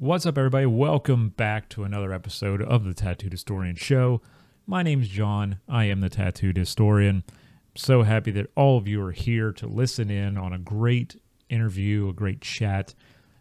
What's 0.00 0.26
up, 0.26 0.38
everybody? 0.38 0.64
Welcome 0.64 1.30
back 1.30 1.68
to 1.70 1.82
another 1.82 2.12
episode 2.12 2.62
of 2.62 2.84
the 2.84 2.94
Tattooed 2.94 3.32
Historian 3.32 3.74
Show. 3.74 4.22
My 4.64 4.84
name's 4.84 5.08
John. 5.08 5.58
I 5.68 5.86
am 5.86 6.02
the 6.02 6.08
Tattooed 6.08 6.56
Historian. 6.56 7.24
so 7.74 8.04
happy 8.04 8.30
that 8.30 8.48
all 8.54 8.78
of 8.78 8.86
you 8.86 9.02
are 9.02 9.10
here 9.10 9.50
to 9.54 9.66
listen 9.66 10.08
in 10.08 10.38
on 10.38 10.52
a 10.52 10.58
great 10.58 11.20
interview, 11.48 12.08
a 12.08 12.12
great 12.12 12.40
chat 12.40 12.94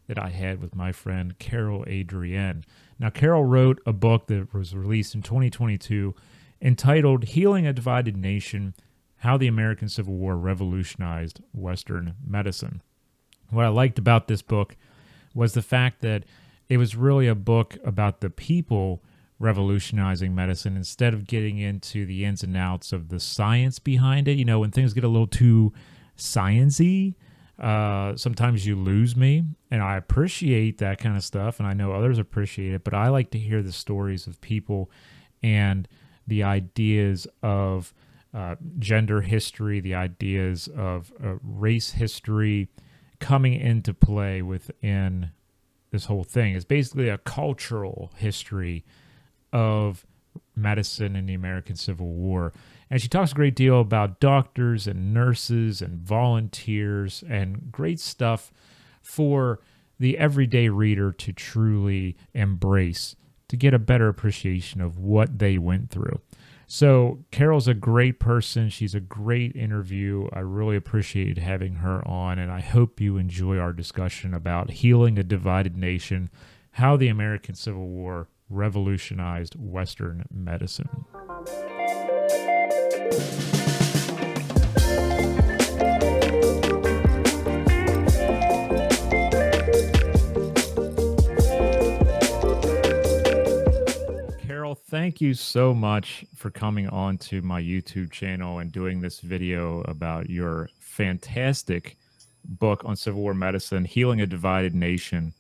that 0.07 0.17
I 0.17 0.29
had 0.29 0.59
with 0.59 0.73
my 0.73 0.91
friend 0.91 1.37
Carole 1.37 1.85
Adrienne. 1.87 2.65
Now, 2.97 3.11
Carole 3.11 3.45
wrote 3.45 3.79
a 3.85 3.93
book 3.93 4.25
that 4.25 4.51
was 4.51 4.75
released 4.75 5.13
in 5.13 5.21
2022 5.21 6.15
entitled 6.59 7.25
Healing 7.25 7.67
a 7.67 7.73
Divided 7.73 8.17
Nation 8.17 8.73
How 9.17 9.37
the 9.37 9.45
American 9.45 9.89
Civil 9.89 10.15
War 10.15 10.35
Revolutionized 10.35 11.39
Western 11.53 12.15
Medicine. 12.25 12.81
What 13.51 13.65
I 13.65 13.69
liked 13.69 13.99
about 13.99 14.27
this 14.27 14.41
book 14.41 14.75
was 15.35 15.53
the 15.53 15.61
fact 15.61 16.01
that 16.01 16.23
it 16.69 16.77
was 16.77 16.95
really 16.95 17.27
a 17.27 17.35
book 17.35 17.77
about 17.83 18.21
the 18.21 18.29
people 18.29 19.03
revolutionizing 19.39 20.33
medicine 20.33 20.75
instead 20.75 21.13
of 21.13 21.27
getting 21.27 21.57
into 21.57 22.05
the 22.05 22.25
ins 22.25 22.43
and 22.43 22.57
outs 22.57 22.91
of 22.91 23.09
the 23.09 23.19
science 23.19 23.79
behind 23.79 24.27
it. 24.27 24.37
You 24.37 24.45
know, 24.45 24.59
when 24.59 24.71
things 24.71 24.93
get 24.93 25.03
a 25.03 25.07
little 25.07 25.27
too 25.27 25.73
sciency, 26.17 27.15
uh, 27.59 28.15
sometimes 28.15 28.65
you 28.65 28.75
lose 28.75 29.15
me, 29.15 29.43
and 29.71 29.81
I 29.81 29.97
appreciate 29.97 30.77
that 30.79 30.99
kind 30.99 31.15
of 31.15 31.23
stuff, 31.23 31.59
and 31.59 31.67
I 31.67 31.73
know 31.73 31.91
others 31.91 32.19
appreciate 32.19 32.73
it. 32.73 32.83
But 32.83 32.93
I 32.93 33.09
like 33.09 33.31
to 33.31 33.39
hear 33.39 33.61
the 33.63 33.71
stories 33.71 34.27
of 34.27 34.41
people 34.41 34.91
and 35.41 35.87
the 36.25 36.43
ideas 36.43 37.27
of 37.41 37.93
uh, 38.33 38.55
gender 38.77 39.21
history, 39.21 39.79
the 39.79 39.95
ideas 39.95 40.67
of 40.75 41.11
uh, 41.23 41.35
race 41.41 41.91
history 41.91 42.69
coming 43.19 43.53
into 43.53 43.93
play 43.93 44.41
within 44.41 45.31
this 45.97 46.05
whole 46.05 46.23
thing. 46.23 46.53
is 46.53 46.63
basically 46.63 47.09
a 47.09 47.17
cultural 47.17 48.11
history 48.17 48.85
of 49.51 50.05
medicine 50.55 51.15
in 51.15 51.25
the 51.25 51.33
American 51.33 51.75
Civil 51.75 52.09
War. 52.13 52.53
And 52.91 53.01
she 53.01 53.07
talks 53.07 53.31
a 53.31 53.35
great 53.35 53.55
deal 53.55 53.81
about 53.81 54.19
doctors 54.19 54.85
and 54.85 55.11
nurses 55.11 55.81
and 55.81 55.99
volunteers 55.99 57.23
and 57.27 57.71
great 57.71 57.99
stuff 57.99 58.53
for 59.01 59.59
the 59.99 60.19
everyday 60.19 60.69
reader 60.69 61.11
to 61.13 61.33
truly 61.33 62.15
embrace, 62.35 63.15
to 63.47 63.57
get 63.57 63.73
a 63.73 63.79
better 63.79 64.07
appreciation 64.07 64.79
of 64.79 64.99
what 64.99 65.39
they 65.39 65.57
went 65.57 65.89
through. 65.89 66.21
So, 66.69 67.23
Carole's 67.31 67.69
a 67.69 67.73
great 67.73 68.19
person. 68.19 68.69
She's 68.69 68.93
a 68.93 68.99
great 68.99 69.55
interview. 69.55 70.27
I 70.33 70.39
really 70.39 70.75
appreciate 70.75 71.37
having 71.37 71.75
her 71.75 72.05
on, 72.05 72.37
and 72.39 72.51
I 72.51 72.59
hope 72.59 72.99
you 72.99 73.15
enjoy 73.15 73.57
our 73.57 73.71
discussion 73.71 74.33
about 74.33 74.71
healing 74.71 75.17
a 75.17 75.23
divided 75.23 75.77
nation, 75.77 76.29
how 76.71 76.97
the 76.97 77.07
American 77.07 77.55
Civil 77.55 77.87
War 77.87 78.27
revolutionized 78.49 79.55
Western 79.57 80.25
medicine. 80.29 81.05
Thank 94.89 95.19
you 95.19 95.33
so 95.33 95.73
much 95.73 96.25
for 96.35 96.49
coming 96.49 96.87
on 96.89 97.17
to 97.17 97.41
my 97.41 97.61
YouTube 97.61 98.09
channel 98.11 98.59
and 98.59 98.71
doing 98.71 99.01
this 99.01 99.19
video 99.19 99.81
about 99.81 100.29
your 100.29 100.69
fantastic 100.79 101.97
book 102.45 102.83
on 102.85 102.95
Civil 102.95 103.21
War 103.21 103.33
medicine, 103.33 103.83
Healing 103.83 104.21
a 104.21 104.25
Divided 104.25 104.73
Nation 104.73 105.33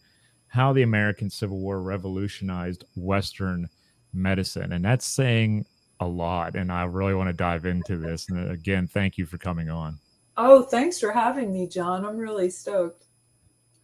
How 0.47 0.73
the 0.73 0.81
American 0.81 1.29
Civil 1.29 1.59
War 1.59 1.81
Revolutionized 1.81 2.83
Western 2.95 3.69
Medicine. 4.13 4.73
And 4.73 4.83
that's 4.83 5.05
saying 5.05 5.65
a 6.01 6.07
lot. 6.07 6.55
And 6.55 6.69
I 6.69 6.83
really 6.83 7.13
want 7.13 7.29
to 7.29 7.33
dive 7.33 7.65
into 7.65 7.95
this. 7.95 8.29
And 8.29 8.49
uh, 8.49 8.51
again, 8.51 8.87
thank 8.87 9.17
you 9.17 9.25
for 9.25 9.37
coming 9.37 9.69
on. 9.69 9.97
Oh, 10.35 10.63
thanks 10.63 10.99
for 10.99 11.11
having 11.11 11.53
me, 11.53 11.67
John. 11.67 12.05
I'm 12.05 12.17
really 12.17 12.49
stoked. 12.49 13.05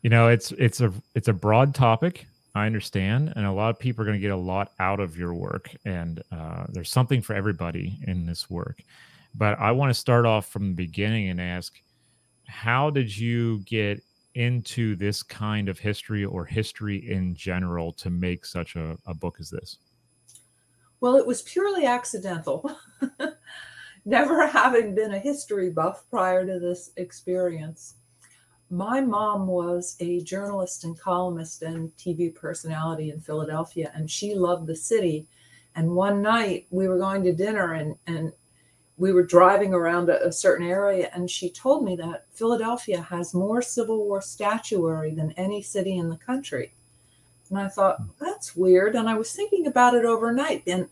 You 0.01 0.09
know, 0.09 0.27
it's 0.27 0.51
it's 0.53 0.81
a 0.81 0.91
it's 1.15 1.29
a 1.29 1.33
broad 1.33 1.73
topic. 1.73 2.27
I 2.55 2.67
understand, 2.67 3.33
and 3.35 3.45
a 3.45 3.51
lot 3.51 3.71
of 3.71 3.79
people 3.79 4.03
are 4.03 4.05
going 4.05 4.17
to 4.17 4.21
get 4.21 4.31
a 4.31 4.37
lot 4.37 4.71
out 4.79 4.99
of 4.99 5.17
your 5.17 5.33
work, 5.33 5.71
and 5.85 6.21
uh, 6.31 6.65
there's 6.69 6.91
something 6.91 7.21
for 7.21 7.33
everybody 7.33 7.97
in 8.05 8.25
this 8.25 8.49
work. 8.49 8.83
But 9.33 9.59
I 9.59 9.71
want 9.71 9.89
to 9.89 9.99
start 9.99 10.25
off 10.27 10.47
from 10.49 10.69
the 10.69 10.75
beginning 10.75 11.29
and 11.29 11.41
ask, 11.41 11.81
how 12.47 12.91
did 12.91 13.15
you 13.17 13.59
get 13.61 14.03
into 14.35 14.95
this 14.95 15.23
kind 15.23 15.69
of 15.69 15.79
history 15.79 16.25
or 16.25 16.45
history 16.45 17.11
in 17.11 17.33
general 17.35 17.91
to 17.93 18.09
make 18.09 18.45
such 18.45 18.75
a, 18.75 18.97
a 19.07 19.13
book 19.13 19.37
as 19.39 19.49
this? 19.49 19.77
Well, 20.99 21.15
it 21.15 21.25
was 21.25 21.41
purely 21.41 21.85
accidental. 21.85 22.77
Never 24.05 24.47
having 24.47 24.93
been 24.95 25.13
a 25.13 25.19
history 25.19 25.69
buff 25.69 26.03
prior 26.09 26.45
to 26.45 26.59
this 26.59 26.91
experience. 26.97 27.95
My 28.73 29.01
mom 29.01 29.45
was 29.45 29.95
a 29.99 30.21
journalist 30.21 30.83
and 30.83 30.99
columnist 30.99 31.61
and 31.61 31.95
TV 31.95 32.33
personality 32.33 33.11
in 33.11 33.19
Philadelphia, 33.19 33.91
and 33.93 34.09
she 34.09 34.33
loved 34.33 34.65
the 34.65 34.75
city. 34.75 35.27
And 35.75 35.91
one 35.91 36.23
night 36.23 36.65
we 36.71 36.87
were 36.87 36.97
going 36.97 37.23
to 37.25 37.33
dinner 37.33 37.73
and, 37.73 37.97
and 38.07 38.33
we 38.97 39.13
were 39.13 39.27
driving 39.27 39.75
around 39.75 40.09
a, 40.09 40.25
a 40.25 40.31
certain 40.31 40.65
area, 40.65 41.11
and 41.13 41.29
she 41.29 41.51
told 41.51 41.85
me 41.85 41.95
that 41.97 42.25
Philadelphia 42.31 42.99
has 42.99 43.35
more 43.35 43.61
Civil 43.61 44.05
War 44.05 44.23
statuary 44.23 45.13
than 45.13 45.33
any 45.33 45.61
city 45.61 45.95
in 45.95 46.09
the 46.09 46.17
country. 46.17 46.73
And 47.51 47.59
I 47.59 47.67
thought, 47.67 47.97
hmm. 47.97 48.07
that's 48.19 48.55
weird. 48.55 48.95
And 48.95 49.07
I 49.07 49.13
was 49.13 49.31
thinking 49.33 49.67
about 49.67 49.93
it 49.93 50.03
overnight. 50.03 50.63
And 50.65 50.89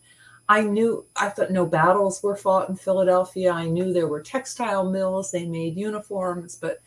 I 0.48 0.62
knew, 0.62 1.08
I 1.16 1.30
thought 1.30 1.50
no 1.50 1.66
battles 1.66 2.22
were 2.22 2.36
fought 2.36 2.70
in 2.70 2.76
Philadelphia. 2.76 3.52
I 3.52 3.66
knew 3.66 3.92
there 3.92 4.08
were 4.08 4.22
textile 4.22 4.88
mills, 4.88 5.32
they 5.32 5.48
made 5.48 5.78
uniforms, 5.78 6.56
but 6.56 6.80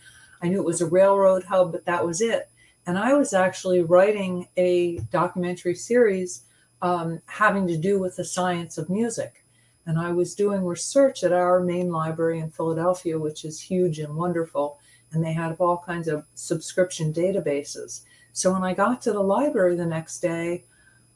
I 0.44 0.48
knew 0.48 0.58
it 0.58 0.66
was 0.66 0.82
a 0.82 0.86
railroad 0.86 1.44
hub, 1.44 1.72
but 1.72 1.86
that 1.86 2.04
was 2.04 2.20
it. 2.20 2.50
And 2.86 2.98
I 2.98 3.14
was 3.14 3.32
actually 3.32 3.80
writing 3.80 4.46
a 4.58 4.98
documentary 5.10 5.74
series 5.74 6.42
um, 6.82 7.22
having 7.24 7.66
to 7.66 7.78
do 7.78 7.98
with 7.98 8.16
the 8.16 8.26
science 8.26 8.76
of 8.76 8.90
music. 8.90 9.42
And 9.86 9.98
I 9.98 10.12
was 10.12 10.34
doing 10.34 10.62
research 10.62 11.24
at 11.24 11.32
our 11.32 11.60
main 11.60 11.90
library 11.90 12.40
in 12.40 12.50
Philadelphia, 12.50 13.18
which 13.18 13.46
is 13.46 13.58
huge 13.58 13.98
and 14.00 14.14
wonderful. 14.14 14.78
And 15.12 15.24
they 15.24 15.32
had 15.32 15.56
all 15.58 15.78
kinds 15.78 16.08
of 16.08 16.26
subscription 16.34 17.10
databases. 17.10 18.02
So 18.34 18.52
when 18.52 18.64
I 18.64 18.74
got 18.74 19.00
to 19.02 19.12
the 19.12 19.20
library 19.20 19.76
the 19.76 19.86
next 19.86 20.20
day, 20.20 20.64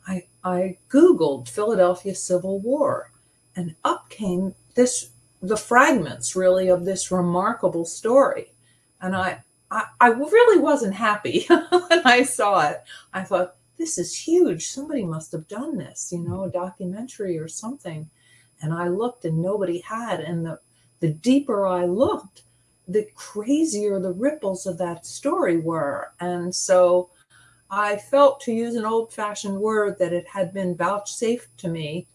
I, 0.07 0.25
I 0.43 0.79
Googled 0.89 1.51
Philadelphia 1.51 2.15
Civil 2.15 2.61
War, 2.61 3.13
and 3.55 3.75
up 3.85 4.09
came 4.09 4.55
this 4.75 5.11
the 5.43 5.57
fragments 5.57 6.35
really 6.35 6.69
of 6.69 6.87
this 6.87 7.11
remarkable 7.11 7.85
story. 7.85 8.55
And 9.01 9.15
I, 9.15 9.43
I, 9.71 9.85
I 10.01 10.09
really 10.09 10.61
wasn't 10.61 10.95
happy 10.95 11.47
when 11.49 12.03
I 12.05 12.23
saw 12.23 12.69
it. 12.69 12.83
I 13.13 13.23
thought, 13.23 13.57
this 13.77 13.97
is 13.97 14.15
huge. 14.15 14.67
Somebody 14.67 15.05
must 15.05 15.33
have 15.33 15.47
done 15.47 15.77
this, 15.77 16.11
you 16.13 16.19
know, 16.19 16.45
a 16.45 16.51
documentary 16.51 17.39
or 17.39 17.49
something. 17.49 18.11
And 18.61 18.75
I 18.75 18.89
looked 18.89 19.25
and 19.25 19.41
nobody 19.41 19.79
had. 19.81 20.21
And 20.21 20.45
the, 20.45 20.59
the 21.01 21.11
deeper 21.11 21.67
I 21.67 21.85
looked, 21.85 22.43
the 22.89 23.07
crazier 23.15 24.01
the 24.01 24.13
ripples 24.13 24.67
of 24.67 24.79
that 24.79 25.07
story 25.07 25.59
were. 25.59 26.13
And 26.19 26.53
so 26.53 27.11
I 27.71 27.97
felt, 27.97 28.41
to 28.43 28.53
use 28.53 28.75
an 28.75 28.85
old 28.85 29.13
fashioned 29.13 29.61
word, 29.61 29.99
that 29.99 30.13
it 30.13 30.27
had 30.27 30.53
been 30.53 30.75
vouchsafed 30.75 31.57
to 31.59 31.69
me. 31.69 32.07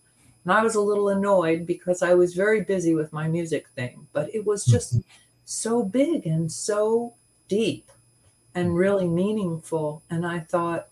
And 0.43 0.51
I 0.51 0.63
was 0.63 0.75
a 0.75 0.81
little 0.81 1.09
annoyed 1.09 1.65
because 1.65 2.01
I 2.01 2.13
was 2.13 2.33
very 2.33 2.61
busy 2.61 2.93
with 2.93 3.13
my 3.13 3.29
music 3.29 3.67
thing, 3.69 4.05
but 4.11 4.33
it 4.35 4.45
was 4.45 4.65
just 4.65 4.95
mm-hmm. 4.95 5.07
So 5.45 5.83
big 5.83 6.25
and 6.25 6.51
so 6.51 7.13
deep 7.47 7.91
and 8.55 8.75
really 8.75 9.07
meaningful. 9.07 10.03
And 10.09 10.25
I 10.25 10.39
thought, 10.39 10.87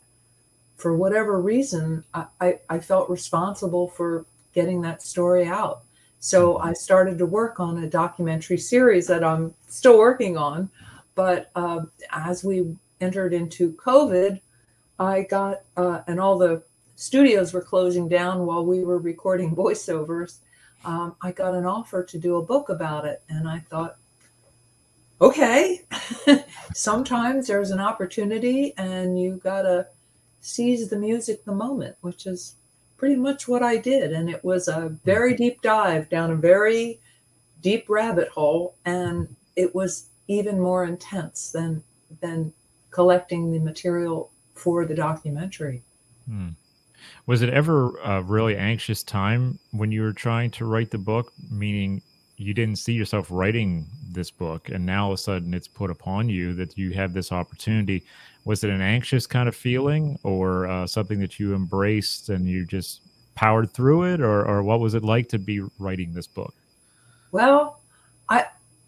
for 0.75 0.95
whatever 0.95 1.39
reason, 1.39 2.03
I, 2.13 2.25
I, 2.39 2.59
I 2.69 2.79
felt 2.79 3.09
responsible 3.09 3.87
for 3.89 4.25
getting 4.53 4.81
that 4.81 5.01
story 5.01 5.45
out. 5.45 5.83
So 6.19 6.57
I 6.59 6.73
started 6.73 7.17
to 7.17 7.25
work 7.25 7.59
on 7.59 7.83
a 7.83 7.89
documentary 7.89 8.57
series 8.57 9.07
that 9.07 9.23
I'm 9.23 9.53
still 9.67 9.97
working 9.97 10.37
on. 10.37 10.69
But 11.15 11.49
uh, 11.55 11.81
as 12.11 12.43
we 12.43 12.75
entered 12.99 13.33
into 13.33 13.73
COVID, 13.73 14.39
I 14.99 15.23
got, 15.23 15.61
uh, 15.75 16.01
and 16.07 16.19
all 16.19 16.37
the 16.37 16.61
studios 16.95 17.53
were 17.53 17.61
closing 17.61 18.07
down 18.07 18.45
while 18.45 18.63
we 18.63 18.83
were 18.83 18.99
recording 18.99 19.55
voiceovers. 19.55 20.37
Um, 20.85 21.15
I 21.21 21.31
got 21.31 21.53
an 21.53 21.65
offer 21.65 22.03
to 22.03 22.17
do 22.17 22.37
a 22.37 22.45
book 22.45 22.69
about 22.69 23.05
it. 23.05 23.23
And 23.29 23.47
I 23.47 23.59
thought, 23.59 23.97
okay, 25.21 25.81
sometimes 26.73 27.47
there's 27.47 27.71
an 27.71 27.79
opportunity 27.79 28.73
and 28.77 29.21
you 29.21 29.39
got 29.43 29.61
to 29.61 29.87
seize 30.41 30.89
the 30.89 30.97
music 30.97 31.45
the 31.45 31.53
moment, 31.53 31.95
which 32.01 32.25
is 32.25 32.55
pretty 32.97 33.15
much 33.15 33.47
what 33.47 33.63
I 33.63 33.77
did. 33.77 34.11
And 34.11 34.29
it 34.29 34.43
was 34.43 34.67
a 34.67 34.89
very 35.05 35.35
deep 35.35 35.61
dive 35.61 36.09
down 36.09 36.31
a 36.31 36.35
very 36.35 36.99
deep 37.61 37.85
rabbit 37.87 38.29
hole. 38.29 38.75
And 38.85 39.35
it 39.55 39.75
was 39.75 40.07
even 40.27 40.59
more 40.59 40.85
intense 40.85 41.51
than, 41.51 41.83
than 42.21 42.51
collecting 42.89 43.51
the 43.51 43.59
material 43.59 44.31
for 44.55 44.85
the 44.85 44.95
documentary. 44.95 45.83
Hmm. 46.27 46.49
Was 47.25 47.41
it 47.41 47.49
ever 47.49 47.97
a 48.03 48.21
really 48.21 48.55
anxious 48.55 49.03
time 49.03 49.59
when 49.71 49.91
you 49.91 50.01
were 50.03 50.13
trying 50.13 50.51
to 50.51 50.65
write 50.65 50.91
the 50.91 50.97
book? 50.97 51.31
Meaning, 51.49 52.01
you 52.41 52.53
didn't 52.53 52.77
see 52.77 52.93
yourself 52.93 53.27
writing 53.29 53.85
this 54.11 54.31
book, 54.31 54.69
and 54.69 54.85
now 54.85 55.05
all 55.05 55.11
of 55.11 55.15
a 55.15 55.21
sudden 55.21 55.53
it's 55.53 55.67
put 55.67 55.91
upon 55.91 56.27
you 56.27 56.53
that 56.55 56.77
you 56.77 56.91
have 56.91 57.13
this 57.13 57.31
opportunity. 57.31 58.03
Was 58.45 58.63
it 58.63 58.71
an 58.71 58.81
anxious 58.81 59.27
kind 59.27 59.47
of 59.47 59.55
feeling, 59.55 60.17
or 60.23 60.67
uh, 60.67 60.87
something 60.87 61.19
that 61.19 61.39
you 61.39 61.53
embraced 61.53 62.29
and 62.29 62.47
you 62.47 62.65
just 62.65 63.01
powered 63.35 63.71
through 63.71 64.03
it, 64.13 64.21
or, 64.21 64.45
or 64.45 64.63
what 64.63 64.79
was 64.79 64.95
it 64.95 65.03
like 65.03 65.29
to 65.29 65.39
be 65.39 65.61
writing 65.77 66.13
this 66.13 66.27
book? 66.27 66.53
Well, 67.31 67.79
I 68.27 68.45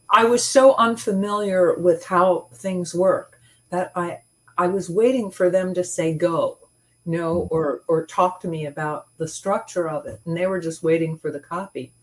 I 0.10 0.26
was 0.26 0.44
so 0.44 0.76
unfamiliar 0.76 1.78
with 1.78 2.06
how 2.06 2.48
things 2.54 2.94
work 2.96 3.40
that 3.70 3.92
I 3.96 4.20
I 4.58 4.68
was 4.68 4.90
waiting 4.90 5.32
for 5.32 5.50
them 5.50 5.74
to 5.76 5.84
say 5.84 6.14
go, 6.14 6.58
you 7.06 7.14
know, 7.14 7.42
mm-hmm. 7.42 7.54
or 7.54 7.82
or 7.88 8.06
talk 8.06 8.42
to 8.42 8.48
me 8.48 8.66
about 8.66 9.08
the 9.18 9.28
structure 9.28 9.88
of 9.88 10.06
it, 10.08 10.20
and 10.26 10.36
they 10.36 10.48
were 10.48 10.60
just 10.60 10.84
waiting 10.84 11.18
for 11.18 11.32
the 11.32 11.40
copy. 11.40 11.94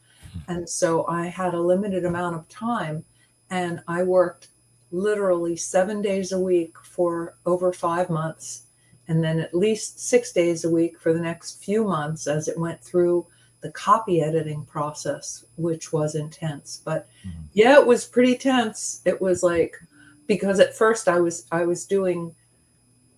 And 0.48 0.68
so 0.68 1.06
I 1.06 1.26
had 1.26 1.54
a 1.54 1.60
limited 1.60 2.04
amount 2.04 2.36
of 2.36 2.48
time, 2.48 3.04
and 3.50 3.82
I 3.88 4.02
worked 4.02 4.48
literally 4.90 5.56
seven 5.56 6.02
days 6.02 6.32
a 6.32 6.40
week 6.40 6.76
for 6.82 7.36
over 7.46 7.72
five 7.72 8.10
months, 8.10 8.64
and 9.08 9.22
then 9.22 9.40
at 9.40 9.54
least 9.54 10.00
six 10.00 10.32
days 10.32 10.64
a 10.64 10.70
week 10.70 10.98
for 11.00 11.12
the 11.12 11.20
next 11.20 11.62
few 11.62 11.84
months 11.84 12.26
as 12.26 12.48
it 12.48 12.58
went 12.58 12.82
through 12.82 13.26
the 13.60 13.70
copy 13.72 14.22
editing 14.22 14.64
process, 14.64 15.44
which 15.56 15.92
was 15.92 16.14
intense. 16.14 16.80
But 16.84 17.08
mm-hmm. 17.26 17.42
yeah, 17.52 17.78
it 17.78 17.86
was 17.86 18.06
pretty 18.06 18.36
tense. 18.36 19.02
It 19.04 19.20
was 19.20 19.42
like 19.42 19.76
because 20.26 20.60
at 20.60 20.76
first 20.76 21.08
I 21.08 21.20
was 21.20 21.46
I 21.52 21.66
was 21.66 21.84
doing, 21.84 22.34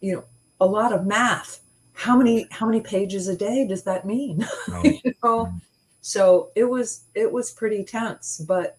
you 0.01 0.15
know, 0.15 0.25
a 0.61 0.67
lot 0.67 0.93
of 0.93 1.07
math. 1.07 1.61
How 1.93 2.17
many 2.17 2.47
how 2.51 2.67
many 2.67 2.81
pages 2.81 3.29
a 3.29 3.37
day 3.37 3.67
does 3.67 3.83
that 3.85 4.07
mean? 4.07 4.47
Oh. 4.73 4.83
you 4.83 5.15
know? 5.23 5.45
Mm-hmm. 5.45 5.57
So 6.03 6.51
it 6.55 6.65
was 6.65 7.05
it 7.15 7.33
was 7.33 7.51
pretty 7.51 7.85
tense, 7.85 8.45
but 8.47 8.77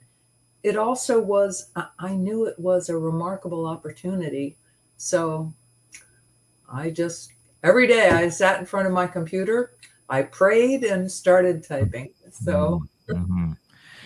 it 0.62 0.78
also 0.78 1.20
was 1.20 1.72
I 2.00 2.14
knew 2.14 2.46
it 2.46 2.60
was 2.60 2.90
a 2.90 2.98
remarkable 2.98 3.66
opportunity. 3.66 4.56
So 4.98 5.52
I 6.72 6.92
just 6.92 7.32
every 7.64 7.88
day 7.88 8.10
I 8.10 8.30
sat 8.30 8.60
in 8.60 8.66
front 8.66 8.88
of 8.88 8.94
my 8.94 9.08
computer 9.08 9.72
I 10.10 10.24
prayed 10.24 10.84
and 10.84 11.12
started 11.12 11.64
typing. 11.64 12.14
So, 12.32 12.84
mm-hmm. 13.10 13.54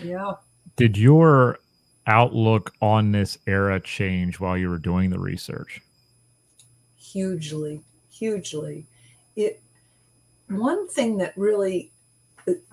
yeah. 0.04 0.34
Did 0.76 0.98
your 0.98 1.60
outlook 2.06 2.74
on 2.82 3.12
this 3.12 3.38
era 3.48 3.80
change 3.80 4.40
while 4.40 4.58
you 4.58 4.70
were 4.70 4.78
doing 4.78 5.10
the 5.10 5.20
research? 5.20 5.82
Hugely, 6.96 7.82
hugely. 8.10 8.86
It 9.36 9.62
one 10.48 10.88
thing 10.88 11.18
that 11.18 11.34
really 11.38 11.92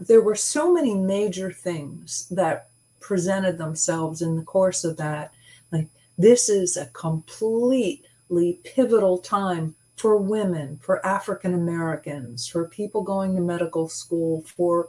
there 0.01 0.23
were 0.23 0.35
so 0.35 0.73
many 0.73 0.95
major 0.95 1.51
things 1.51 2.29
that 2.31 2.69
presented 3.01 3.59
themselves 3.59 4.23
in 4.23 4.37
the 4.37 4.43
course 4.43 4.85
of 4.85 4.97
that. 4.97 5.33
Like 5.73 5.89
this 6.17 6.49
is 6.49 6.77
a 6.77 6.87
completely 6.87 8.61
pivotal 8.65 9.19
time 9.19 9.75
for 9.97 10.17
women, 10.17 10.79
for 10.83 11.05
African 11.07 11.55
Americans, 11.55 12.49
for 12.49 12.69
people 12.69 13.03
going 13.03 13.35
to 13.35 13.41
medical 13.41 13.89
school, 13.89 14.43
for 14.43 14.89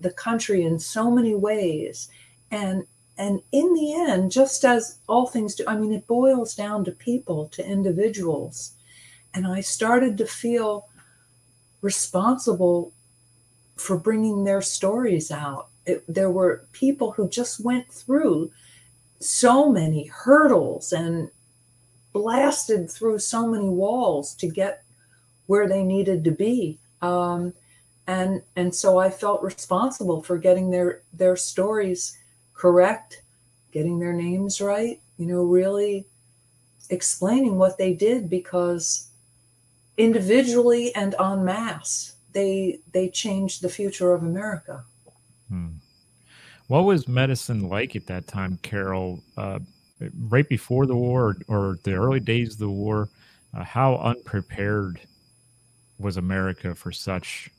the 0.00 0.12
country 0.12 0.64
in 0.64 0.78
so 0.78 1.10
many 1.10 1.34
ways. 1.34 2.08
And 2.50 2.84
and 3.18 3.42
in 3.52 3.74
the 3.74 3.94
end, 3.94 4.32
just 4.32 4.64
as 4.64 4.98
all 5.06 5.26
things 5.26 5.54
do, 5.54 5.64
I 5.66 5.76
mean, 5.76 5.92
it 5.92 6.06
boils 6.06 6.54
down 6.54 6.84
to 6.86 6.92
people, 6.92 7.48
to 7.48 7.64
individuals. 7.64 8.72
And 9.34 9.46
I 9.46 9.60
started 9.60 10.16
to 10.18 10.26
feel 10.26 10.88
responsible 11.82 12.92
for 13.76 13.96
bringing 13.96 14.44
their 14.44 14.62
stories 14.62 15.30
out. 15.30 15.68
It, 15.86 16.04
there 16.06 16.30
were 16.30 16.64
people 16.72 17.12
who 17.12 17.28
just 17.28 17.64
went 17.64 17.88
through 17.90 18.50
so 19.18 19.70
many 19.70 20.06
hurdles 20.06 20.92
and 20.92 21.30
blasted 22.12 22.90
through 22.90 23.18
so 23.18 23.46
many 23.46 23.68
walls 23.68 24.34
to 24.34 24.46
get 24.46 24.84
where 25.46 25.68
they 25.68 25.82
needed 25.82 26.24
to 26.24 26.30
be. 26.30 26.78
Um, 27.00 27.52
and 28.06 28.42
and 28.56 28.74
so 28.74 28.98
I 28.98 29.10
felt 29.10 29.42
responsible 29.42 30.22
for 30.22 30.36
getting 30.36 30.70
their 30.70 31.02
their 31.12 31.36
stories 31.36 32.18
correct, 32.54 33.22
getting 33.72 33.98
their 33.98 34.12
names 34.12 34.60
right. 34.60 35.00
You 35.18 35.26
know, 35.26 35.42
really 35.42 36.06
explaining 36.90 37.56
what 37.56 37.78
they 37.78 37.94
did 37.94 38.28
because 38.28 39.08
individually 39.96 40.94
and 40.94 41.14
en 41.20 41.44
masse 41.44 42.14
they 42.32 42.78
they 42.92 43.08
changed 43.08 43.62
the 43.62 43.68
future 43.68 44.12
of 44.12 44.22
America. 44.22 44.84
Hmm. 45.48 45.68
What 46.68 46.84
was 46.84 47.06
medicine 47.06 47.68
like 47.68 47.96
at 47.96 48.06
that 48.06 48.26
time, 48.26 48.58
Carole? 48.62 49.20
Uh, 49.36 49.58
right 50.28 50.48
before 50.48 50.86
the 50.86 50.96
war 50.96 51.36
or, 51.48 51.78
the 51.84 51.92
early 51.92 52.20
days 52.20 52.54
of 52.54 52.58
the 52.58 52.68
war, 52.68 53.08
uh, 53.54 53.62
how 53.62 53.96
unprepared 53.96 55.00
was 55.98 56.16
America 56.16 56.74
for 56.74 56.90
such 56.90 57.50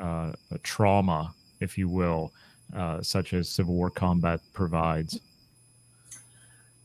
uh, 0.00 0.32
a 0.50 0.58
trauma, 0.62 1.34
if 1.60 1.78
you 1.78 1.88
will, 1.88 2.32
uh, 2.76 3.02
such 3.02 3.32
as 3.32 3.48
Civil 3.48 3.74
War 3.74 3.90
combat 3.90 4.40
provides? 4.52 5.18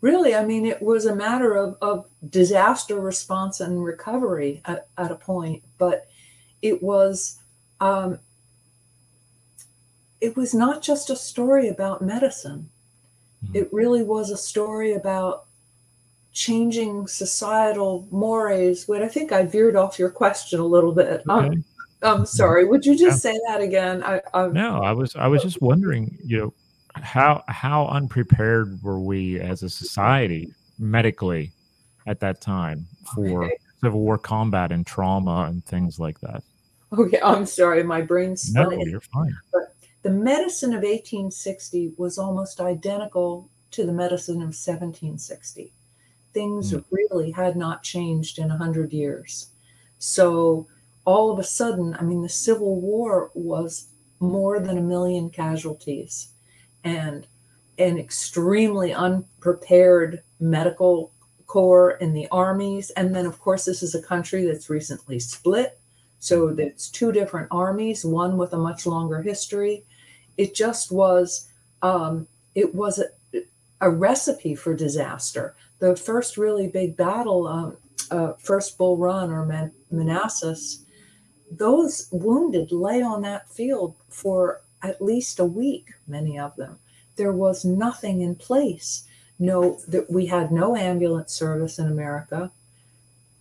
Really, 0.02 0.36
I 0.36 0.44
mean, 0.44 0.66
it 0.66 0.82
was 0.82 1.06
a 1.06 1.16
matter 1.16 1.56
of, 1.56 1.78
of 1.82 2.06
disaster 2.30 3.00
response 3.00 3.60
and 3.60 3.84
recovery 3.84 4.62
at, 4.66 4.88
at 4.98 5.12
a 5.12 5.16
point, 5.16 5.64
but 5.78 6.08
it 6.64 6.82
was 6.82 7.38
um, 7.80 8.18
it 10.22 10.36
was 10.36 10.56
not 10.56 10.82
just 10.82 11.12
a 11.12 11.16
story 11.16 11.68
about 11.68 12.02
medicine. 12.02 12.70
Mm-hmm. 13.46 13.58
It 13.58 13.74
really 13.74 14.02
was 14.02 14.32
a 14.32 14.38
story 14.38 14.94
about 14.94 15.46
changing 16.32 17.08
societal 17.08 18.08
mores. 18.10 18.88
Wait, 18.88 19.04
I 19.04 19.10
think 19.10 19.34
I 19.34 19.46
veered 19.46 19.76
off 19.76 20.00
your 20.00 20.10
question 20.10 20.62
a 20.62 20.66
little 20.66 20.94
bit. 20.94 21.22
Um, 21.30 21.46
okay. 21.46 21.58
I'm 22.02 22.16
mm-hmm. 22.16 22.24
sorry. 22.24 22.66
Would 22.66 22.86
you 22.86 22.98
just 22.98 23.24
yeah. 23.24 23.32
say 23.32 23.40
that 23.48 23.62
again? 23.62 24.02
I, 24.02 24.22
I, 24.34 24.48
no, 24.48 24.82
I 24.82 24.94
was 24.94 25.16
I 25.18 25.28
was 25.28 25.44
just 25.44 25.62
wondering. 25.62 26.18
You 26.24 26.38
know, 26.38 26.54
how 26.96 27.44
how 27.50 27.88
unprepared 27.88 28.82
were 28.82 29.02
we 29.02 29.42
as 29.42 29.62
a 29.62 29.70
society 29.70 30.54
medically 30.80 31.52
at 32.08 32.22
that 32.22 32.40
time 32.40 32.88
for 33.14 33.46
okay. 33.46 33.58
Civil 33.82 34.00
War 34.00 34.18
combat 34.18 34.72
and 34.72 34.88
trauma 34.88 35.48
and 35.50 35.66
things 35.66 36.00
like 36.00 36.22
that? 36.22 36.42
Okay, 36.98 37.20
I'm 37.24 37.46
sorry, 37.46 37.84
my 37.84 38.02
brain's 38.02 38.54
no, 38.54 38.70
you're 38.72 39.02
fine. 39.02 39.36
But 39.52 39.76
the 40.04 40.12
medicine 40.12 40.72
of 40.72 40.84
1860 40.84 41.94
was 41.98 42.18
almost 42.18 42.60
identical 42.60 43.50
to 43.72 43.86
the 43.86 43.94
medicine 43.94 44.36
of 44.36 44.54
1760. 44.54 45.74
Things 46.34 46.74
mm. 46.74 46.84
really 46.92 47.32
had 47.32 47.56
not 47.56 47.84
changed 47.84 48.38
in 48.38 48.50
100 48.50 48.94
years. 48.94 49.48
So 50.00 50.68
all 51.06 51.32
of 51.32 51.40
a 51.40 51.44
sudden, 51.44 51.96
I 52.00 52.04
mean, 52.04 52.22
the 52.22 52.30
Civil 52.30 52.80
War 52.80 53.32
was 53.34 53.88
more 54.20 54.60
than 54.60 54.78
a 54.78 54.82
million 54.82 55.30
casualties 55.30 56.30
and 56.84 57.28
an 57.78 57.98
extremely 57.98 58.94
unprepared 58.94 60.22
medical 60.40 61.12
corps 61.48 61.92
in 61.92 62.14
the 62.14 62.28
armies. 62.32 62.90
And 62.92 63.16
then, 63.16 63.26
of 63.26 63.40
course, 63.40 63.66
this 63.66 63.84
is 63.84 63.96
a 63.96 64.02
country 64.02 64.46
that's 64.46 64.70
recently 64.70 65.20
split. 65.20 65.80
So 66.24 66.56
it's 66.58 66.90
two 66.90 67.12
different 67.12 67.50
armies, 67.52 68.06
one 68.06 68.38
with 68.38 68.54
a 68.54 68.58
much 68.58 68.86
longer 68.86 69.22
history 69.22 69.84
it 70.38 70.56
just 70.56 70.92
was 70.92 71.50
um, 71.82 72.28
it 72.56 72.74
was 72.74 73.00
a, 73.00 73.42
a, 73.82 73.90
recipe 73.90 74.56
for 74.56 74.74
disaster. 74.74 75.56
The 75.80 75.96
first 75.96 76.38
really 76.38 76.68
big 76.68 76.96
battle, 76.96 77.48
um, 77.48 77.78
uh, 78.10 78.34
first 78.40 78.78
Bull 78.78 78.98
Run 78.98 79.32
or 79.32 79.46
Man- 79.46 79.74
Manassas, 79.92 80.86
those 81.52 82.08
wounded 82.12 82.72
lay 82.72 83.02
on 83.02 83.22
that 83.24 83.50
field 83.50 83.96
for 84.10 84.62
at 84.82 85.02
least 85.02 85.40
a 85.40 85.46
week. 85.46 85.90
Many 86.08 86.40
of 86.40 86.56
them. 86.56 86.80
There 87.18 87.34
was 87.34 87.66
nothing 87.66 88.22
in 88.22 88.36
place. 88.36 89.04
No, 89.40 89.80
that 89.90 90.10
we 90.10 90.28
had 90.28 90.52
no 90.52 90.76
ambulance 90.76 91.34
service 91.34 91.80
in 91.80 91.88
America. 91.88 92.52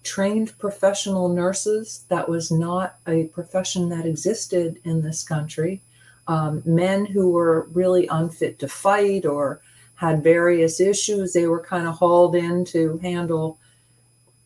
Trained 0.02 0.58
professional 0.58 1.28
nurses. 1.28 2.04
That 2.08 2.28
was 2.28 2.50
not 2.50 2.96
a 3.06 3.24
profession 3.26 3.88
that 3.90 4.06
existed 4.06 4.80
in 4.84 5.02
this 5.02 5.22
country 5.22 5.82
um, 6.28 6.62
men 6.64 7.06
who 7.06 7.30
were 7.30 7.68
really 7.72 8.06
unfit 8.08 8.58
to 8.60 8.68
fight 8.68 9.26
or 9.26 9.60
had 9.96 10.22
various 10.22 10.80
issues. 10.80 11.32
They 11.32 11.46
were 11.46 11.62
kind 11.62 11.86
of 11.86 11.94
hauled 11.94 12.34
in 12.34 12.64
to 12.66 12.98
handle 12.98 13.58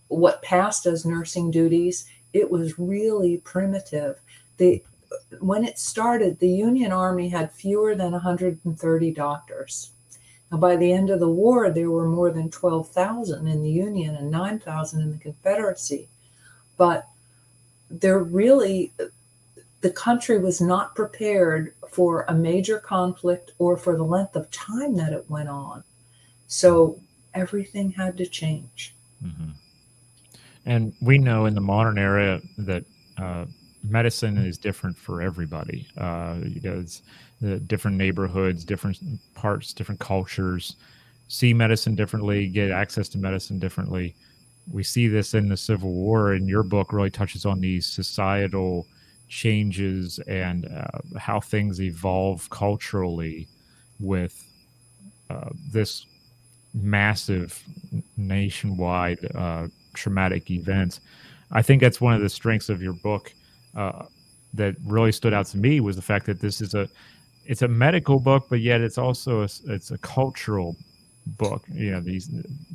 what 0.09 0.43
passed 0.43 0.87
as 0.87 1.05
nursing 1.05 1.51
duties. 1.51 2.07
It 2.33 2.51
was 2.51 2.79
really 2.79 3.39
primitive. 3.39 4.21
The 4.59 4.83
when 5.41 5.65
it 5.65 5.79
started, 5.79 6.39
the 6.39 6.49
Union 6.49 6.93
Army 6.93 7.29
had 7.29 7.53
fewer 7.53 7.95
than 7.95 8.13
130 8.13 9.11
doctors. 9.13 9.93
By 10.51 10.77
the 10.77 10.93
end 10.93 11.11
of 11.11 11.21
the 11.21 11.29
war, 11.29 11.71
there 11.71 11.91
were 11.91 12.09
more 12.09 12.31
than 12.31 12.51
12,000 12.51 13.49
in 13.49 13.63
the 13.63 13.71
Union 13.71 14.15
and 14.15 14.31
9,000 14.31 15.01
in 15.01 15.13
the 15.13 15.19
Confederacy. 15.19 16.09
but 16.77 17.09
there 17.89 18.19
really 18.19 18.91
the 19.81 19.91
country 19.91 20.39
was 20.39 20.61
not 20.61 20.95
prepared 20.95 21.73
for 21.89 22.25
a 22.29 22.35
major 22.35 22.79
conflict 22.79 23.53
or 23.59 23.77
for 23.77 23.97
the 23.97 24.03
length 24.03 24.35
of 24.35 24.51
time 24.51 24.97
that 24.97 25.13
it 25.13 25.31
went 25.31 25.49
on. 25.49 25.85
So 26.49 26.99
everything 27.35 27.93
had 27.93 28.17
to 28.17 28.27
change. 28.27 28.95
Mm-hmm. 29.25 29.51
And 30.65 30.93
we 31.01 31.19
know 31.19 31.47
in 31.47 31.55
the 31.55 31.61
modern 31.61 31.99
era 31.99 32.41
that 32.59 32.85
uh, 33.17 33.47
medicine 33.89 34.39
is 34.39 34.59
different 34.59 34.97
for 34.97 35.23
everybody. 35.23 35.87
Uh, 35.97 36.39
you 36.45 36.61
know, 36.61 36.79
it's 36.81 37.03
the 37.41 37.59
different 37.61 37.97
neighborhoods, 37.97 38.65
different 38.65 38.99
parts, 39.35 39.73
different 39.73 40.01
cultures 40.01 40.77
see 41.29 41.53
medicine 41.53 41.95
differently, 41.95 42.47
get 42.47 42.71
access 42.71 43.09
to 43.11 43.19
medicine 43.19 43.59
differently. 43.59 44.15
We 44.71 44.83
see 44.83 45.09
this 45.09 45.35
in 45.35 45.49
the 45.49 45.57
Civil 45.57 45.93
War, 45.93 46.33
and 46.33 46.49
your 46.49 46.63
book 46.63 46.93
really 46.93 47.11
touches 47.11 47.45
on 47.45 47.61
these 47.61 47.87
societal 47.87 48.87
changes 49.29 50.19
and 50.21 50.67
uh, 50.67 51.19
how 51.19 51.41
things 51.41 51.81
evolve 51.81 52.49
culturally 52.51 53.49
with 53.99 54.45
uh, 55.31 55.51
this 55.73 56.07
massive 56.75 57.63
nationwide 58.17 59.19
uh, 59.35 59.67
traumatic 59.95 60.51
event. 60.51 61.01
I 61.51 61.63
think 61.63 61.81
that's 61.81 62.01
one 62.01 62.15
of 62.15 62.21
the 62.21 62.29
strengths 62.29 62.69
of 62.69 62.83
your 62.83 62.93
book 62.93 63.33
uh, 63.77 64.07
that 64.55 64.75
really 64.85 65.13
stood 65.13 65.35
out 65.35 65.47
to 65.47 65.59
me 65.59 65.81
was 65.81 65.95
the 65.97 66.03
fact 66.03 66.27
that 66.27 66.41
this 66.41 66.61
is 66.61 66.75
a 66.75 66.89
it's 67.45 67.63
a 67.63 67.69
medical 67.69 68.19
book, 68.19 68.47
but 68.51 68.61
yet 68.61 68.81
it's 68.81 68.99
also 68.99 69.43
a, 69.43 69.49
it's 69.67 69.93
a 69.93 69.99
cultural 69.99 70.75
book. 71.39 71.65
You 71.73 71.93
know, 71.93 72.01
these 72.01 72.29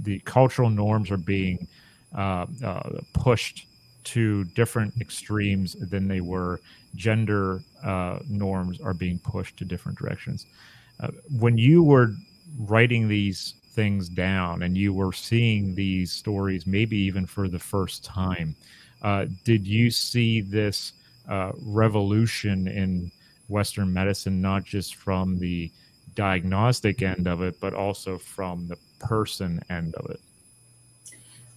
the 0.04 0.20
cultural 0.20 0.70
norms 0.70 1.12
are 1.12 1.18
being 1.18 1.68
uh, 2.16 2.46
uh, 2.64 2.90
pushed 3.14 3.68
to 4.04 4.44
different 4.46 4.94
extremes 5.02 5.74
than 5.90 6.08
they 6.08 6.22
were. 6.22 6.60
Gender 6.96 7.62
uh, 7.84 8.20
norms 8.28 8.80
are 8.82 8.94
being 8.94 9.20
pushed 9.20 9.58
to 9.58 9.66
different 9.66 9.98
directions. 9.98 10.46
Uh, 11.00 11.10
when 11.40 11.58
you 11.58 11.84
were 11.84 12.14
writing 12.60 13.08
these 13.08 13.56
things 13.72 14.10
down 14.10 14.64
and 14.64 14.78
you 14.78 14.94
were 14.94 15.14
seeing 15.14 15.74
these 15.74 16.12
stories, 16.12 16.68
maybe 16.68 16.98
even 16.98 17.26
for 17.26 17.48
the 17.48 17.60
first 17.60 18.04
time, 18.04 18.56
uh, 19.02 19.26
did 19.44 19.66
you 19.66 19.90
see 19.90 20.42
this 20.42 20.94
uh, 21.28 21.52
revolution 21.62 22.68
in 22.68 23.12
Western 23.48 23.94
medicine, 23.94 24.42
not 24.42 24.64
just 24.64 24.96
from 24.96 25.40
the 25.40 25.72
diagnostic 26.16 27.02
end 27.02 27.28
of 27.28 27.42
it, 27.42 27.60
but 27.60 27.74
also 27.74 28.18
from 28.18 28.68
the 28.68 28.78
person 29.00 29.62
end 29.70 29.96
of 29.96 30.10
it. 30.10 30.20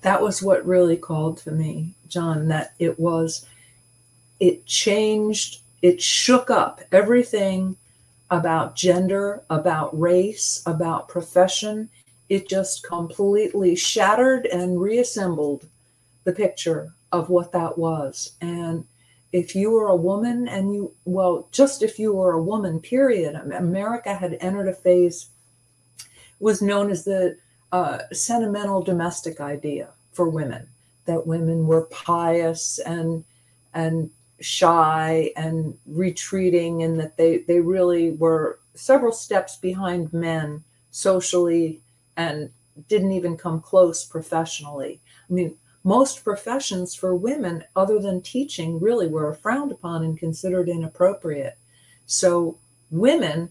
That 0.02 0.20
was 0.20 0.42
what 0.42 0.66
really 0.66 0.96
called 0.96 1.38
to 1.38 1.50
me, 1.50 1.94
John, 2.08 2.48
that 2.48 2.74
it 2.78 2.98
was, 2.98 3.46
it 4.38 4.66
changed, 4.66 5.60
it 5.82 6.02
shook 6.02 6.50
up 6.50 6.82
everything 6.92 7.76
about 8.30 8.76
gender, 8.76 9.42
about 9.48 9.98
race, 9.98 10.62
about 10.66 11.08
profession. 11.08 11.88
It 12.28 12.48
just 12.48 12.82
completely 12.82 13.76
shattered 13.76 14.46
and 14.46 14.80
reassembled 14.80 15.66
the 16.24 16.32
picture 16.32 16.92
of 17.14 17.30
what 17.30 17.52
that 17.52 17.78
was. 17.78 18.32
And 18.40 18.84
if 19.32 19.54
you 19.54 19.70
were 19.70 19.88
a 19.88 19.96
woman 19.96 20.48
and 20.48 20.74
you, 20.74 20.92
well, 21.04 21.48
just 21.52 21.82
if 21.82 21.98
you 21.98 22.12
were 22.12 22.32
a 22.32 22.42
woman, 22.42 22.80
period, 22.80 23.34
America 23.34 24.14
had 24.14 24.36
entered 24.40 24.68
a 24.68 24.72
phase, 24.72 25.28
was 26.40 26.60
known 26.60 26.90
as 26.90 27.04
the 27.04 27.36
uh, 27.72 27.98
sentimental 28.12 28.82
domestic 28.82 29.40
idea 29.40 29.88
for 30.12 30.28
women, 30.28 30.68
that 31.06 31.26
women 31.26 31.66
were 31.66 31.82
pious 31.90 32.78
and, 32.78 33.24
and 33.72 34.10
shy 34.40 35.30
and 35.36 35.76
retreating, 35.86 36.82
and 36.82 36.98
that 37.00 37.16
they, 37.16 37.38
they 37.38 37.60
really 37.60 38.12
were 38.12 38.58
several 38.74 39.12
steps 39.12 39.56
behind 39.56 40.12
men 40.12 40.62
socially 40.90 41.80
and 42.16 42.50
didn't 42.88 43.12
even 43.12 43.36
come 43.36 43.60
close 43.60 44.04
professionally. 44.04 45.00
I 45.28 45.32
mean, 45.32 45.56
most 45.84 46.24
professions 46.24 46.94
for 46.94 47.14
women, 47.14 47.62
other 47.76 47.98
than 47.98 48.22
teaching, 48.22 48.80
really 48.80 49.06
were 49.06 49.34
frowned 49.34 49.70
upon 49.70 50.02
and 50.02 50.18
considered 50.18 50.68
inappropriate. 50.68 51.58
So 52.06 52.58
women 52.90 53.50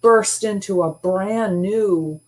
burst 0.00 0.44
into 0.44 0.82
a 0.82 0.94
brand 0.94 1.60
new 1.60 2.20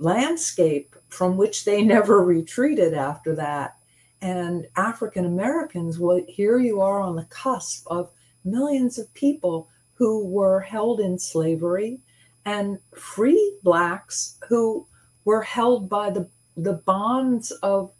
landscape 0.00 0.96
from 1.08 1.36
which 1.36 1.64
they 1.64 1.82
never 1.84 2.24
retreated 2.24 2.92
after 2.92 3.36
that. 3.36 3.76
And 4.20 4.66
African 4.76 5.24
Americans, 5.26 5.98
well, 5.98 6.20
here 6.26 6.58
you 6.58 6.80
are 6.80 7.00
on 7.00 7.14
the 7.14 7.26
cusp 7.26 7.86
of 7.88 8.10
millions 8.44 8.98
of 8.98 9.12
people 9.14 9.68
who 9.94 10.26
were 10.26 10.60
held 10.60 10.98
in 10.98 11.18
slavery 11.18 12.00
and 12.44 12.78
free 12.94 13.58
blacks 13.62 14.38
who 14.48 14.86
were 15.24 15.42
held 15.42 15.88
by 15.88 16.10
the, 16.10 16.28
the 16.56 16.72
bonds 16.72 17.50
of 17.62 17.92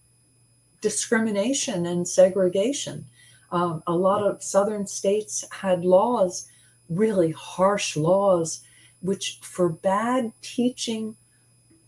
discrimination 0.84 1.86
and 1.86 2.06
segregation. 2.06 3.06
Um, 3.50 3.82
a 3.86 3.96
lot 3.96 4.22
of 4.22 4.42
southern 4.42 4.86
states 4.86 5.42
had 5.50 5.82
laws, 5.82 6.46
really 6.90 7.30
harsh 7.30 7.96
laws, 7.96 8.60
which 9.00 9.38
forbade 9.42 10.32
teaching 10.42 11.16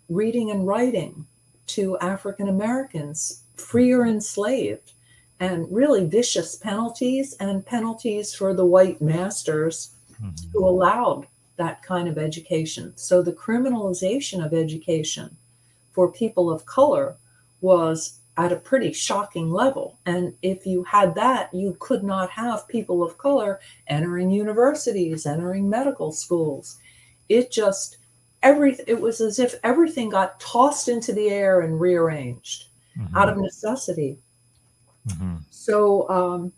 reading 0.09 0.51
and 0.51 0.67
writing 0.67 1.27
to 1.67 1.99
African 1.99 2.49
Americans, 2.49 3.43
free 3.57 3.93
or 3.93 4.07
enslaved, 4.07 4.93
and 5.41 5.67
really 5.71 6.07
vicious 6.07 6.57
penalties 6.57 7.35
and 7.39 7.67
penalties 7.67 8.35
for 8.35 8.55
the 8.55 8.65
white 8.65 9.03
masters 9.03 9.91
mm-hmm. 10.15 10.31
who 10.55 10.67
allowed 10.67 11.27
that 11.57 11.83
kind 11.83 12.09
of 12.09 12.17
education. 12.17 12.95
So 12.97 13.21
the 13.21 13.39
criminalization 13.45 14.43
of 14.43 14.55
education 14.55 15.37
for 15.93 16.11
people 16.11 16.51
of 16.51 16.65
color 16.65 17.17
was 17.61 18.21
at 18.37 18.53
a 18.53 18.57
pretty 18.57 18.93
shocking 18.93 19.51
level. 19.51 19.99
And 20.07 20.35
if 20.43 20.67
you 20.67 20.85
had 20.85 21.15
that, 21.15 21.53
you 21.55 21.77
could 21.81 22.03
not 22.03 22.31
have 22.31 22.69
people 22.69 23.03
of 23.03 23.19
color 23.19 23.61
entering 23.87 24.31
universities, 24.31 25.27
entering 25.27 25.69
medical 25.69 26.13
schools. 26.13 26.79
It 27.29 27.51
just 27.51 27.99
every 28.43 28.77
it 28.87 29.01
was 29.01 29.21
as 29.21 29.39
if 29.39 29.55
everything 29.65 30.11
got 30.11 30.39
tossed 30.39 30.89
into 30.89 31.13
the 31.13 31.29
air 31.29 31.61
and 31.61 31.81
rearranged 31.81 32.67
mm-hmm. 32.99 33.17
out 33.17 33.29
of 33.29 33.39
necessity. 33.39 34.19
Mm-hmm. 35.09 35.37
So, 35.51 36.09
um, 36.09 36.53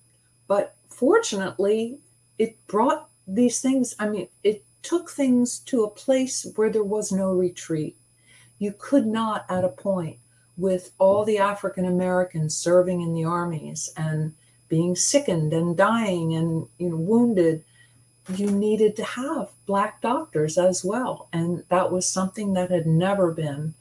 but 0.48 0.74
fortunately, 0.90 1.98
it 2.38 2.56
brought 2.66 3.08
these 3.26 3.60
things. 3.60 3.94
I 3.98 4.08
mean, 4.08 4.28
it 4.42 4.64
took 4.82 5.10
things 5.10 5.60
to 5.60 5.84
a 5.84 5.90
place 5.90 6.46
where 6.56 6.70
there 6.70 6.84
was 6.84 7.12
no 7.12 7.32
retreat. 7.32 7.96
You 8.58 8.74
could 8.78 9.06
not, 9.06 9.44
at 9.48 9.64
a 9.64 9.68
point, 9.68 10.18
with 10.58 10.90
all 10.98 11.24
the 11.24 11.38
African 11.38 11.84
Americans 11.86 12.54
serving 12.56 13.00
in 13.00 13.14
the 13.14 13.24
armies 13.24 13.90
and 13.96 14.34
being 14.68 14.96
sickened 14.96 15.52
and 15.52 15.76
dying 15.76 16.34
and 16.34 16.66
you 16.78 16.90
know, 16.90 16.96
wounded, 16.96 17.64
you 18.34 18.50
needed 18.50 18.96
to 18.96 19.04
have 19.04 19.48
black 19.66 20.02
doctors 20.02 20.58
as 20.58 20.84
well. 20.84 21.28
And 21.32 21.64
that 21.70 21.90
was 21.90 22.06
something 22.06 22.52
that 22.52 22.70
had 22.70 22.86
never 22.86 23.32
been 23.32 23.72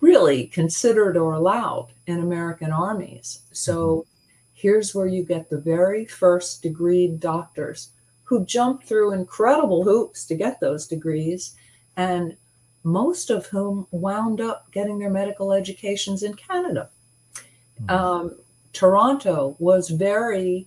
really 0.00 0.46
considered 0.46 1.16
or 1.16 1.32
allowed 1.32 1.88
in 2.06 2.20
American 2.20 2.70
armies. 2.70 3.40
So 3.52 3.74
mm-hmm. 3.74 4.08
here's 4.54 4.94
where 4.94 5.06
you 5.06 5.24
get 5.24 5.50
the 5.50 5.58
very 5.58 6.06
first 6.06 6.62
degree 6.62 7.08
doctors 7.08 7.90
who 8.22 8.46
jumped 8.46 8.86
through 8.86 9.12
incredible 9.12 9.84
hoops 9.84 10.24
to 10.26 10.34
get 10.34 10.60
those 10.60 10.86
degrees 10.86 11.54
and 11.96 12.36
most 12.84 13.30
of 13.30 13.46
whom 13.46 13.86
wound 13.90 14.40
up 14.40 14.70
getting 14.70 14.98
their 14.98 15.10
medical 15.10 15.52
educations 15.52 16.22
in 16.22 16.34
Canada. 16.34 16.90
Mm-hmm. 17.82 17.90
Um, 17.90 18.36
Toronto 18.72 19.56
was 19.58 19.88
very 19.88 20.66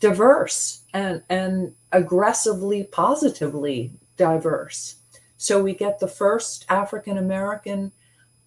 diverse 0.00 0.82
and, 0.92 1.22
and 1.28 1.74
aggressively, 1.92 2.84
positively 2.84 3.90
diverse. 4.16 4.96
So 5.36 5.62
we 5.62 5.74
get 5.74 5.98
the 5.98 6.08
first 6.08 6.64
African 6.68 7.18
American 7.18 7.92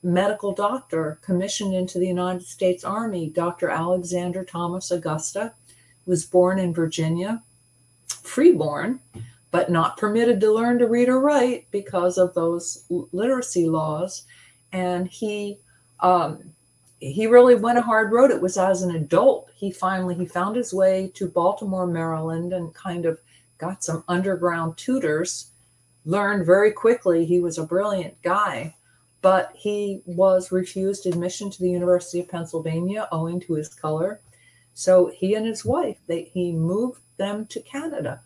medical 0.02 0.54
doctor 0.54 1.20
commissioned 1.22 1.74
into 1.74 2.00
the 2.00 2.08
United 2.08 2.44
States 2.44 2.84
Army, 2.84 3.30
Dr. 3.30 3.70
Alexander 3.70 4.44
Thomas 4.44 4.90
Augusta, 4.92 5.54
was 6.06 6.26
born 6.26 6.60
in 6.60 6.74
Virginia, 6.74 7.44
freeborn, 8.08 9.00
but 9.52 9.72
not 9.72 9.98
permitted 9.98 10.40
to 10.42 10.52
learn 10.52 10.78
to 10.80 10.88
read 10.88 11.10
or 11.10 11.20
write 11.20 11.68
because 11.72 12.18
of 12.18 12.34
those 12.34 12.86
literacy 12.90 13.68
laws. 13.68 14.24
And 14.72 15.08
he 15.08 15.60
um, 16.00 16.54
he 17.00 17.28
really 17.28 17.56
went 17.56 17.78
a 17.78 17.82
hard 17.82 18.12
road. 18.12 18.32
It 18.32 18.42
was 18.42 18.58
as 18.58 18.82
an 18.82 18.96
adult 18.96 19.50
he 19.58 19.72
finally 19.72 20.14
he 20.14 20.26
found 20.26 20.56
his 20.56 20.74
way 20.74 21.12
to 21.16 21.28
Baltimore, 21.28 21.88
Maryland, 21.88 22.54
and 22.54 22.74
kind 22.74 23.06
of 23.06 23.20
got 23.58 23.84
some 23.84 24.04
underground 24.08 24.78
tutors. 24.78 25.52
Learned 26.06 26.46
very 26.46 26.72
quickly 26.72 27.26
he 27.26 27.40
was 27.40 27.58
a 27.58 27.66
brilliant 27.66 28.22
guy, 28.22 28.76
but 29.22 29.52
he 29.56 30.04
was 30.06 30.52
refused 30.52 31.08
admission 31.08 31.50
to 31.50 31.60
the 31.60 31.72
University 31.72 32.20
of 32.20 32.30
Pennsylvania 32.30 33.08
owing 33.12 33.40
to 33.42 33.54
his 33.54 33.74
color. 33.74 34.22
So 34.76 35.08
he 35.08 35.34
and 35.34 35.46
his 35.46 35.66
wife, 35.66 35.98
they, 36.06 36.26
he 36.26 36.52
moved 36.52 37.02
them 37.18 37.48
to 37.48 37.60
Canada, 37.62 38.22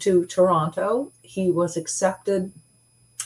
to 0.00 0.24
Toronto. 0.26 1.12
He 1.22 1.50
was 1.50 1.76
accepted 1.76 2.52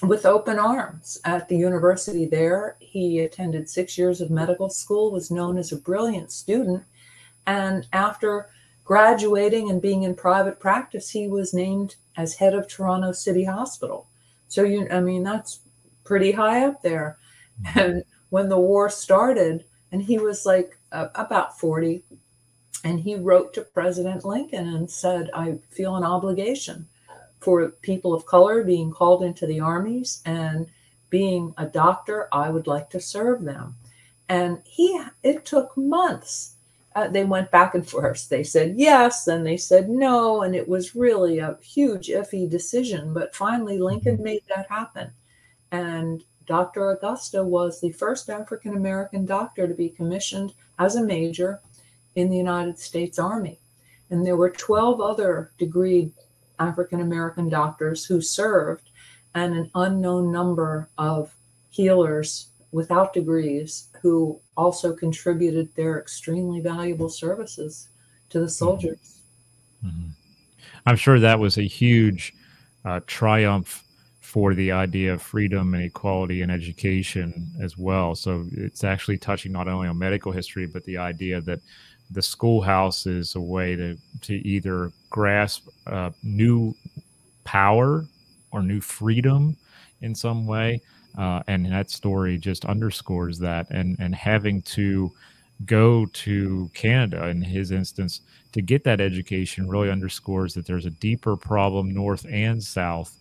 with 0.03 0.27
open 0.27 0.59
arms 0.59 1.21
at 1.25 1.49
the 1.49 1.57
university 1.57 2.27
there. 2.27 2.77
He 2.79 3.21
attended 3.21 3.69
six 3.69 3.99
years 3.99 4.21
of 4.21 4.31
medical 4.31 4.71
school, 4.71 5.11
was 5.11 5.31
known 5.31 5.59
as 5.59 5.73
a 5.73 5.77
brilliant 5.77 6.31
student. 6.31 6.85
And 7.47 7.87
after 7.93 8.51
graduating 8.85 9.71
and 9.71 9.83
being 9.83 10.03
in 10.03 10.15
private 10.15 10.61
practice, 10.61 11.11
he 11.11 11.27
was 11.27 11.53
named 11.53 11.97
as 12.17 12.35
head 12.35 12.55
of 12.55 12.69
Toronto 12.69 13.13
City 13.13 13.45
Hospital. 13.45 14.07
So, 14.49 14.63
you, 14.63 14.89
I 14.91 15.01
mean, 15.01 15.23
that's 15.23 15.61
pretty 16.05 16.33
high 16.33 16.65
up 16.65 16.83
there. 16.83 17.19
Mm-hmm. 17.63 17.79
And 17.79 18.05
when 18.31 18.49
the 18.49 18.59
war 18.59 18.89
started, 18.89 19.65
and 19.91 20.03
he 20.03 20.19
was 20.19 20.47
like 20.47 20.79
uh, 20.93 21.09
about 21.15 21.59
40, 21.59 22.03
and 22.85 23.01
he 23.01 23.17
wrote 23.17 23.53
to 23.55 23.63
President 23.63 24.25
Lincoln 24.25 24.69
and 24.69 24.91
said, 24.91 25.31
I 25.35 25.59
feel 25.71 25.97
an 25.97 26.05
obligation 26.05 26.87
for 27.41 27.69
people 27.69 28.15
of 28.15 28.27
color 28.27 28.65
being 28.65 28.91
called 28.91 29.23
into 29.23 29.47
the 29.47 29.61
armies 29.61 30.23
and 30.25 30.67
being 31.11 31.55
a 31.57 31.67
doctor, 31.67 32.29
I 32.33 32.51
would 32.51 32.67
like 32.67 32.91
to 32.91 33.01
serve 33.01 33.45
them. 33.45 33.77
And 34.29 34.61
he, 34.65 35.01
it 35.23 35.45
took 35.45 35.77
months. 35.77 36.57
Uh, 36.95 37.09
they 37.09 37.25
went 37.25 37.51
back 37.51 37.75
and 37.75 37.89
forth. 37.89 38.29
They 38.29 38.45
said 38.45 38.75
yes, 38.77 39.25
then 39.25 39.45
they 39.45 39.57
said 39.57 39.89
no, 39.89 40.43
and 40.43 40.55
it 40.55 40.69
was 40.69 40.97
really 40.97 41.39
a 41.39 41.57
huge 41.63 42.09
iffy 42.09 42.49
decision. 42.49 43.15
But 43.15 43.35
finally, 43.35 43.79
Lincoln 43.79 44.17
mm-hmm. 44.17 44.25
made 44.25 44.43
that 44.49 44.69
happen. 44.69 45.13
And 45.71 46.25
Dr. 46.47 46.91
Augusta 46.91 47.45
was 47.45 47.81
the 47.81 47.93
first 47.93 48.29
African 48.29 48.75
American 48.75 49.27
doctor 49.27 49.69
to 49.69 49.75
be 49.75 49.91
commissioned 49.91 50.55
as 50.79 50.97
a 50.97 51.05
major 51.05 51.61
in 52.19 52.29
the 52.29 52.37
United 52.37 52.77
States 52.77 53.17
Army. 53.17 53.61
And 54.11 54.27
there 54.27 54.37
were 54.37 54.51
12 54.51 55.01
other 55.01 55.53
degreed 55.61 56.11
African 56.59 57.01
American 57.01 57.49
doctors 57.49 58.05
who 58.05 58.21
served, 58.21 58.91
and 59.35 59.55
an 59.55 59.71
unknown 59.77 60.33
number 60.33 60.89
of 60.99 61.33
healers 61.71 62.49
without 62.73 63.13
degrees 63.13 63.89
who 64.03 64.41
also 64.57 64.93
contributed 64.93 65.73
their 65.77 66.01
extremely 66.01 66.59
valuable 66.59 67.09
services 67.09 67.89
to 68.31 68.41
the 68.41 68.47
mm-hmm. 68.47 68.51
soldiers. 68.51 69.21
Mm-hmm. 69.85 70.09
I'm 70.87 70.97
sure 70.97 71.21
that 71.21 71.39
was 71.39 71.57
a 71.57 71.63
huge 71.63 72.35
uh, 72.85 72.99
triumph 73.07 73.85
for 74.21 74.55
the 74.55 74.73
idea 74.73 75.15
of 75.15 75.23
freedom 75.23 75.73
and 75.75 75.85
equality 75.85 76.43
in 76.43 76.51
education 76.51 77.53
as 77.63 77.79
well. 77.79 78.17
So 78.17 78.45
it's 78.53 78.83
actually 78.83 79.19
touching 79.19 79.53
not 79.53 79.69
only 79.69 79.87
on 79.87 79.97
medical 79.97 80.33
history, 80.33 80.67
but 80.67 80.85
the 80.85 80.99
idea 80.99 81.41
that 81.43 81.61
the 82.11 82.23
schoolhouse 82.23 83.07
is 83.07 83.35
a 83.35 83.41
way 83.41 83.77
to 83.77 83.97
to 84.23 84.35
either 84.47 84.93
grasp 85.11 85.69
uh, 85.87 86.11
new 86.23 86.75
power 87.45 88.07
or 88.51 88.63
new 88.63 88.81
freedom 88.81 89.57
in 90.01 90.15
some 90.15 90.47
way. 90.47 90.81
Uh, 91.17 91.43
and 91.49 91.67
that 91.67 91.91
story 91.91 92.39
just 92.39 92.65
underscores 92.65 93.39
that. 93.39 93.67
And 93.71 93.97
and 93.99 94.15
having 94.15 94.63
to 94.63 95.13
go 95.67 96.07
to 96.07 96.71
canada 96.73 97.27
in 97.29 97.43
his 97.43 97.73
instance 97.73 98.21
to 98.53 98.63
get 98.63 98.85
that 98.85 99.01
education 99.01 99.69
really 99.69 99.91
underscores 99.91 100.55
that 100.55 100.67
there's 100.67 100.87
a 100.87 100.91
deeper 100.91 101.37
problem 101.37 101.93
north 101.93 102.25
and 102.31 102.63
south 102.63 103.17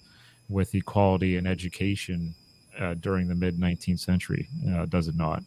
with 0.48 0.76
equality 0.76 1.38
and 1.38 1.48
education 1.48 2.36
uh, 2.80 2.94
during 2.96 3.28
the 3.28 3.34
mid 3.34 3.58
19th 3.58 4.00
century 4.00 4.48
uh, 4.72 4.86
does 4.86 5.08
it 5.08 5.16
not 5.16 5.42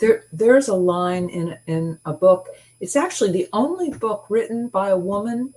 there 0.00 0.24
there's 0.32 0.68
a 0.68 0.74
line 0.74 1.28
in 1.28 1.56
in 1.66 1.98
a 2.04 2.12
book. 2.12 2.48
It's 2.80 2.96
actually 2.96 3.32
the 3.32 3.48
only 3.52 3.90
book 3.90 4.26
written 4.28 4.68
by 4.68 4.88
a 4.88 4.98
woman 4.98 5.54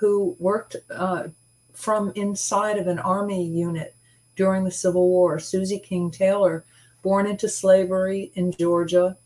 who 0.00 0.36
worked 0.38 0.76
uh, 0.90 1.28
from 1.72 2.12
inside 2.16 2.78
of 2.78 2.88
an 2.88 2.98
army 2.98 3.46
unit 3.46 3.94
during 4.36 4.64
the 4.64 4.70
civil 4.70 5.08
war. 5.08 5.38
Susie 5.38 5.78
king 5.78 6.10
taylor 6.10 6.64
born 7.02 7.26
into 7.26 7.48
slavery 7.48 8.32
in 8.34 8.50
georgia 8.52 9.16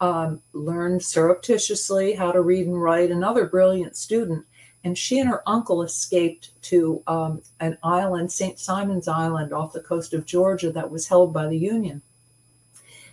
um, 0.00 0.42
learned 0.52 1.02
surreptitiously 1.02 2.14
how 2.14 2.32
to 2.32 2.40
read 2.40 2.66
and 2.66 2.82
write 2.82 3.10
another 3.10 3.46
brilliant 3.46 3.96
student. 3.96 4.44
And 4.84 4.96
she 4.96 5.18
and 5.18 5.28
her 5.28 5.42
uncle 5.46 5.82
escaped 5.82 6.50
to 6.62 7.02
um, 7.06 7.42
an 7.60 7.78
island 7.82 8.32
st 8.32 8.58
simon's 8.58 9.08
island 9.08 9.52
off 9.52 9.72
the 9.72 9.80
coast 9.80 10.12
of 10.14 10.26
georgia 10.26 10.70
that 10.72 10.90
was 10.90 11.08
held 11.08 11.32
by 11.32 11.46
the 11.46 11.58
union 11.58 12.02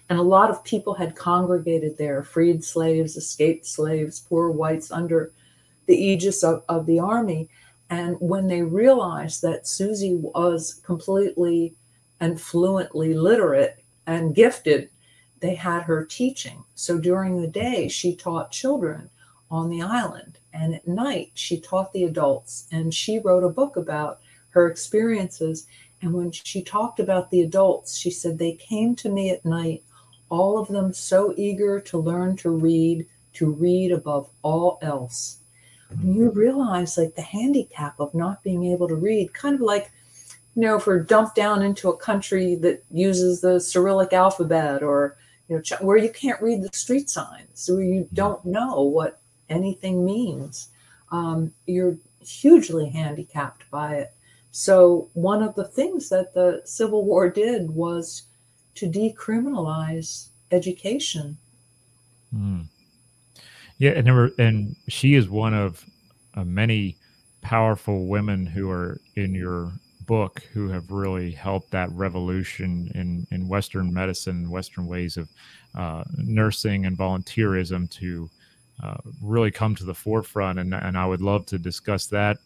and 0.10 0.20
a 0.20 0.24
lot 0.24 0.50
of 0.50 0.64
people 0.64 0.94
had 0.94 1.16
congregated 1.16 1.98
there 1.98 2.24
freed 2.24 2.64
slaves, 2.64 3.16
escaped 3.16 3.66
slaves, 3.66 4.26
poor 4.28 4.50
whites 4.52 4.92
under 4.92 5.32
the 5.86 5.96
aegis 5.96 6.44
of, 6.44 6.64
of 6.70 6.86
the 6.86 7.00
army. 7.00 7.50
And 7.90 8.18
when 8.20 8.48
they 8.48 8.64
realized 8.64 9.42
that 9.42 9.68
Susie 9.68 10.16
was 10.16 10.82
completely 10.86 11.76
and 12.20 12.40
fluently 12.40 13.14
literate 13.14 13.84
and 14.06 14.36
gifted, 14.36 14.90
they 15.40 15.56
had 15.56 15.84
her 15.84 16.06
teaching. 16.06 16.64
So 16.76 16.98
during 16.98 17.42
the 17.42 17.48
day, 17.48 17.88
she 17.88 18.16
taught 18.16 18.52
children 18.52 19.10
on 19.52 19.70
the 19.70 19.82
island. 19.82 20.40
And 20.54 20.76
at 20.76 20.88
night, 20.88 21.32
she 21.34 21.60
taught 21.60 21.92
the 21.94 22.06
adults. 22.06 22.68
And 22.72 22.94
she 22.94 23.20
wrote 23.20 23.44
a 23.44 23.50
book 23.50 23.78
about 23.78 24.20
her 24.50 24.68
experiences. 24.68 25.68
And 26.02 26.14
when 26.14 26.32
she 26.32 26.62
talked 26.62 27.00
about 27.00 27.30
the 27.30 27.42
adults, 27.42 27.98
she 27.98 28.10
said, 28.12 28.38
They 28.38 28.54
came 28.54 28.96
to 28.98 29.10
me 29.10 29.30
at 29.30 29.46
night 29.46 29.84
all 30.34 30.58
of 30.58 30.68
them 30.68 30.92
so 30.92 31.32
eager 31.38 31.80
to 31.80 31.96
learn 32.00 32.36
to 32.36 32.50
read, 32.50 33.06
to 33.34 33.52
read 33.52 33.92
above 33.92 34.28
all 34.42 34.80
else. 34.82 35.38
And 35.92 36.16
you 36.16 36.32
realize 36.32 36.98
like 36.98 37.14
the 37.14 37.22
handicap 37.22 38.00
of 38.00 38.16
not 38.16 38.44
being 38.44 38.66
able 38.66 38.88
to 38.88 38.96
read, 38.96 39.32
kind 39.36 39.54
of 39.54 39.62
like, 39.62 39.92
you 40.56 40.64
know, 40.64 40.78
if 40.78 40.88
we're 40.88 41.04
dumped 41.04 41.36
down 41.36 41.62
into 41.62 41.90
a 41.90 41.98
country 41.98 42.56
that 42.56 42.84
uses 42.90 43.42
the 43.42 43.60
Cyrillic 43.60 44.12
alphabet 44.12 44.82
or, 44.82 45.18
you 45.48 45.56
know, 45.58 45.78
where 45.82 45.98
you 45.98 46.10
can't 46.10 46.42
read 46.42 46.64
the 46.64 46.76
street 46.76 47.12
signs, 47.12 47.70
where 47.70 47.84
you 47.84 48.10
don't 48.12 48.44
know 48.44 48.82
what 48.82 49.22
anything 49.50 50.04
means. 50.04 50.70
Um, 51.12 51.54
you're 51.68 51.96
hugely 52.26 52.90
handicapped 52.90 53.70
by 53.70 53.98
it. 53.98 54.14
So, 54.50 55.10
one 55.14 55.44
of 55.44 55.54
the 55.54 55.68
things 55.68 56.10
that 56.10 56.34
the 56.34 56.62
Civil 56.66 57.06
War 57.06 57.30
did 57.30 57.70
was 57.70 58.24
to 58.76 58.90
decriminalize 58.90 60.28
education. 60.52 61.38
Mm. 62.34 62.66
Yeah, 63.78 63.92
and 63.92 64.06
never, 64.06 64.32
and 64.38 64.76
she 64.88 65.16
is 65.16 65.30
one 65.30 65.54
of 65.54 65.84
uh, 66.36 66.44
many 66.44 66.98
powerful 67.42 68.08
women 68.08 68.46
who 68.46 68.70
are 68.70 69.00
in 69.16 69.34
your 69.36 69.74
book 70.06 70.42
who 70.54 70.70
have 70.70 70.92
really 70.92 71.32
helped 71.32 71.72
that 71.72 71.90
revolution 71.92 72.92
in 72.96 73.28
in 73.32 73.48
Western 73.48 73.94
medicine, 73.94 74.50
Western 74.50 74.88
ways 74.88 75.18
of 75.18 75.30
uh, 75.76 76.04
nursing 76.18 76.86
and 76.86 76.98
volunteerism 76.98 77.90
to 77.90 78.30
uh, 78.82 78.98
really 79.22 79.52
come 79.52 79.76
to 79.76 79.84
the 79.84 79.94
forefront. 79.94 80.60
And 80.60 80.74
and 80.74 80.98
I 80.98 81.06
would 81.06 81.22
love 81.22 81.46
to 81.48 81.58
discuss 81.58 82.08
that 82.08 82.38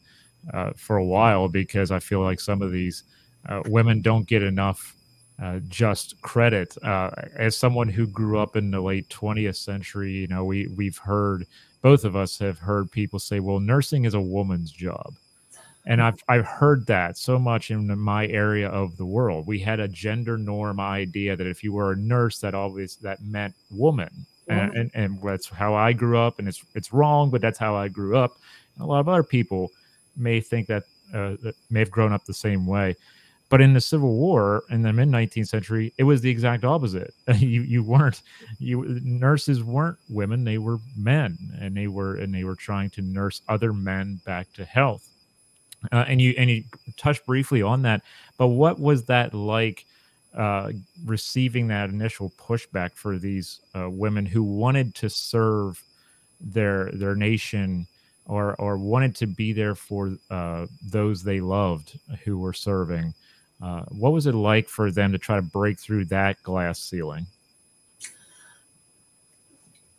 uh, 0.53 0.71
for 0.75 0.97
a 0.97 1.05
while 1.05 1.47
because 1.47 1.91
I 1.91 1.99
feel 1.99 2.21
like 2.21 2.39
some 2.39 2.61
of 2.61 2.71
these 2.71 3.03
uh, 3.47 3.61
women 3.67 4.01
don't 4.01 4.27
get 4.27 4.43
enough 4.43 4.95
uh, 5.41 5.59
just 5.67 6.19
credit. 6.21 6.75
Uh, 6.83 7.11
as 7.35 7.55
someone 7.55 7.89
who 7.89 8.07
grew 8.07 8.39
up 8.39 8.55
in 8.55 8.71
the 8.71 8.81
late 8.81 9.07
20th 9.09 9.57
century, 9.57 10.11
you 10.11 10.27
know, 10.27 10.43
we 10.45 10.67
we've 10.75 10.97
heard 10.97 11.45
both 11.81 12.03
of 12.05 12.15
us 12.15 12.39
have 12.39 12.59
heard 12.59 12.91
people 12.91 13.19
say, 13.19 13.39
"Well, 13.39 13.59
nursing 13.59 14.05
is 14.05 14.13
a 14.15 14.21
woman's 14.21 14.71
job," 14.71 15.15
and 15.85 16.01
I've 16.01 16.21
I've 16.27 16.45
heard 16.45 16.85
that 16.87 17.17
so 17.17 17.39
much 17.39 17.71
in 17.71 17.87
my 17.99 18.27
area 18.27 18.69
of 18.69 18.97
the 18.97 19.05
world. 19.05 19.47
We 19.47 19.59
had 19.59 19.79
a 19.79 19.87
gender 19.87 20.37
norm 20.37 20.79
idea 20.79 21.35
that 21.35 21.47
if 21.47 21.63
you 21.63 21.71
were 21.73 21.93
a 21.93 21.95
nurse, 21.95 22.39
that 22.39 22.53
always 22.55 22.97
that 22.97 23.21
meant 23.23 23.55
woman, 23.71 24.25
and, 24.49 24.73
and 24.75 24.91
and 24.93 25.21
that's 25.23 25.49
how 25.49 25.75
I 25.75 25.93
grew 25.93 26.17
up, 26.19 26.39
and 26.39 26.47
it's 26.47 26.63
it's 26.75 26.91
wrong, 26.93 27.29
but 27.29 27.41
that's 27.41 27.59
how 27.59 27.75
I 27.75 27.87
grew 27.87 28.17
up. 28.17 28.37
And 28.75 28.83
a 28.83 28.87
lot 28.87 28.99
of 28.99 29.07
other 29.09 29.23
people 29.23 29.71
may 30.15 30.41
think 30.41 30.67
that, 30.67 30.83
uh, 31.13 31.35
that 31.43 31.55
may 31.69 31.79
have 31.79 31.91
grown 31.91 32.11
up 32.11 32.25
the 32.25 32.33
same 32.33 32.65
way. 32.65 32.95
But 33.49 33.61
in 33.61 33.73
the 33.73 33.81
Civil 33.81 34.13
War 34.13 34.63
in 34.69 34.81
the 34.81 34.91
mid 34.91 35.07
19th 35.07 35.47
century, 35.47 35.93
it 35.97 36.03
was 36.03 36.19
the 36.21 36.29
exact 36.29 36.65
opposite. 36.65 37.13
you 37.37 37.61
you 37.61 37.83
weren't 37.83 38.21
you 38.59 38.99
nurses 39.03 39.63
weren't 39.63 39.97
women; 40.09 40.43
they 40.43 40.57
were 40.57 40.79
men, 40.97 41.37
and 41.59 41.75
they 41.75 41.87
were 41.87 42.15
and 42.15 42.33
they 42.33 42.43
were 42.43 42.55
trying 42.55 42.89
to 42.91 43.01
nurse 43.01 43.41
other 43.47 43.71
men 43.71 44.19
back 44.25 44.51
to 44.53 44.65
health. 44.65 45.07
Uh, 45.91 46.03
and 46.07 46.19
you 46.19 46.33
and 46.37 46.49
you 46.49 46.63
touched 46.97 47.25
briefly 47.25 47.61
on 47.61 47.81
that, 47.83 48.01
but 48.37 48.47
what 48.47 48.79
was 48.79 49.05
that 49.05 49.33
like? 49.33 49.85
Uh, 50.35 50.71
receiving 51.05 51.67
that 51.67 51.89
initial 51.89 52.31
pushback 52.37 52.93
for 52.93 53.17
these 53.17 53.61
uh, 53.73 53.89
women 53.89 54.23
who 54.23 54.43
wanted 54.43 54.93
to 54.93 55.09
serve 55.09 55.81
their 56.39 56.91
their 56.91 57.15
nation 57.15 57.87
or 58.25 58.53
or 58.59 58.77
wanted 58.77 59.15
to 59.15 59.25
be 59.25 59.53
there 59.53 59.73
for 59.73 60.15
uh, 60.29 60.67
those 60.91 61.23
they 61.23 61.39
loved 61.39 61.97
who 62.23 62.37
were 62.37 62.53
serving 62.53 63.13
Uh, 63.61 63.83
what 63.89 64.13
was 64.13 64.27
it 64.27 64.35
like 64.35 64.69
for 64.69 64.91
them 64.91 65.11
to 65.11 65.17
try 65.17 65.35
to 65.35 65.41
break 65.41 65.79
through 65.79 66.05
that 66.05 66.41
glass 66.43 66.79
ceiling? 66.79 67.25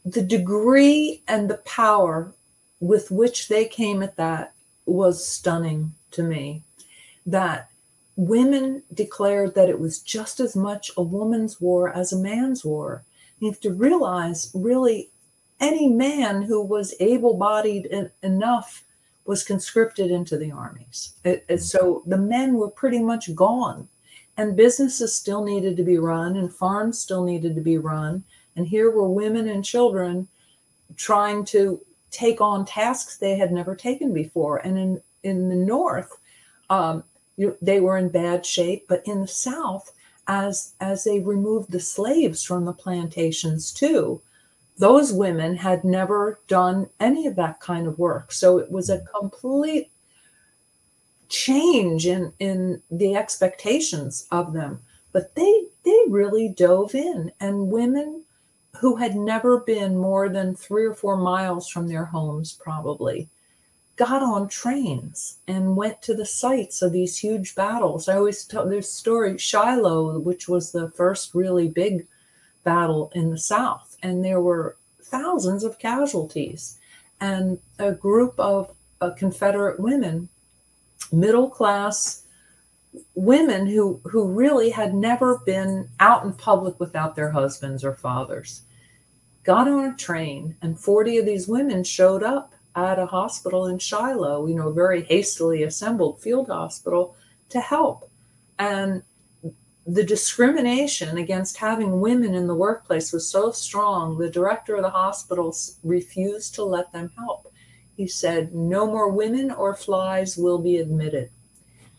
The 0.05 0.23
degree 0.23 1.23
and 1.27 1.51
the 1.51 1.59
power 1.59 2.33
with 2.81 3.11
which 3.11 3.49
they 3.49 3.65
came 3.65 4.03
at 4.03 4.17
that 4.17 4.55
was 4.87 5.27
stunning 5.27 5.93
to 6.13 6.23
me. 6.23 6.63
That 7.27 7.69
women 8.17 8.83
declared 8.95 9.55
that 9.55 9.69
it 9.69 9.79
was 9.79 10.01
just 10.01 10.41
as 10.41 10.57
much 10.57 10.91
a 10.97 11.03
woman's 11.03 11.61
war 11.61 11.93
as 11.93 12.13
a 12.13 12.19
man's 12.19 12.65
war. 12.65 13.05
You 13.41 13.51
have 13.51 13.61
to 13.61 13.73
realize, 13.73 14.51
really, 14.55 15.11
any 15.61 15.89
man 15.89 16.43
who 16.43 16.63
was 16.63 16.95
able 17.01 17.35
bodied 17.35 17.89
enough 18.23 18.85
was 19.29 19.45
conscripted 19.45 20.11
into 20.11 20.39
the 20.39 20.51
armies. 20.51 21.13
It, 21.23 21.45
it, 21.51 21.59
so 21.59 22.03
the 22.07 22.17
men 22.17 22.55
were 22.55 22.71
pretty 22.71 23.03
much 23.03 23.35
gone, 23.35 23.87
and 24.39 24.57
businesses 24.57 25.15
still 25.15 25.45
needed 25.45 25.77
to 25.77 25.83
be 25.83 25.99
run, 25.99 26.35
and 26.39 26.51
farms 26.51 26.99
still 26.99 27.23
needed 27.23 27.55
to 27.55 27.61
be 27.61 27.77
run. 27.77 28.25
And 28.57 28.67
here 28.67 28.91
were 28.91 29.11
women 29.11 29.47
and 29.47 29.63
children 29.63 30.29
trying 30.97 31.45
to 31.47 31.79
take 32.11 32.41
on 32.41 32.65
tasks 32.65 33.19
they 33.19 33.37
had 33.37 33.53
never 33.53 33.77
taken 33.77 34.15
before. 34.15 34.57
And 34.65 34.79
in, 34.79 35.03
in 35.23 35.51
the 35.51 35.57
North, 35.57 36.17
um, 36.71 37.05
you 37.37 37.55
they 37.61 37.81
were 37.81 37.99
in 37.99 38.09
bad 38.09 38.47
shape, 38.47 38.87
but 38.89 39.03
in 39.05 39.21
the 39.21 39.29
South, 39.29 39.93
as 40.27 40.73
as 40.81 41.05
they 41.05 41.21
removed 41.21 41.71
the 41.71 41.81
slaves 41.81 42.43
from 42.43 42.65
the 42.65 42.73
plantations 42.73 43.73
too, 43.73 44.23
those 44.79 45.13
women 45.13 45.57
had 45.57 45.85
never 45.85 46.39
done 46.47 46.89
any 47.01 47.27
of 47.27 47.37
that 47.37 47.61
kind 47.61 47.87
of 47.87 47.99
work. 47.99 48.33
So 48.33 48.59
it 48.59 48.71
was 48.71 48.89
a 48.89 48.99
mm. 48.99 49.07
complete 49.19 49.91
change 51.29 52.07
in, 52.07 52.33
in 52.39 52.81
the 52.91 53.17
expectations 53.17 54.27
of 54.31 54.53
them. 54.53 54.81
But 55.13 55.35
they 55.35 55.65
they 55.85 56.03
really 56.09 56.49
dove 56.49 56.95
in 56.95 57.33
and 57.41 57.71
women 57.73 58.25
who 58.79 58.97
had 58.97 59.17
never 59.17 59.61
been 59.61 59.97
more 59.97 60.29
than 60.29 60.55
three 60.55 60.85
or 60.85 60.95
four 60.95 61.17
miles 61.17 61.69
from 61.69 61.89
their 61.89 62.05
homes 62.05 62.53
probably 62.53 63.29
got 63.97 64.23
on 64.23 64.49
trains 64.49 65.39
and 65.49 65.77
went 65.77 66.01
to 66.03 66.15
the 66.15 66.27
sites 66.27 66.83
of 66.83 66.93
these 66.93 67.19
huge 67.19 67.55
battles. 67.57 68.09
I 68.09 68.17
always 68.17 68.45
tell 68.45 68.69
this 68.69 68.93
story 68.93 69.37
Shiloh, 69.39 70.21
which 70.21 70.49
was 70.49 70.71
the 70.71 70.91
first 70.91 71.35
really 71.35 71.69
big 71.69 72.07
battle 72.69 73.11
in 73.15 73.31
the 73.31 73.39
South, 73.39 73.97
and 74.03 74.23
there 74.23 74.43
were 74.43 74.77
thousands 75.01 75.65
of 75.65 75.79
casualties. 75.79 76.79
And 77.19 77.59
a 77.79 77.93
group 77.93 78.39
of 78.39 78.75
uh, 79.01 79.13
Confederate 79.13 79.81
women, 79.81 80.29
middle 81.11 81.49
class 81.49 82.25
women 83.15 83.67
who, 83.67 84.03
who 84.05 84.29
really 84.29 84.69
had 84.69 84.93
never 84.93 85.39
been 85.47 85.89
out 85.99 86.25
in 86.25 86.33
public 86.35 86.79
without 86.79 87.17
their 87.17 87.31
husbands 87.31 87.83
or 87.83 87.95
fathers, 87.95 88.63
got 89.45 89.67
on 89.67 89.87
a 89.87 89.97
train, 89.97 90.55
and 90.61 90.79
40 90.79 91.19
of 91.19 91.25
these 91.27 91.49
women 91.49 91.83
showed 91.85 92.23
up 92.23 92.53
at 92.77 92.99
a 92.99 93.07
hospital 93.07 93.67
in 93.67 93.79
Shiloh, 93.79 94.47
you 94.47 94.55
know, 94.55 94.69
a 94.69 94.75
very 94.75 95.05
hastily 95.05 95.63
assembled 95.63 96.21
field 96.21 96.49
hospital 96.49 97.17
to 97.49 97.61
help. 97.61 98.11
And 98.59 99.03
the 99.89 100.05
discrimination 100.05 101.17
against 101.17 101.57
having 101.57 102.03
women 102.03 102.35
in 102.35 102.47
the 102.47 102.55
workplace 102.55 103.11
was 103.11 103.27
so 103.27 103.51
strong, 103.51 104.19
the 104.19 104.29
director 104.29 104.77
of 104.77 104.83
the 104.83 104.91
hospital 104.91 105.57
refused 105.83 106.55
to 106.55 106.63
let 106.63 106.93
them 106.93 107.11
help. 107.17 107.51
He 107.97 108.07
said, 108.07 108.55
No 108.55 108.87
more 108.87 109.09
women 109.09 109.51
or 109.51 109.75
flies 109.75 110.37
will 110.37 110.59
be 110.59 110.77
admitted. 110.77 111.31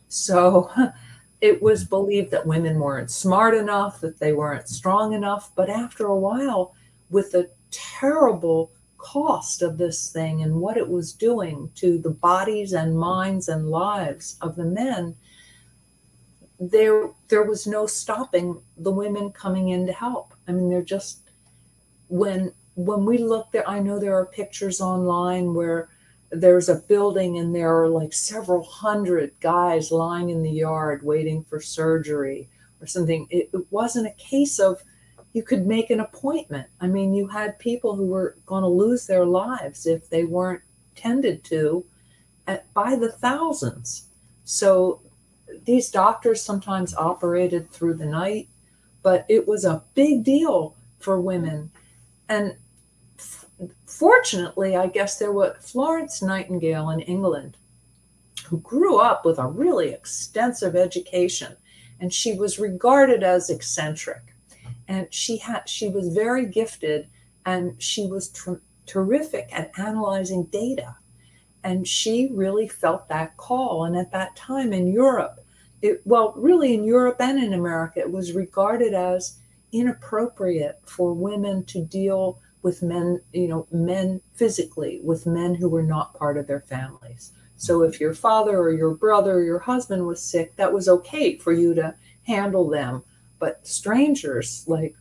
So 0.07 0.69
it 1.41 1.63
was 1.63 1.83
believed 1.83 2.29
that 2.29 2.45
women 2.45 2.79
weren't 2.79 3.09
smart 3.09 3.55
enough, 3.55 4.01
that 4.01 4.19
they 4.19 4.33
weren't 4.33 4.69
strong 4.69 5.13
enough. 5.13 5.51
But 5.55 5.71
after 5.71 6.05
a 6.05 6.15
while, 6.15 6.75
with 7.09 7.31
the 7.31 7.49
terrible 7.71 8.71
cost 8.99 9.63
of 9.63 9.79
this 9.79 10.11
thing 10.11 10.43
and 10.43 10.61
what 10.61 10.77
it 10.77 10.87
was 10.87 11.11
doing 11.11 11.71
to 11.75 11.97
the 11.97 12.11
bodies 12.11 12.73
and 12.73 12.99
minds 12.99 13.49
and 13.49 13.71
lives 13.71 14.37
of 14.41 14.55
the 14.55 14.65
men, 14.65 15.15
there 16.59 17.09
there 17.29 17.43
was 17.43 17.65
no 17.65 17.87
stopping 17.87 18.61
the 18.77 18.91
women 18.91 19.31
coming 19.31 19.69
in 19.69 19.85
to 19.87 19.93
help. 19.93 20.33
I 20.47 20.51
mean, 20.51 20.69
they're 20.69 20.81
just 20.81 21.29
when 22.09 22.53
when 22.75 23.05
we 23.05 23.17
look 23.17 23.51
there, 23.51 23.67
I 23.67 23.79
know 23.79 23.99
there 23.99 24.17
are 24.17 24.25
pictures 24.25 24.81
online 24.81 25.53
where 25.53 25.89
there's 26.31 26.69
a 26.69 26.75
building 26.75 27.37
and 27.37 27.55
there 27.55 27.81
are 27.81 27.89
like 27.89 28.13
several 28.13 28.63
hundred 28.63 29.33
guys 29.39 29.91
lying 29.91 30.29
in 30.29 30.43
the 30.43 30.51
yard 30.51 31.03
waiting 31.03 31.43
for 31.43 31.59
surgery 31.59 32.49
or 32.81 32.87
something. 32.87 33.27
It, 33.29 33.49
it 33.53 33.71
wasn't 33.71 34.07
a 34.07 34.11
case 34.11 34.59
of 34.59 34.83
you 35.33 35.43
could 35.43 35.65
make 35.65 35.89
an 35.89 35.99
appointment. 35.99 36.67
I 36.81 36.87
mean, 36.87 37.13
you 37.13 37.27
had 37.27 37.59
people 37.59 37.95
who 37.95 38.07
were 38.07 38.35
going 38.45 38.63
to 38.63 38.69
lose 38.69 39.07
their 39.07 39.25
lives 39.25 39.85
if 39.85 40.09
they 40.09 40.23
weren't 40.23 40.61
tended 40.95 41.43
to 41.45 41.85
at, 42.47 42.71
by 42.73 42.95
the 42.95 43.11
thousands. 43.11 44.07
So 44.43 45.01
these 45.63 45.89
doctors 45.89 46.43
sometimes 46.43 46.95
operated 46.95 47.71
through 47.71 47.95
the 47.95 48.05
night, 48.05 48.49
but 49.01 49.25
it 49.29 49.47
was 49.47 49.65
a 49.65 49.83
big 49.93 50.23
deal 50.23 50.75
for 50.99 51.19
women. 51.19 51.71
And 52.27 52.55
f- 53.17 53.45
fortunately, 53.85 54.75
I 54.75 54.87
guess 54.87 55.17
there 55.17 55.31
was 55.31 55.55
Florence 55.59 56.21
Nightingale 56.21 56.89
in 56.89 56.99
England 57.01 57.57
who 58.45 58.59
grew 58.61 58.99
up 58.99 59.25
with 59.25 59.37
a 59.37 59.45
really 59.45 59.89
extensive 59.89 60.75
education 60.75 61.55
and 61.99 62.13
she 62.13 62.33
was 62.33 62.59
regarded 62.59 63.23
as 63.23 63.49
eccentric 63.49 64.33
and 64.87 65.07
she 65.13 65.37
had 65.37 65.67
she 65.69 65.87
was 65.89 66.07
very 66.09 66.45
gifted 66.45 67.07
and 67.45 67.81
she 67.81 68.07
was 68.07 68.29
ter- 68.29 68.61
terrific 68.85 69.47
at 69.51 69.71
analyzing 69.77 70.45
data 70.45 70.95
and 71.63 71.87
she 71.87 72.29
really 72.31 72.67
felt 72.67 73.07
that 73.09 73.35
call 73.37 73.85
and 73.85 73.95
at 73.95 74.11
that 74.11 74.35
time 74.35 74.73
in 74.73 74.87
Europe 74.87 75.39
it, 75.81 76.01
well, 76.05 76.33
really 76.35 76.73
in 76.73 76.83
Europe 76.83 77.17
and 77.19 77.41
in 77.41 77.53
America, 77.53 77.99
it 77.99 78.11
was 78.11 78.33
regarded 78.33 78.93
as 78.93 79.37
inappropriate 79.71 80.79
for 80.85 81.13
women 81.13 81.63
to 81.65 81.81
deal 81.81 82.39
with 82.61 82.83
men, 82.83 83.21
you 83.31 83.47
know, 83.47 83.65
men 83.71 84.19
physically, 84.33 84.99
with 85.03 85.25
men 85.25 85.55
who 85.55 85.69
were 85.69 85.83
not 85.83 86.13
part 86.13 86.37
of 86.37 86.47
their 86.47 86.59
families. 86.59 87.31
So 87.55 87.83
if 87.83 87.99
your 87.99 88.13
father 88.13 88.57
or 88.57 88.73
your 88.73 88.95
brother 88.95 89.35
or 89.35 89.43
your 89.43 89.59
husband 89.59 90.05
was 90.05 90.21
sick, 90.21 90.55
that 90.57 90.71
was 90.71 90.89
okay 90.89 91.37
for 91.37 91.53
you 91.53 91.73
to 91.75 91.95
handle 92.23 92.69
them. 92.69 93.03
But 93.37 93.65
strangers, 93.65 94.65
like, 94.67 94.95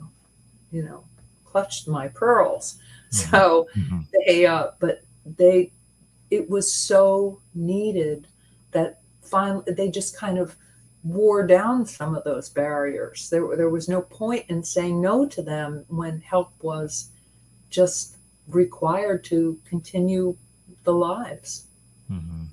you 0.70 0.82
know, 0.82 1.04
clutched 1.44 1.88
my 1.88 2.08
pearls. 2.08 2.78
Mm-hmm. 3.10 3.30
So 3.30 3.68
mm-hmm. 3.76 4.00
they, 4.26 4.46
uh, 4.46 4.68
but 4.78 5.02
they, 5.24 5.72
it 6.30 6.48
was 6.48 6.72
so 6.72 7.40
needed 7.54 8.26
that 8.70 9.00
finally 9.22 9.72
they 9.72 9.90
just 9.90 10.16
kind 10.16 10.38
of 10.38 10.56
wore 11.04 11.46
down 11.46 11.86
some 11.86 12.14
of 12.14 12.24
those 12.24 12.48
barriers. 12.48 13.30
There, 13.30 13.56
there 13.56 13.70
was 13.70 13.88
no 13.88 14.02
point 14.02 14.44
in 14.48 14.62
saying 14.62 15.00
no 15.00 15.26
to 15.26 15.42
them 15.42 15.84
when 15.88 16.20
help 16.20 16.52
was 16.62 17.10
just 17.70 18.16
required 18.48 19.24
to 19.24 19.58
continue 19.64 20.36
the 20.84 20.92
lives. 20.92 21.66
Mm-hmm. 22.10 22.44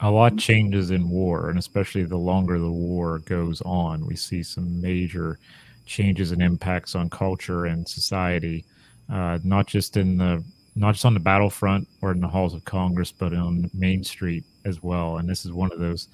A 0.00 0.10
lot 0.10 0.36
changes 0.36 0.92
in 0.92 1.10
war, 1.10 1.50
and 1.50 1.58
especially 1.58 2.04
the 2.04 2.16
longer 2.16 2.58
the 2.58 2.70
war 2.70 3.18
goes 3.20 3.60
on, 3.62 4.06
we 4.06 4.14
see 4.14 4.44
some 4.44 4.80
major 4.80 5.40
changes 5.86 6.30
and 6.30 6.40
impacts 6.40 6.94
on 6.94 7.10
culture 7.10 7.66
and 7.66 7.88
society, 7.88 8.64
uh, 9.12 9.38
not 9.42 9.66
just 9.66 9.96
in 9.96 10.16
the 10.16 10.44
not 10.76 10.92
just 10.92 11.04
on 11.04 11.14
the 11.14 11.20
battlefront 11.20 11.88
or 12.02 12.12
in 12.12 12.20
the 12.20 12.28
halls 12.28 12.54
of 12.54 12.64
Congress, 12.64 13.12
but 13.12 13.34
on 13.34 13.70
Main 13.74 14.04
Street 14.04 14.44
as 14.64 14.82
well. 14.82 15.18
And 15.18 15.28
this 15.28 15.44
is 15.44 15.52
one 15.52 15.72
of 15.72 15.78
those 15.78 16.08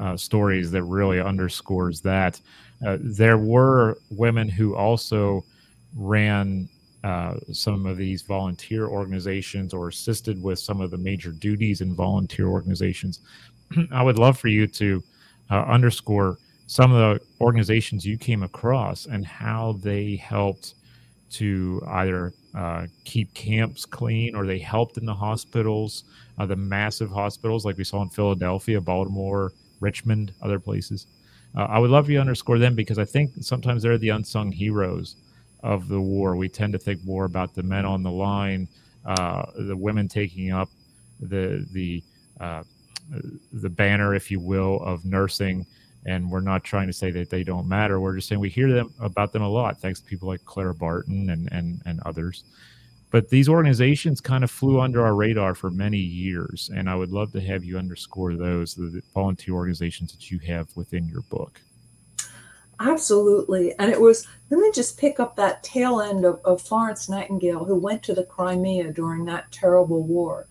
uh, 0.00 0.16
stories 0.16 0.70
that 0.70 0.82
really 0.84 1.20
underscores 1.20 2.00
that. 2.00 2.40
Uh, 2.86 2.98
there 3.00 3.38
were 3.38 3.98
women 4.10 4.48
who 4.48 4.74
also 4.74 5.44
ran 5.96 6.68
uh, 7.04 7.34
some 7.52 7.86
of 7.86 7.96
these 7.96 8.22
volunteer 8.22 8.86
organizations 8.86 9.72
or 9.72 9.88
assisted 9.88 10.42
with 10.42 10.58
some 10.58 10.80
of 10.80 10.90
the 10.90 10.98
major 10.98 11.30
duties 11.30 11.80
in 11.80 11.94
volunteer 11.94 12.48
organizations. 12.48 13.20
I 13.92 14.02
would 14.02 14.18
love 14.18 14.38
for 14.38 14.48
you 14.48 14.66
to 14.66 15.02
uh, 15.50 15.62
underscore 15.62 16.38
some 16.66 16.92
of 16.92 16.98
the 16.98 17.26
organizations 17.40 18.04
you 18.04 18.18
came 18.18 18.42
across 18.42 19.06
and 19.06 19.24
how 19.24 19.78
they 19.80 20.16
helped 20.16 20.74
to 21.30 21.82
either 21.88 22.32
uh, 22.54 22.86
keep 23.04 23.32
camps 23.34 23.84
clean 23.84 24.34
or 24.34 24.46
they 24.46 24.58
helped 24.58 24.96
in 24.96 25.04
the 25.06 25.14
hospitals, 25.14 26.04
uh, 26.38 26.46
the 26.46 26.56
massive 26.56 27.10
hospitals 27.10 27.64
like 27.64 27.76
we 27.76 27.84
saw 27.84 28.02
in 28.02 28.08
Philadelphia, 28.08 28.80
Baltimore, 28.80 29.52
Richmond, 29.80 30.32
other 30.42 30.58
places. 30.58 31.06
Uh, 31.56 31.64
I 31.64 31.78
would 31.78 31.90
love 31.90 32.08
you 32.08 32.16
to 32.16 32.20
underscore 32.20 32.58
them 32.58 32.74
because 32.74 32.98
I 32.98 33.04
think 33.04 33.32
sometimes 33.40 33.82
they're 33.82 33.98
the 33.98 34.10
unsung 34.10 34.52
heroes 34.52 35.16
of 35.62 35.88
the 35.88 36.00
war. 36.00 36.36
We 36.36 36.48
tend 36.48 36.72
to 36.74 36.78
think 36.78 37.04
more 37.04 37.24
about 37.24 37.54
the 37.54 37.62
men 37.62 37.84
on 37.84 38.02
the 38.02 38.10
line, 38.10 38.68
uh, 39.04 39.46
the 39.56 39.76
women 39.76 40.08
taking 40.08 40.52
up 40.52 40.68
the 41.20 41.66
the 41.72 42.02
uh, 42.40 42.62
the 43.52 43.70
banner, 43.70 44.14
if 44.14 44.30
you 44.30 44.38
will, 44.38 44.80
of 44.82 45.04
nursing 45.04 45.66
And 46.08 46.30
we're 46.30 46.40
not 46.52 46.64
trying 46.64 46.86
to 46.86 46.92
say 46.92 47.10
that 47.10 47.28
they 47.28 47.44
don't 47.44 47.68
matter. 47.68 48.00
We're 48.00 48.16
just 48.16 48.28
saying 48.28 48.40
we 48.40 48.48
hear 48.48 48.72
them 48.72 48.92
about 48.98 49.32
them 49.32 49.42
a 49.42 49.48
lot, 49.48 49.80
thanks 49.80 50.00
to 50.00 50.06
people 50.06 50.28
like 50.28 50.44
Clara 50.44 50.74
Barton 50.74 51.30
and 51.30 51.48
and 51.52 51.82
and 51.84 52.00
others. 52.06 52.44
But 53.10 53.30
these 53.30 53.48
organizations 53.48 54.20
kind 54.20 54.44
of 54.44 54.50
flew 54.50 54.80
under 54.80 55.04
our 55.04 55.14
radar 55.14 55.54
for 55.54 55.70
many 55.70 55.98
years, 55.98 56.70
and 56.74 56.88
I 56.90 56.94
would 56.94 57.10
love 57.10 57.32
to 57.32 57.40
have 57.40 57.64
you 57.64 57.78
underscore 57.78 58.34
those 58.36 58.74
the 58.74 59.02
volunteer 59.14 59.54
organizations 59.54 60.12
that 60.12 60.30
you 60.30 60.38
have 60.40 60.68
within 60.76 61.08
your 61.08 61.22
book. 61.22 61.60
Absolutely. 62.80 63.74
And 63.78 63.90
it 63.90 64.00
was, 64.00 64.26
let 64.50 64.60
me 64.60 64.70
just 64.72 64.98
pick 64.98 65.18
up 65.18 65.34
that 65.34 65.62
tail 65.64 66.00
end 66.00 66.24
of, 66.24 66.40
of 66.44 66.62
Florence 66.62 67.08
Nightingale, 67.08 67.64
who 67.64 67.74
went 67.74 68.02
to 68.04 68.14
the 68.14 68.24
Crimea 68.24 68.92
during 68.92 69.24
that 69.24 69.50
terrible 69.50 70.04
war. 70.04 70.46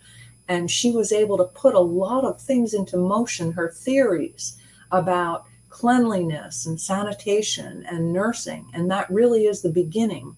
And 0.50 0.70
she 0.70 0.92
was 0.92 1.12
able 1.12 1.38
to 1.38 1.46
put 1.46 1.74
a 1.74 1.80
lot 1.80 2.26
of 2.26 2.42
things 2.42 2.74
into 2.74 2.98
motion, 2.98 3.52
her 3.54 3.72
theories 3.72 4.58
about 4.92 5.46
cleanliness 5.70 6.66
and 6.66 6.80
sanitation 6.80 7.86
and 7.90 8.14
nursing. 8.14 8.70
And 8.74 8.90
that 8.90 9.10
really 9.10 9.46
is 9.46 9.62
the 9.62 9.70
beginning 9.70 10.36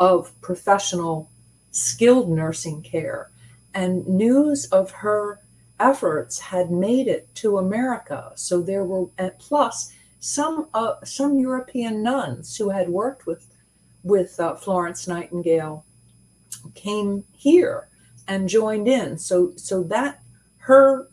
of 0.00 0.32
professional, 0.40 1.30
skilled 1.70 2.30
nursing 2.30 2.82
care. 2.82 3.30
And 3.74 4.06
news 4.06 4.66
of 4.66 4.90
her 4.90 5.40
efforts 5.78 6.38
had 6.38 6.70
made 6.70 7.08
it 7.08 7.32
to 7.36 7.58
America. 7.58 8.32
So 8.34 8.60
there 8.60 8.84
were, 8.84 9.08
plus, 9.38 9.92
some 10.20 10.68
uh, 10.72 10.94
some 11.04 11.38
European 11.40 12.02
nuns 12.02 12.56
who 12.56 12.70
had 12.70 12.88
worked 12.88 13.26
with 13.26 13.44
with 14.04 14.38
uh, 14.38 14.54
Florence 14.54 15.08
Nightingale 15.08 15.84
came 16.76 17.24
here 17.32 17.88
and 18.28 18.48
joined 18.48 18.86
in. 18.86 19.18
So 19.18 19.52
so 19.56 19.82
that 19.84 20.20
her 20.58 21.08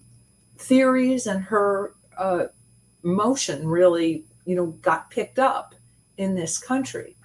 theories 0.59 1.25
and 1.25 1.43
her 1.45 1.93
uh, 2.17 2.45
motion 3.01 3.67
really 3.67 4.23
you 4.45 4.55
know 4.55 4.67
got 4.81 5.09
picked 5.09 5.39
up 5.39 5.75
in 6.17 6.35
this 6.35 6.57
country. 6.57 7.15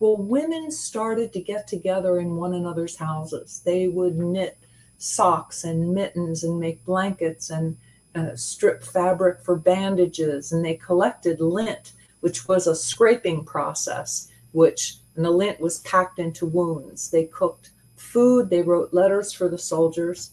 Well, 0.00 0.16
women 0.16 0.70
started 0.70 1.32
to 1.32 1.40
get 1.40 1.66
together 1.66 2.18
in 2.18 2.36
one 2.36 2.52
another's 2.54 2.96
houses. 2.96 3.62
They 3.64 3.88
would 3.88 4.16
knit 4.16 4.58
socks 4.98 5.64
and 5.64 5.94
mittens 5.94 6.44
and 6.44 6.58
make 6.58 6.84
blankets 6.84 7.50
and 7.50 7.76
uh, 8.14 8.36
strip 8.36 8.82
fabric 8.82 9.40
for 9.40 9.56
bandages, 9.56 10.52
and 10.52 10.64
they 10.64 10.74
collected 10.74 11.40
lint, 11.40 11.92
which 12.20 12.46
was 12.48 12.66
a 12.66 12.76
scraping 12.76 13.44
process, 13.44 14.28
which 14.52 14.98
and 15.16 15.24
the 15.24 15.30
lint 15.30 15.60
was 15.60 15.78
packed 15.80 16.18
into 16.18 16.44
wounds. 16.46 17.10
They 17.10 17.26
cooked 17.26 17.70
food, 17.96 18.50
they 18.50 18.62
wrote 18.62 18.92
letters 18.92 19.32
for 19.32 19.48
the 19.48 19.58
soldiers, 19.58 20.30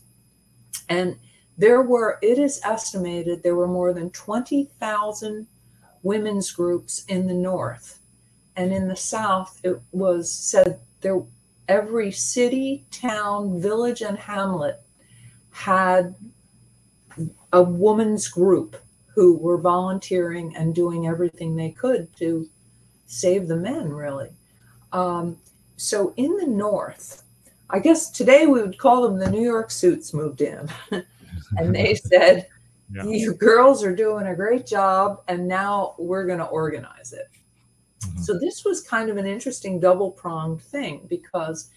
and 0.89 1.17
there 1.61 1.83
were, 1.83 2.17
it 2.23 2.39
is 2.39 2.59
estimated, 2.63 3.43
there 3.43 3.55
were 3.55 3.67
more 3.67 3.93
than 3.93 4.09
20,000 4.09 5.45
women's 6.01 6.51
groups 6.51 7.05
in 7.05 7.27
the 7.27 7.35
North. 7.35 7.99
And 8.55 8.73
in 8.73 8.87
the 8.87 8.95
South, 8.95 9.61
it 9.63 9.79
was 9.91 10.31
said 10.31 10.79
there 11.01 11.21
every 11.67 12.11
city, 12.11 12.83
town, 12.89 13.61
village, 13.61 14.01
and 14.01 14.17
hamlet 14.17 14.81
had 15.51 16.15
a 17.53 17.61
woman's 17.61 18.27
group 18.27 18.75
who 19.13 19.37
were 19.37 19.57
volunteering 19.57 20.55
and 20.55 20.73
doing 20.73 21.05
everything 21.05 21.55
they 21.55 21.69
could 21.69 22.07
to 22.17 22.49
save 23.05 23.47
the 23.47 23.55
men, 23.55 23.93
really. 23.93 24.29
Um, 24.93 25.37
so 25.77 26.11
in 26.17 26.35
the 26.37 26.47
North, 26.47 27.21
I 27.69 27.77
guess 27.77 28.09
today 28.09 28.47
we 28.47 28.63
would 28.63 28.79
call 28.79 29.03
them 29.03 29.19
the 29.19 29.29
New 29.29 29.43
York 29.43 29.69
suits 29.69 30.11
moved 30.11 30.41
in. 30.41 30.67
and 31.57 31.75
they 31.75 31.95
said, 32.09 32.47
yeah. 32.93 33.05
You 33.05 33.33
girls 33.35 33.85
are 33.85 33.95
doing 33.95 34.27
a 34.27 34.35
great 34.35 34.65
job, 34.65 35.21
and 35.29 35.47
now 35.47 35.95
we're 35.97 36.25
going 36.25 36.39
to 36.39 36.45
organize 36.45 37.13
it. 37.13 37.29
Mm-hmm. 38.01 38.21
So 38.21 38.37
this 38.37 38.65
was 38.65 38.81
kind 38.81 39.09
of 39.09 39.15
an 39.15 39.25
interesting 39.25 39.79
double 39.79 40.11
pronged 40.11 40.61
thing 40.61 41.07
because 41.09 41.69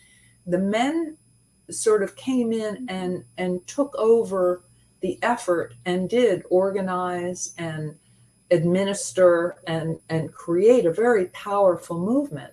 the 0.44 0.58
men 0.58 1.16
sort 1.70 2.02
of 2.02 2.16
came 2.16 2.52
in 2.52 2.86
and 2.88 3.24
and 3.38 3.64
took 3.68 3.94
over 3.94 4.64
the 5.02 5.18
effort 5.22 5.74
and 5.84 6.10
did 6.10 6.42
organize 6.50 7.54
and 7.58 7.94
administer 8.50 9.56
and, 9.66 9.98
and 10.08 10.32
create 10.32 10.86
a 10.86 10.92
very 10.92 11.26
powerful 11.26 11.98
movement. 11.98 12.52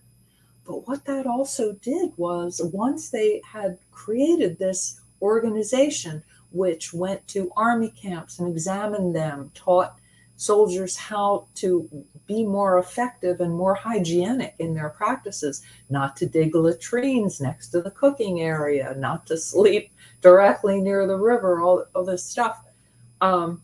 But 0.66 0.88
what 0.88 1.06
that 1.06 1.26
also 1.26 1.74
did 1.74 2.12
was 2.18 2.62
once 2.74 3.10
they 3.10 3.42
had 3.46 3.78
created 3.92 4.58
this 4.58 5.00
organization, 5.22 6.24
which 6.52 6.94
went 6.94 7.28
to 7.30 7.52
army 7.56 7.94
camps 8.02 8.40
and 8.40 8.48
examined 8.48 9.16
them, 9.16 9.52
taught 9.54 9.96
soldiers 10.36 10.98
how 10.98 11.48
to 11.54 11.88
be 12.26 12.44
more 12.44 12.80
effective 12.80 13.42
and 13.42 13.54
more 13.54 13.76
hygienic 13.76 14.56
in 14.58 14.74
their 14.74 14.90
practices, 14.90 15.62
not 15.90 16.16
to 16.16 16.26
dig 16.26 16.56
latrines 16.56 17.40
next 17.40 17.70
to 17.70 17.82
the 17.82 17.92
cooking 17.92 18.42
area, 18.42 18.96
not 18.98 19.28
to 19.28 19.38
sleep 19.38 19.92
directly 20.22 20.82
near 20.82 21.06
the 21.06 21.18
river, 21.18 21.62
all, 21.62 21.86
all 21.94 22.04
this 22.04 22.26
stuff. 22.26 22.64
Um, 23.22 23.62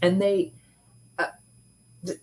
and 0.00 0.20
they 0.20 0.52
uh, 1.18 1.26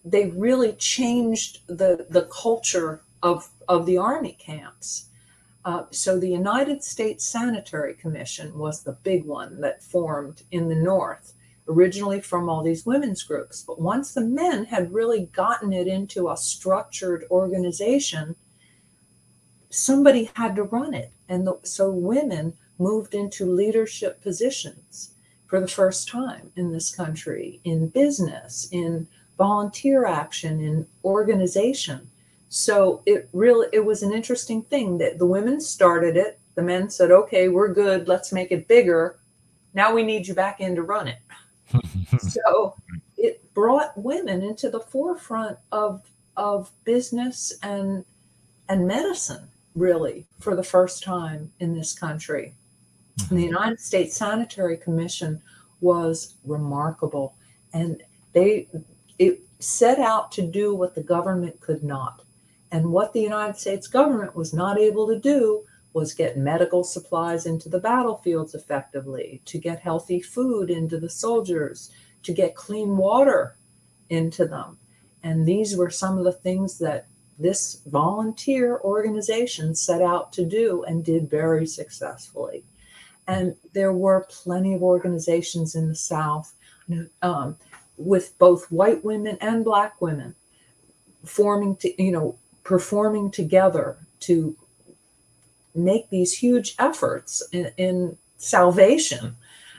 they 0.03 0.29
really 0.31 0.73
changed 0.73 1.59
the 1.67 2.07
the 2.09 2.23
culture 2.23 3.01
of 3.21 3.49
of 3.67 3.85
the 3.85 3.97
army 3.97 4.35
camps. 4.39 5.08
Uh, 5.69 5.85
so 5.91 6.19
the 6.19 6.27
United 6.27 6.83
States 6.83 7.23
Sanitary 7.23 7.93
Commission 7.93 8.57
was 8.57 8.81
the 8.81 8.97
big 9.03 9.23
one 9.23 9.61
that 9.61 9.83
formed 9.83 10.41
in 10.49 10.67
the 10.67 10.73
North, 10.73 11.33
originally 11.67 12.19
from 12.19 12.49
all 12.49 12.63
these 12.63 12.87
women's 12.87 13.21
groups. 13.21 13.61
But 13.61 13.79
once 13.79 14.15
the 14.15 14.21
men 14.21 14.65
had 14.65 14.91
really 14.91 15.27
gotten 15.27 15.71
it 15.71 15.85
into 15.85 16.27
a 16.27 16.37
structured 16.37 17.23
organization, 17.29 18.35
somebody 19.69 20.31
had 20.33 20.55
to 20.55 20.63
run 20.63 20.95
it, 20.95 21.11
and 21.27 21.45
the, 21.45 21.59
so 21.61 21.91
women 21.91 22.55
moved 22.79 23.13
into 23.13 23.45
leadership 23.45 24.23
positions 24.23 25.11
for 25.45 25.61
the 25.61 25.67
first 25.67 26.09
time 26.09 26.51
in 26.55 26.71
this 26.71 26.89
country 26.89 27.59
in 27.63 27.89
business, 27.89 28.67
in 28.71 29.05
volunteer 29.37 30.07
action, 30.07 30.59
in 30.61 30.87
organization. 31.05 32.08
So 32.49 33.03
it 33.05 33.29
really 33.31 33.67
it 33.71 33.85
was 33.85 34.01
an 34.01 34.11
interesting 34.11 34.63
thing 34.63 34.97
that 34.97 35.19
the 35.19 35.25
women 35.25 35.61
started 35.61 36.17
it. 36.17 36.39
The 36.55 36.63
men 36.63 36.89
said, 36.89 37.11
"Okay, 37.11 37.47
we're 37.47 37.71
good. 37.71 38.07
Let's 38.07 38.31
make 38.31 38.51
it 38.51 38.67
bigger. 38.67 39.17
Now 39.75 39.93
we 39.93 40.03
need 40.03 40.27
you 40.27 40.33
back 40.33 40.59
in 40.59 40.75
to 40.75 40.81
run 40.81 41.07
it." 41.07 41.19
so 42.19 42.75
it 43.17 43.53
brought 43.53 43.95
women 43.95 44.41
into 44.41 44.69
the 44.69 44.79
forefront 44.79 45.59
of 45.71 46.01
of 46.35 46.71
business 46.85 47.53
and 47.61 48.03
and 48.67 48.87
medicine 48.87 49.47
really 49.75 50.25
for 50.39 50.55
the 50.55 50.63
first 50.63 51.03
time 51.03 51.51
in 51.59 51.75
this 51.75 51.97
country. 51.97 52.53
Mm-hmm. 53.19 53.35
The 53.35 53.43
United 53.43 53.79
States 53.79 54.17
Sanitary 54.17 54.77
Commission 54.77 55.41
was 55.81 56.35
remarkable, 56.45 57.35
and 57.73 58.01
they 58.33 58.67
it 59.19 59.41
set 59.59 59.99
out 59.99 60.31
to 60.31 60.41
do 60.41 60.73
what 60.73 60.95
the 60.95 61.03
government 61.03 61.59
could 61.59 61.83
not. 61.83 62.23
And 62.71 62.91
what 62.91 63.13
the 63.13 63.21
United 63.21 63.57
States 63.57 63.87
government 63.87 64.35
was 64.35 64.53
not 64.53 64.79
able 64.79 65.07
to 65.07 65.19
do 65.19 65.63
was 65.93 66.13
get 66.13 66.37
medical 66.37 66.83
supplies 66.83 67.45
into 67.45 67.67
the 67.67 67.79
battlefields 67.79 68.53
effectively, 68.53 69.41
to 69.45 69.57
get 69.57 69.79
healthy 69.79 70.21
food 70.21 70.69
into 70.69 70.99
the 70.99 71.09
soldiers, 71.09 71.91
to 72.23 72.33
get 72.33 72.55
clean 72.55 72.95
water 72.95 73.55
into 74.09 74.45
them. 74.45 74.77
And 75.23 75.47
these 75.47 75.75
were 75.75 75.89
some 75.89 76.17
of 76.17 76.23
the 76.23 76.31
things 76.31 76.77
that 76.79 77.07
this 77.39 77.81
volunteer 77.87 78.79
organization 78.83 79.73
set 79.73 80.01
out 80.01 80.31
to 80.33 80.45
do 80.45 80.83
and 80.83 81.03
did 81.03 81.29
very 81.29 81.65
successfully. 81.65 82.63
And 83.27 83.55
there 83.73 83.93
were 83.93 84.27
plenty 84.29 84.73
of 84.73 84.83
organizations 84.83 85.75
in 85.75 85.87
the 85.87 85.95
South 85.95 86.53
um, 87.21 87.57
with 87.97 88.37
both 88.37 88.71
white 88.71 89.03
women 89.03 89.37
and 89.39 89.63
black 89.63 90.01
women 90.01 90.35
forming 91.25 91.75
to, 91.77 92.03
you 92.03 92.11
know, 92.11 92.37
performing 92.69 93.31
together 93.31 93.97
to 94.19 94.55
make 95.73 96.07
these 96.11 96.37
huge 96.37 96.75
efforts 96.77 97.41
in, 97.51 97.71
in 97.77 98.15
salvation, 98.37 99.35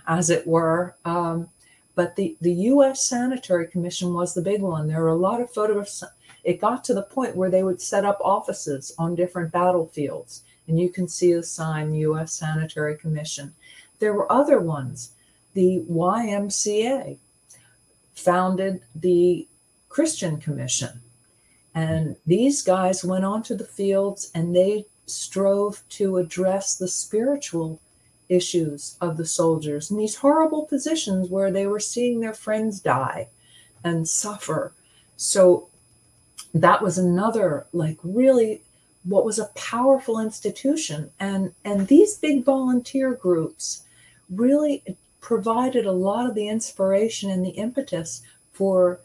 as 0.09 0.29
it 0.29 0.45
were. 0.45 0.97
Um, 1.05 1.49
but 1.95 2.17
the, 2.17 2.37
the 2.41 2.53
U.S. 2.73 3.07
Sanitary 3.07 3.69
Commission 3.69 4.13
was 4.13 4.35
the 4.35 4.43
big 4.43 4.61
one. 4.61 4.89
There 4.89 5.03
were 5.03 5.17
a 5.17 5.27
lot 5.29 5.41
of 5.41 5.53
photographs. 5.53 6.03
It 6.43 6.61
got 6.61 6.83
to 6.85 6.95
the 6.95 7.05
point 7.05 7.37
where 7.37 7.49
they 7.49 7.63
would 7.63 7.81
set 7.81 8.05
up 8.05 8.19
offices 8.25 8.93
on 8.99 9.15
different 9.15 9.53
battlefields 9.53 10.43
and 10.67 10.77
you 10.77 10.89
can 10.89 11.07
see 11.07 11.33
the 11.33 11.45
sign 11.45 11.95
U.S. 11.95 12.33
Sanitary 12.33 12.97
Commission. 12.97 13.55
There 14.01 14.15
were 14.15 14.31
other 14.33 14.59
ones. 14.59 15.13
The 15.55 15.85
YMCA 15.89 17.19
founded 18.15 18.83
the 18.97 19.47
Christian 19.89 20.39
Commission. 20.39 21.01
And 21.75 22.17
these 22.27 22.63
guys 22.63 23.05
went 23.05 23.25
onto 23.25 23.55
the 23.55 23.65
fields 23.65 24.31
and 24.35 24.55
they 24.55 24.87
strove 25.07 25.83
to 25.91 26.19
address 26.19 26.77
the 26.77 26.89
spiritual 26.89 27.81
issues 28.29 28.97
of 29.01 29.17
the 29.17 29.27
soldiers 29.27 29.91
in 29.91 29.97
these 29.97 30.17
horrible 30.17 30.65
positions 30.67 31.29
where 31.29 31.51
they 31.51 31.67
were 31.67 31.81
seeing 31.81 32.21
their 32.21 32.35
friends 32.35 32.81
die. 32.81 33.29
and 33.83 34.07
suffer. 34.09 34.73
So 35.17 35.69
that 36.55 36.83
was 36.83 36.99
another 36.99 37.67
like 37.73 37.99
really 38.03 38.63
what 39.05 39.25
was 39.25 39.39
a 39.39 39.51
powerful 39.55 40.19
institution 40.19 41.11
and 41.19 41.53
and 41.65 41.89
these 41.89 42.19
big 42.19 42.45
volunteer 42.45 43.15
groups 43.15 43.85
really 44.29 44.83
provided 45.21 45.87
a 45.87 45.93
lot 45.93 46.29
of 46.29 46.35
the 46.35 46.49
inspiration 46.49 47.31
and 47.31 47.45
the 47.45 47.51
impetus 47.51 48.23
for 48.53 49.01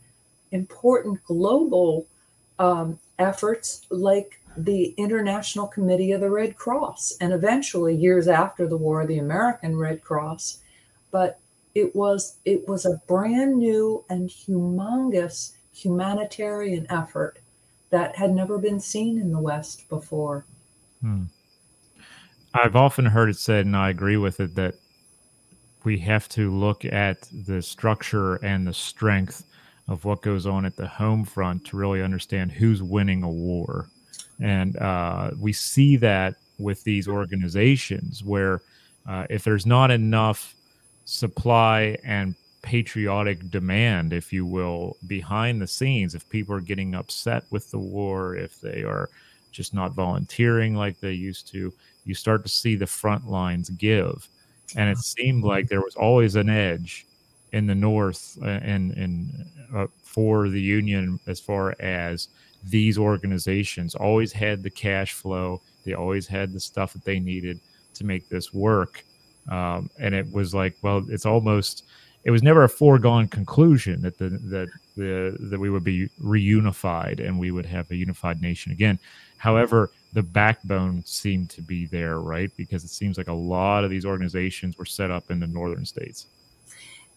important 0.51 1.23
global 1.23 2.05
um, 2.59 2.99
efforts 3.19 3.81
like 3.89 4.41
the 4.57 4.93
International 4.97 5.67
Committee 5.67 6.11
of 6.11 6.21
the 6.21 6.29
Red 6.29 6.55
Cross, 6.55 7.17
and 7.19 7.33
eventually, 7.33 7.95
years 7.95 8.27
after 8.27 8.67
the 8.67 8.77
war, 8.77 9.05
the 9.05 9.19
American 9.19 9.77
Red 9.77 10.03
Cross. 10.03 10.59
But 11.11 11.39
it 11.73 11.95
was 11.95 12.37
it 12.45 12.67
was 12.67 12.85
a 12.85 13.01
brand 13.07 13.57
new 13.57 14.03
and 14.09 14.29
humongous 14.29 15.51
humanitarian 15.73 16.87
effort 16.89 17.39
that 17.89 18.15
had 18.15 18.33
never 18.33 18.57
been 18.57 18.79
seen 18.79 19.19
in 19.19 19.31
the 19.31 19.39
West 19.39 19.87
before. 19.89 20.45
Hmm. 21.01 21.23
I've 22.53 22.77
often 22.77 23.05
heard 23.05 23.29
it 23.29 23.37
said, 23.37 23.65
and 23.65 23.75
I 23.75 23.89
agree 23.89 24.15
with 24.15 24.39
it, 24.39 24.55
that 24.55 24.75
we 25.83 25.97
have 25.99 26.29
to 26.29 26.49
look 26.51 26.85
at 26.85 27.27
the 27.45 27.61
structure 27.61 28.35
and 28.35 28.65
the 28.65 28.73
strength 28.73 29.43
of 29.87 30.05
what 30.05 30.21
goes 30.21 30.45
on 30.45 30.65
at 30.65 30.75
the 30.75 30.87
home 30.87 31.23
front 31.23 31.65
to 31.65 31.77
really 31.77 32.01
understand 32.01 32.51
who's 32.51 32.81
winning 32.81 33.23
a 33.23 33.29
war. 33.29 33.87
And 34.41 34.77
uh, 34.77 35.31
we 35.39 35.53
see 35.53 35.95
that 35.97 36.35
with 36.57 36.83
these 36.83 37.07
organizations 37.07 38.23
where 38.23 38.61
uh, 39.07 39.27
if 39.29 39.43
there's 39.43 39.65
not 39.65 39.91
enough 39.91 40.55
supply 41.05 41.97
and 42.03 42.35
patriotic 42.63 43.51
demand, 43.51 44.11
if 44.11 44.33
you 44.33 44.45
will, 44.45 44.97
behind 45.05 45.61
the 45.61 45.67
scenes, 45.67 46.15
if 46.15 46.27
people 46.29 46.55
are 46.55 46.61
getting 46.61 46.95
upset 46.95 47.43
with 47.51 47.69
the 47.69 47.77
war, 47.77 48.35
if 48.35 48.59
they 48.59 48.83
are 48.83 49.09
just 49.51 49.73
not 49.73 49.93
volunteering 49.93 50.75
like 50.75 50.99
they 50.99 51.13
used 51.13 51.47
to, 51.47 51.71
you 52.05 52.15
start 52.15 52.43
to 52.43 52.49
see 52.49 52.75
the 52.75 52.87
front 52.87 53.29
lines 53.29 53.69
give. 53.69 54.27
And 54.75 54.89
it 54.89 54.97
seemed 54.97 55.43
like 55.43 55.67
there 55.67 55.81
was 55.81 55.95
always 55.95 56.35
an 56.35 56.49
edge 56.49 57.05
in 57.55 57.65
the 57.65 57.73
North 57.73 58.37
uh, 58.41 58.47
and, 58.47 58.91
and 58.97 59.45
uh, 59.73 59.87
for 60.03 60.49
the 60.49 60.59
Union 60.59 61.17
as 61.25 61.39
far 61.39 61.73
as 61.79 62.27
these 62.65 62.97
organizations 62.97 63.95
always 63.95 64.33
had 64.33 64.61
the 64.61 64.69
cash 64.69 65.13
flow, 65.13 65.61
they 65.85 65.93
always 65.93 66.27
had 66.27 66.51
the 66.51 66.59
stuff 66.59 66.91
that 66.91 67.05
they 67.05 67.17
needed 67.17 67.59
to 67.93 68.03
make 68.03 68.27
this 68.27 68.53
work. 68.53 69.05
Um, 69.49 69.89
and 69.97 70.13
it 70.13 70.29
was 70.33 70.53
like, 70.53 70.75
well, 70.81 71.05
it's 71.09 71.25
almost 71.25 71.85
it 72.25 72.31
was 72.31 72.43
never 72.43 72.63
a 72.63 72.69
foregone 72.69 73.27
conclusion 73.29 74.01
that 74.01 74.17
the 74.17 74.29
that 74.29 74.67
the 74.97 75.37
that 75.39 75.59
we 75.59 75.69
would 75.69 75.83
be 75.83 76.09
reunified 76.21 77.25
and 77.25 77.39
we 77.39 77.51
would 77.51 77.65
have 77.65 77.89
a 77.89 77.95
unified 77.95 78.41
nation 78.41 78.73
again. 78.73 78.99
However, 79.37 79.91
the 80.11 80.23
backbone 80.23 81.03
seemed 81.05 81.51
to 81.51 81.61
be 81.61 81.85
there, 81.85 82.19
right? 82.19 82.51
Because 82.57 82.83
it 82.83 82.89
seems 82.89 83.17
like 83.17 83.29
a 83.29 83.33
lot 83.33 83.85
of 83.85 83.91
these 83.91 84.05
organizations 84.05 84.77
were 84.77 84.85
set 84.85 85.11
up 85.11 85.31
in 85.31 85.39
the 85.39 85.47
northern 85.47 85.85
states. 85.85 86.27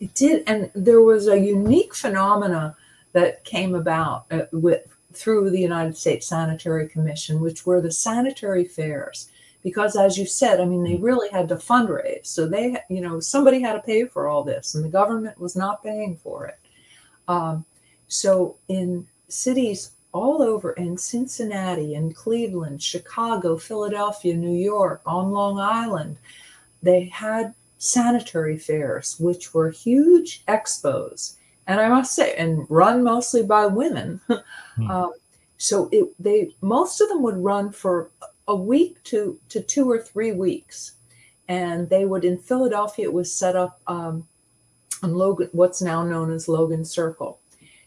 It 0.00 0.14
did, 0.14 0.44
and 0.46 0.70
there 0.74 1.02
was 1.02 1.26
a 1.28 1.38
unique 1.38 1.94
phenomena 1.94 2.76
that 3.12 3.44
came 3.44 3.74
about 3.74 4.26
uh, 4.30 4.42
with 4.52 4.82
through 5.12 5.50
the 5.50 5.60
United 5.60 5.96
States 5.96 6.28
Sanitary 6.28 6.88
Commission, 6.88 7.40
which 7.40 7.66
were 7.66 7.80
the 7.80 7.90
sanitary 7.90 8.64
fairs. 8.64 9.30
Because 9.64 9.96
as 9.96 10.16
you 10.16 10.24
said 10.24 10.60
i 10.60 10.64
mean 10.64 10.84
they 10.84 10.94
mm. 10.94 11.02
really 11.02 11.28
had 11.30 11.48
to 11.48 11.56
fundraise. 11.56 12.26
So 12.26 12.46
they 12.46 12.76
you 12.88 13.00
know 13.00 13.18
somebody 13.18 13.60
had 13.60 13.72
to 13.72 13.80
pay 13.80 14.04
for 14.04 14.28
all 14.28 14.44
this 14.44 14.74
and 14.74 14.84
the 14.84 14.88
government 14.88 15.40
was 15.40 15.56
not 15.56 15.82
paying 15.82 16.16
for 16.16 16.46
it. 16.46 16.58
Um, 17.26 17.64
so 18.06 18.56
in 18.68 19.06
cities 19.28 19.92
all 20.12 20.42
over 20.42 20.72
in 20.72 20.96
cincinnati 20.96 21.94
and 21.94 22.16
cleveland 22.16 22.82
chicago 22.82 23.58
philadelphia 23.58 24.34
new 24.34 24.56
york 24.58 25.02
on 25.04 25.30
long 25.30 25.60
island 25.60 26.16
they 26.82 27.04
had 27.04 27.54
sanitary 27.78 28.58
fairs 28.58 29.16
which 29.18 29.54
were 29.54 29.70
huge 29.70 30.44
expos 30.46 31.36
and 31.66 31.80
i 31.80 31.88
must 31.88 32.14
say 32.14 32.34
and 32.36 32.66
run 32.68 33.02
mostly 33.02 33.42
by 33.42 33.64
women 33.66 34.20
hmm. 34.76 34.90
um, 34.90 35.12
so 35.58 35.88
it, 35.90 36.08
they 36.18 36.54
most 36.60 37.00
of 37.00 37.08
them 37.08 37.22
would 37.22 37.36
run 37.36 37.70
for 37.72 38.10
a 38.48 38.56
week 38.56 39.00
to, 39.04 39.38
to 39.50 39.60
two 39.60 39.88
or 39.88 40.00
three 40.00 40.32
weeks. 40.32 40.92
And 41.48 41.88
they 41.88 42.06
would, 42.06 42.24
in 42.24 42.38
Philadelphia, 42.38 43.04
it 43.04 43.12
was 43.12 43.32
set 43.32 43.54
up 43.54 43.80
um, 43.86 44.26
on 45.02 45.14
Logan, 45.14 45.50
what's 45.52 45.80
now 45.80 46.02
known 46.02 46.32
as 46.32 46.48
Logan 46.48 46.84
Circle. 46.84 47.38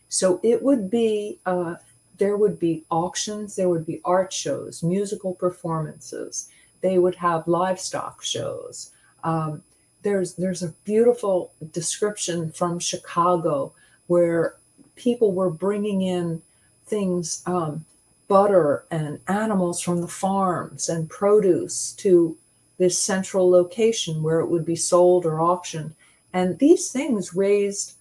So 0.07 0.39
it 0.43 0.61
would 0.61 0.89
be, 0.89 1.39
uh, 1.45 1.75
there 2.17 2.37
would 2.37 2.59
be 2.59 2.85
auctions, 2.89 3.55
there 3.55 3.69
would 3.69 3.85
be 3.85 4.01
art 4.05 4.31
shows, 4.31 4.83
musical 4.83 5.33
performances. 5.33 6.49
They 6.81 6.97
would 6.97 7.15
have 7.15 7.47
livestock 7.47 8.23
shows. 8.23 8.91
Um, 9.23 9.63
there's 10.03 10.35
there's 10.35 10.63
a 10.63 10.73
beautiful 10.83 11.53
description 11.71 12.51
from 12.51 12.79
Chicago 12.79 13.73
where 14.07 14.55
people 14.95 15.31
were 15.31 15.49
bringing 15.49 16.01
in 16.01 16.41
things 16.85 17.41
um, 17.45 17.85
butter 18.27 18.85
and 18.91 19.19
animals 19.27 19.81
from 19.81 20.01
the 20.01 20.07
farms 20.07 20.89
and 20.89 21.09
produce 21.09 21.93
to 21.93 22.37
this 22.77 22.97
central 22.97 23.49
location 23.49 24.23
where 24.23 24.39
it 24.39 24.47
would 24.47 24.65
be 24.65 24.75
sold 24.75 25.25
or 25.25 25.41
auctioned. 25.41 25.93
And 26.33 26.57
these 26.59 26.91
things 26.91 27.35
raised 27.35 27.95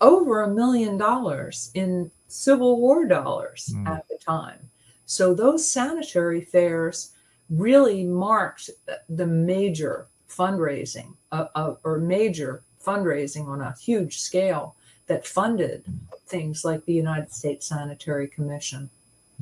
over 0.00 0.42
a 0.42 0.54
million 0.54 0.96
dollars 0.96 1.70
in 1.74 2.10
Civil 2.28 2.80
War 2.80 3.06
dollars 3.06 3.70
mm. 3.74 3.86
at 3.86 4.06
the 4.08 4.18
time. 4.18 4.58
So 5.04 5.34
those 5.34 5.70
sanitary 5.70 6.40
fairs 6.40 7.12
really 7.50 8.04
marked 8.04 8.70
the 9.08 9.26
major 9.26 10.06
fundraising 10.36 11.14
uh, 11.32 11.46
uh, 11.54 11.74
or 11.84 11.98
major 11.98 12.62
fundraising 12.84 13.46
on 13.46 13.60
a 13.60 13.74
huge 13.80 14.18
scale 14.20 14.76
that 15.06 15.26
funded 15.26 15.84
things 16.26 16.64
like 16.64 16.84
the 16.84 16.92
United 16.92 17.32
States 17.32 17.68
Sanitary 17.68 18.28
Commission. 18.28 18.88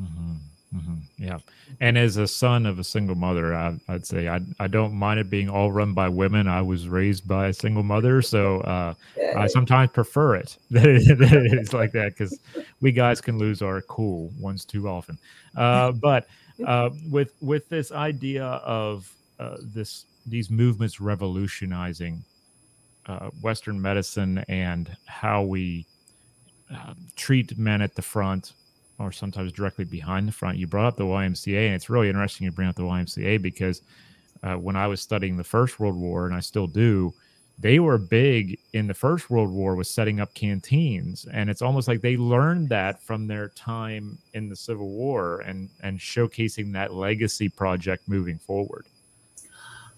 Mm-hmm. 0.01 0.33
Mm-hmm. 0.75 0.95
Yeah, 1.19 1.39
and 1.81 1.99
as 1.99 2.17
a 2.17 2.29
son 2.29 2.65
of 2.65 2.79
a 2.79 2.85
single 2.85 3.17
mother, 3.17 3.53
I, 3.57 3.77
would 3.89 4.07
say 4.07 4.29
I 4.29 4.39
I 4.61 4.69
don't 4.69 4.93
mind 4.93 5.19
it 5.19 5.29
being 5.29 5.51
all 5.51 5.73
run 5.73 5.95
by 5.95 6.09
women. 6.09 6.47
I 6.47 6.63
was 6.63 6.89
raised 6.89 7.27
by 7.27 7.49
a 7.49 7.53
single 7.53 7.83
mother, 7.83 8.23
so 8.23 8.61
uh, 8.61 8.95
I 9.37 9.49
sometimes 9.49 9.91
prefer 9.91 10.37
it 10.37 10.57
that, 10.71 10.87
it, 10.87 11.19
that 11.19 11.49
it's 11.59 11.73
like 11.73 11.91
that 11.93 12.17
because 12.17 12.39
we 12.81 12.93
guys 12.93 13.21
can 13.21 13.37
lose 13.37 13.63
our 13.63 13.83
cool 13.83 14.33
once 14.39 14.65
too 14.65 14.89
often. 14.89 15.19
Uh, 15.57 15.91
but 15.91 16.29
uh, 16.67 16.91
with 17.11 17.33
with 17.41 17.69
this 17.69 17.91
idea 17.91 18.45
of 18.45 19.13
uh, 19.41 19.57
this 19.61 20.07
these 20.27 20.51
movements 20.51 21.01
revolutionizing 21.01 22.25
uh, 23.07 23.31
Western 23.41 23.81
medicine 23.81 24.45
and 24.49 24.97
how 25.07 25.43
we 25.43 25.87
uh, 26.73 26.95
treat 27.17 27.59
men 27.59 27.83
at 27.83 27.95
the 27.95 28.03
front 28.03 28.53
or 28.99 29.11
sometimes 29.11 29.51
directly 29.53 29.85
behind 29.85 30.29
the 30.29 30.33
front. 30.33 30.59
You 30.59 30.67
brought 30.67 30.87
up 30.87 30.97
the 30.97 31.05
YMCA, 31.05 31.67
and 31.67 31.75
it's 31.75 31.91
really 31.91 32.09
interesting 32.09 32.45
you 32.45 32.53
bring 32.53 32.69
up 32.69 32.77
the 32.77 32.83
YMCA 32.83 33.41
because 33.41 33.83
uh, 34.43 34.55
when 34.55 34.77
I 34.77 34.87
was 34.87 35.01
studying 35.01 35.37
the 35.37 35.45
First 35.45 35.81
World 35.81 35.97
War, 35.97 36.27
and 36.27 36.35
I 36.35 36.41
still 36.41 36.67
do, 36.67 37.13
they 37.59 37.79
were 37.79 37.99
big 37.99 38.59
in 38.73 38.87
the 38.87 38.95
First 38.95 39.29
World 39.29 39.51
War 39.51 39.75
with 39.75 39.87
setting 39.87 40.21
up 40.21 40.33
canteens, 40.35 41.27
and 41.31 41.51
it's 41.51 41.61
almost 41.61 41.89
like 41.89 42.01
they 42.01 42.17
learned 42.17 42.71
that 42.71 43.03
from 43.03 43.27
their 43.27 43.49
time 43.51 44.17
in 44.33 44.49
the 44.49 44.57
Civil 44.57 44.89
War 44.89 45.41
and 45.41 45.69
and 45.83 45.99
showcasing 45.99 46.73
that 46.73 46.95
legacy 46.95 47.49
project 47.51 48.09
moving 48.09 48.39
forward. 48.39 48.87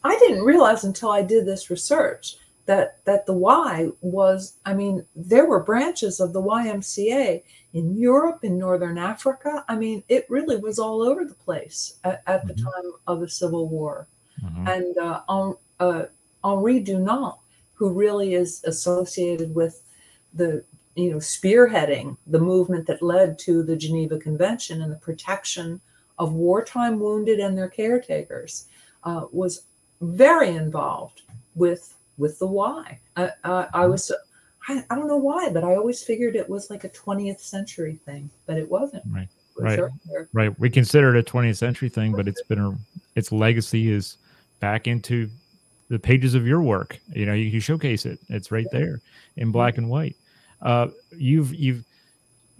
I 0.04 0.18
didn't 0.18 0.44
realize 0.44 0.84
until 0.84 1.10
I 1.10 1.22
did 1.22 1.46
this 1.46 1.70
research 1.70 2.36
that 2.66 3.04
that 3.04 3.26
the 3.26 3.32
Y 3.32 3.88
was 4.00 4.58
I 4.64 4.74
mean 4.74 5.04
there 5.16 5.46
were 5.46 5.62
branches 5.62 6.20
of 6.20 6.32
the 6.32 6.42
YMCA 6.42 7.42
in 7.72 7.96
Europe 7.96 8.44
in 8.44 8.59
northern 8.59 8.98
Africa 8.98 9.64
I 9.68 9.76
mean 9.76 10.05
it 10.09 10.26
really 10.28 10.57
was 10.57 10.78
all 10.78 11.03
over 11.03 11.24
the 11.24 11.34
place 11.34 11.98
at, 12.05 12.22
at 12.26 12.46
the 12.46 12.55
mm-hmm. 12.55 12.64
time 12.64 12.92
of 13.07 13.20
the 13.20 13.28
Civil 13.28 13.68
War 13.68 14.07
mm-hmm. 14.42 14.68
and 14.68 14.98
uh, 14.98 15.22
uh, 15.80 16.05
Henri 16.44 16.82
Dunant 16.82 17.38
who 17.74 17.90
really 17.90 18.34
is 18.34 18.62
associated 18.64 19.55
with 19.55 19.82
the 20.34 20.64
you 20.94 21.11
know 21.11 21.16
spearheading 21.16 22.16
the 22.26 22.38
movement 22.38 22.86
that 22.86 23.03
led 23.03 23.38
to 23.40 23.62
the 23.62 23.76
Geneva 23.76 24.18
Convention 24.18 24.82
and 24.82 24.92
the 24.92 24.96
protection 24.96 25.80
of 26.18 26.32
wartime 26.32 27.00
wounded 27.00 27.40
and 27.40 27.59
their 27.59 27.68
caretakers 27.68 28.68
uh, 29.03 29.26
was 29.32 29.64
very 30.03 30.50
involved 30.50 31.22
with 31.55 31.94
with 32.18 32.38
the 32.38 32.46
Y 32.46 32.98
i 33.16 33.86
was, 33.86 34.12
I, 34.68 34.84
I, 34.90 34.94
don't 34.94 35.09
know 35.09 35.16
why, 35.16 35.50
but 35.50 35.64
I 35.64 35.74
always 35.74 36.03
figured 36.03 36.36
it 36.36 36.48
was 36.48 36.70
like 36.70 36.84
a 36.84 36.88
20th 36.88 37.40
century 37.40 37.98
thing, 38.07 38.30
but 38.46 38.57
it 38.57 38.70
wasn't. 38.70 39.03
Right. 39.07 39.28
right. 39.59 39.80
Right. 40.32 40.59
We 40.61 40.70
consider 40.70 41.14
it 41.14 41.28
a 41.28 41.30
20th 41.30 41.57
century 41.57 41.88
thing, 41.88 42.12
but 42.12 42.28
it's 42.28 42.42
been 42.42 42.61
a, 42.61 42.78
its 43.16 43.32
legacy 43.32 43.90
is 43.90 44.18
back 44.61 44.86
into 44.86 45.28
the 45.88 45.98
pages 45.98 46.34
of 46.34 46.46
your 46.46 46.62
work. 46.62 46.98
You 47.14 47.26
know, 47.26 47.34
you, 47.34 47.44
you 47.44 47.61
showcase 47.61 48.07
it. 48.07 48.18
It's 48.28 48.50
right 48.50 48.66
there 48.72 49.00
in 49.36 49.50
black 49.50 49.78
and 49.78 49.90
white. 49.90 50.16
uh, 50.62 50.88
you've 51.11 51.55
you've 51.55 51.84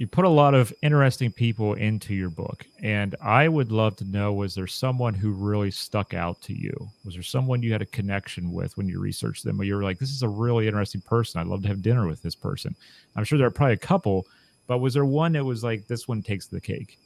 you 0.03 0.09
put 0.09 0.25
a 0.25 0.29
lot 0.29 0.53
of 0.53 0.75
interesting 0.83 1.31
people 1.31 1.75
into 1.75 2.13
your 2.13 2.29
book 2.29 2.67
and 2.83 3.15
i 3.23 3.47
would 3.47 3.71
love 3.71 3.95
to 3.95 4.05
know 4.05 4.33
was 4.33 4.53
there 4.53 4.67
someone 4.67 5.15
who 5.15 5.31
really 5.31 5.71
stuck 5.71 6.13
out 6.13 6.43
to 6.43 6.53
you? 6.53 6.75
Was 7.05 7.15
there 7.15 7.23
someone 7.23 7.63
you 7.63 7.71
had 7.71 7.83
a 7.83 7.87
connection 7.87 8.51
with 8.51 8.77
when 8.77 8.89
you 8.89 8.99
researched 8.99 9.45
them 9.45 9.59
where 9.59 9.65
you 9.65 9.77
were 9.77 9.85
like 9.85 10.01
this 10.01 10.11
is 10.11 10.25
a 10.25 10.29
really 10.29 10.67
interesting 10.67 11.03
person. 11.03 11.41
I'd 11.41 11.47
love 11.47 11.63
to 11.63 11.69
have 11.69 11.83
dinner 11.83 12.09
with 12.09 12.21
this 12.21 12.35
person. 12.35 12.75
I'm 13.15 13.23
sure 13.23 13.39
there 13.39 13.47
are 13.47 13.53
probably 13.53 13.75
a 13.75 13.77
couple 13.77 14.27
but 14.67 14.79
was 14.79 14.95
there 14.95 15.05
one 15.05 15.35
that 15.35 15.45
was 15.45 15.63
like 15.63 15.87
this 15.87 16.09
one 16.09 16.21
takes 16.21 16.49
the 16.49 16.61
cake 16.61 16.99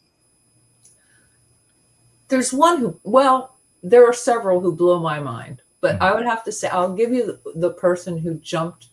there's 2.28 2.50
one 2.50 2.78
who 2.78 2.98
well 3.04 3.58
there 3.82 4.08
are 4.08 4.14
several 4.14 4.58
who 4.58 4.74
blow 4.74 4.98
my 5.00 5.20
mind 5.20 5.60
but 5.82 5.96
mm-hmm. 5.96 6.04
i 6.04 6.14
would 6.14 6.24
have 6.24 6.42
to 6.44 6.50
say 6.50 6.66
i'll 6.68 6.94
give 6.94 7.12
you 7.12 7.26
the, 7.26 7.52
the 7.56 7.70
person 7.72 8.16
who 8.16 8.36
jumped 8.36 8.88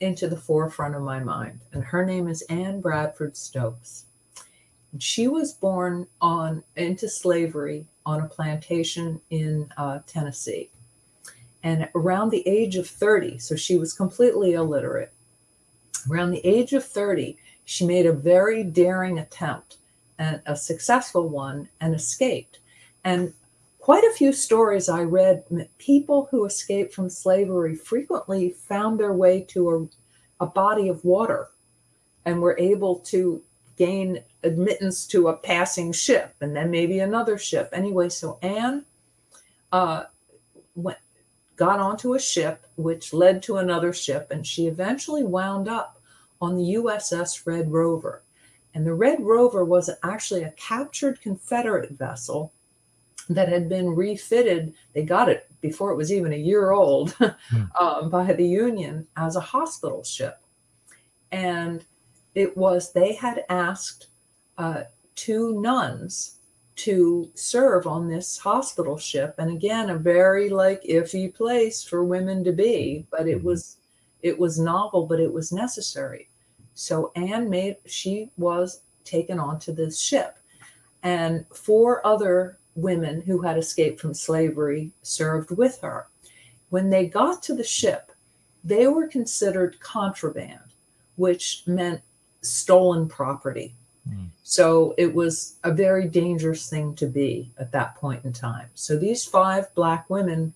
into 0.00 0.28
the 0.28 0.36
forefront 0.36 0.94
of 0.94 1.02
my 1.02 1.20
mind. 1.20 1.60
And 1.72 1.84
her 1.84 2.04
name 2.04 2.28
is 2.28 2.42
Anne 2.42 2.80
Bradford 2.80 3.36
Stokes. 3.36 4.06
She 4.98 5.28
was 5.28 5.52
born 5.52 6.08
on 6.20 6.64
into 6.74 7.08
slavery 7.08 7.86
on 8.04 8.20
a 8.20 8.28
plantation 8.28 9.20
in 9.30 9.70
uh, 9.76 10.00
Tennessee. 10.06 10.70
And 11.62 11.88
around 11.94 12.30
the 12.30 12.46
age 12.48 12.76
of 12.76 12.88
30, 12.88 13.38
so 13.38 13.54
she 13.54 13.78
was 13.78 13.92
completely 13.92 14.54
illiterate. 14.54 15.12
Around 16.10 16.30
the 16.30 16.46
age 16.46 16.72
of 16.72 16.84
30, 16.84 17.36
she 17.64 17.86
made 17.86 18.06
a 18.06 18.12
very 18.12 18.64
daring 18.64 19.18
attempt 19.18 19.76
and 20.18 20.40
a 20.46 20.56
successful 20.56 21.28
one 21.28 21.68
and 21.80 21.94
escaped. 21.94 22.58
And 23.04 23.34
quite 23.90 24.04
a 24.04 24.14
few 24.14 24.32
stories 24.32 24.88
I 24.88 25.02
read, 25.02 25.42
people 25.78 26.28
who 26.30 26.44
escaped 26.44 26.94
from 26.94 27.10
slavery 27.10 27.74
frequently 27.74 28.50
found 28.50 29.00
their 29.00 29.12
way 29.12 29.40
to 29.48 29.90
a, 30.40 30.44
a 30.44 30.46
body 30.46 30.86
of 30.86 31.04
water 31.04 31.48
and 32.24 32.40
were 32.40 32.56
able 32.56 33.00
to 33.00 33.42
gain 33.76 34.22
admittance 34.44 35.08
to 35.08 35.26
a 35.26 35.36
passing 35.36 35.90
ship 35.90 36.36
and 36.40 36.54
then 36.54 36.70
maybe 36.70 37.00
another 37.00 37.36
ship. 37.36 37.68
Anyway, 37.72 38.08
so 38.08 38.38
Anne 38.42 38.84
uh, 39.72 40.04
went, 40.76 40.98
got 41.56 41.80
onto 41.80 42.14
a 42.14 42.20
ship, 42.20 42.68
which 42.76 43.12
led 43.12 43.42
to 43.42 43.56
another 43.56 43.92
ship, 43.92 44.28
and 44.30 44.46
she 44.46 44.68
eventually 44.68 45.24
wound 45.24 45.66
up 45.66 46.00
on 46.40 46.56
the 46.56 46.74
USS 46.74 47.44
Red 47.44 47.72
Rover. 47.72 48.22
And 48.72 48.86
the 48.86 48.94
Red 48.94 49.20
Rover 49.20 49.64
was 49.64 49.90
actually 50.04 50.44
a 50.44 50.52
captured 50.52 51.20
Confederate 51.20 51.90
vessel 51.90 52.52
that 53.30 53.48
had 53.48 53.68
been 53.68 53.94
refitted. 53.94 54.74
They 54.92 55.04
got 55.04 55.28
it 55.28 55.46
before 55.60 55.92
it 55.92 55.96
was 55.96 56.12
even 56.12 56.32
a 56.32 56.36
year 56.36 56.72
old 56.72 57.12
hmm. 57.12 57.62
um, 57.80 58.10
by 58.10 58.32
the 58.32 58.46
Union 58.46 59.06
as 59.16 59.36
a 59.36 59.40
hospital 59.40 60.02
ship. 60.02 60.42
And 61.30 61.84
it 62.34 62.56
was, 62.56 62.92
they 62.92 63.14
had 63.14 63.44
asked 63.48 64.08
uh, 64.58 64.82
two 65.14 65.60
nuns 65.60 66.36
to 66.76 67.30
serve 67.34 67.86
on 67.86 68.08
this 68.08 68.38
hospital 68.38 68.98
ship. 68.98 69.34
And 69.38 69.50
again, 69.50 69.90
a 69.90 69.96
very 69.96 70.48
like 70.48 70.82
iffy 70.82 71.32
place 71.32 71.84
for 71.84 72.04
women 72.04 72.42
to 72.44 72.52
be, 72.52 73.06
but 73.10 73.28
it 73.28 73.38
hmm. 73.38 73.46
was 73.46 73.76
it 74.22 74.38
was 74.38 74.58
novel, 74.58 75.06
but 75.06 75.18
it 75.18 75.32
was 75.32 75.50
necessary. 75.50 76.28
So 76.74 77.10
Anne 77.16 77.48
made 77.48 77.76
she 77.86 78.30
was 78.36 78.82
taken 79.04 79.38
onto 79.38 79.72
this 79.72 79.98
ship. 79.98 80.38
And 81.02 81.46
four 81.54 82.06
other 82.06 82.59
women 82.74 83.20
who 83.22 83.42
had 83.42 83.58
escaped 83.58 84.00
from 84.00 84.14
slavery 84.14 84.92
served 85.02 85.50
with 85.50 85.80
her. 85.80 86.08
When 86.70 86.90
they 86.90 87.06
got 87.06 87.42
to 87.44 87.54
the 87.54 87.64
ship, 87.64 88.12
they 88.62 88.86
were 88.86 89.06
considered 89.06 89.80
contraband, 89.80 90.74
which 91.16 91.62
meant 91.66 92.00
stolen 92.42 93.08
property. 93.08 93.74
Mm. 94.08 94.28
So 94.42 94.94
it 94.98 95.14
was 95.14 95.56
a 95.64 95.72
very 95.72 96.08
dangerous 96.08 96.68
thing 96.68 96.94
to 96.96 97.06
be 97.06 97.50
at 97.58 97.72
that 97.72 97.96
point 97.96 98.24
in 98.24 98.32
time. 98.32 98.68
So 98.74 98.96
these 98.96 99.24
five 99.24 99.74
Black 99.74 100.08
women 100.08 100.54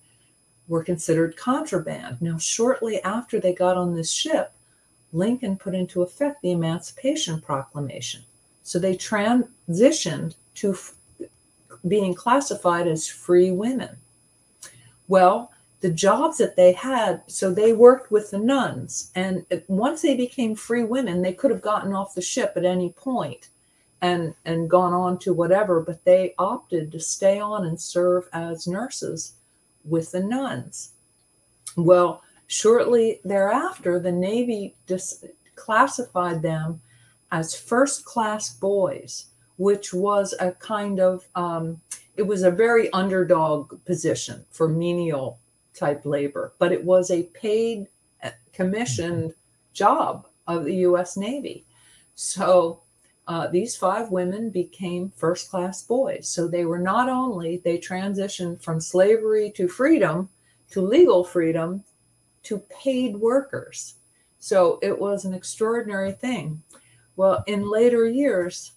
were 0.67 0.83
considered 0.83 1.37
contraband. 1.37 2.21
Now, 2.21 2.37
shortly 2.37 3.01
after 3.03 3.39
they 3.39 3.53
got 3.53 3.77
on 3.77 3.95
this 3.95 4.11
ship, 4.11 4.51
Lincoln 5.13 5.57
put 5.57 5.75
into 5.75 6.01
effect 6.01 6.41
the 6.41 6.51
Emancipation 6.51 7.39
Proclamation. 7.39 8.21
So 8.63 8.79
they 8.79 8.95
transitioned 8.95 10.35
to 10.55 10.77
being 11.87 12.13
classified 12.13 12.87
as 12.87 13.07
free 13.07 13.51
women. 13.51 13.97
Well, 15.07 15.51
the 15.81 15.91
jobs 15.91 16.37
that 16.39 16.55
they 16.55 16.71
had, 16.71 17.21
so 17.27 17.53
they 17.53 17.73
worked 17.73 18.11
with 18.11 18.31
the 18.31 18.39
nuns. 18.39 19.11
And 19.13 19.45
once 19.67 20.01
they 20.01 20.15
became 20.15 20.55
free 20.55 20.83
women, 20.83 21.21
they 21.21 21.33
could 21.33 21.51
have 21.51 21.61
gotten 21.61 21.93
off 21.93 22.15
the 22.15 22.21
ship 22.21 22.53
at 22.55 22.65
any 22.65 22.89
point 22.89 23.49
and, 24.01 24.33
and 24.45 24.69
gone 24.69 24.93
on 24.93 25.19
to 25.19 25.33
whatever, 25.33 25.81
but 25.81 26.03
they 26.03 26.33
opted 26.39 26.91
to 26.91 26.99
stay 26.99 27.39
on 27.39 27.65
and 27.65 27.79
serve 27.79 28.27
as 28.33 28.67
nurses 28.67 29.33
with 29.83 30.11
the 30.11 30.21
nuns. 30.21 30.93
Well, 31.77 32.23
shortly 32.47 33.19
thereafter, 33.23 33.99
the 33.99 34.11
Navy 34.11 34.75
dis- 34.87 35.23
classified 35.55 36.41
them 36.41 36.81
as 37.31 37.55
first 37.55 38.05
class 38.05 38.53
boys 38.53 39.27
which 39.57 39.93
was 39.93 40.33
a 40.39 40.51
kind 40.53 40.99
of 40.99 41.25
um, 41.35 41.81
it 42.17 42.23
was 42.23 42.43
a 42.43 42.51
very 42.51 42.91
underdog 42.93 43.83
position 43.85 44.45
for 44.49 44.67
menial 44.67 45.39
type 45.73 46.05
labor, 46.05 46.53
but 46.59 46.71
it 46.71 46.83
was 46.83 47.11
a 47.11 47.23
paid 47.23 47.87
uh, 48.23 48.31
commissioned 48.53 49.33
job 49.73 50.27
of 50.47 50.63
the 50.63 50.75
U.S. 50.75 51.17
Navy. 51.17 51.65
So 52.15 52.81
uh, 53.27 53.47
these 53.47 53.75
five 53.75 54.11
women 54.11 54.49
became 54.49 55.11
first 55.15 55.49
class 55.49 55.83
boys. 55.83 56.29
So 56.29 56.47
they 56.47 56.65
were 56.65 56.79
not 56.79 57.09
only 57.09 57.57
they 57.57 57.77
transitioned 57.77 58.61
from 58.61 58.79
slavery 58.79 59.51
to 59.55 59.67
freedom 59.67 60.29
to 60.71 60.81
legal 60.81 61.23
freedom 61.23 61.83
to 62.43 62.59
paid 62.59 63.17
workers. 63.17 63.95
So 64.39 64.79
it 64.81 64.99
was 64.99 65.25
an 65.25 65.33
extraordinary 65.33 66.11
thing. 66.11 66.61
Well, 67.15 67.43
in 67.47 67.69
later 67.69 68.07
years, 68.07 68.73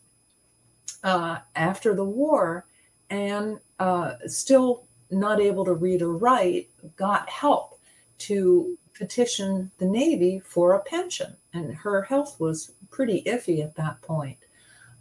uh, 1.09 1.39
after 1.57 1.95
the 1.95 2.05
war 2.05 2.67
and 3.09 3.59
uh, 3.79 4.15
still 4.27 4.85
not 5.11 5.41
able 5.41 5.65
to 5.65 5.73
read 5.73 6.03
or 6.03 6.13
write, 6.13 6.69
got 6.97 7.29
help 7.31 7.81
to 8.19 8.77
petition 8.95 9.71
the 9.79 9.87
Navy 9.87 10.43
for 10.45 10.75
a 10.75 10.81
pension. 10.81 11.35
And 11.55 11.75
her 11.75 12.03
health 12.03 12.39
was 12.39 12.73
pretty 12.91 13.23
iffy 13.23 13.65
at 13.65 13.75
that 13.77 14.03
point. 14.03 14.37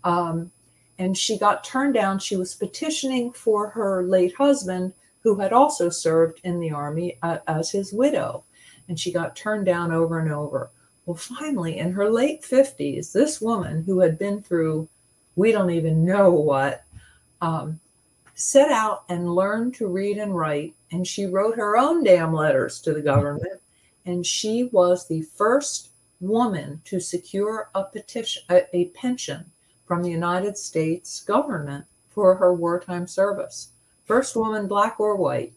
Um, 0.06 0.50
and 0.98 1.18
she 1.18 1.38
got 1.38 1.66
turned 1.66 1.96
down. 1.96 2.20
She 2.20 2.38
was 2.38 2.56
petitioning 2.56 3.34
for 3.34 3.68
her 3.70 4.04
late 4.04 4.36
husband, 4.36 4.94
who 5.24 5.38
had 5.38 5.52
also 5.52 5.90
served 5.90 6.40
in 6.46 6.62
the 6.62 6.72
Army 6.72 7.18
uh, 7.22 7.40
as 7.48 7.70
his 7.70 7.92
widow. 7.92 8.46
And 8.88 8.98
she 8.98 9.12
got 9.12 9.36
turned 9.36 9.66
down 9.66 9.92
over 9.92 10.20
and 10.20 10.32
over. 10.32 10.70
Well, 11.06 11.18
finally, 11.18 11.78
in 11.78 11.92
her 11.92 12.10
late 12.10 12.44
50s, 12.44 13.12
this 13.12 13.42
woman 13.42 13.84
who 13.84 14.00
had 14.00 14.18
been 14.18 14.42
through 14.42 14.88
we 15.38 15.54
don't 15.54 15.70
even 15.70 16.04
know 16.04 16.32
what, 16.32 16.84
um, 17.42 17.80
set 18.34 18.70
out 18.72 19.04
and 19.08 19.34
learned 19.34 19.76
to 19.76 19.88
read 19.88 20.18
and 20.18 20.36
write. 20.36 20.76
And 20.92 21.08
she 21.08 21.26
wrote 21.26 21.56
her 21.56 21.78
own 21.78 22.04
damn 22.04 22.34
letters 22.34 22.82
to 22.82 22.94
the 22.94 23.02
government. 23.02 23.62
And 24.06 24.26
she 24.26 24.66
was 24.72 25.08
the 25.08 25.22
first 25.22 25.92
woman 26.20 26.82
to 26.86 27.00
secure 27.00 27.70
a 27.76 27.84
petition, 27.84 28.44
a, 28.50 28.64
a 28.76 28.86
pension 28.90 29.46
from 29.86 30.02
the 30.02 30.10
United 30.10 30.58
States 30.58 31.22
government 31.22 31.86
for 32.10 32.36
her 32.36 32.54
wartime 32.54 33.08
service. 33.08 33.70
First 34.06 34.36
woman, 34.36 34.68
black 34.68 35.00
or 35.00 35.16
white, 35.16 35.54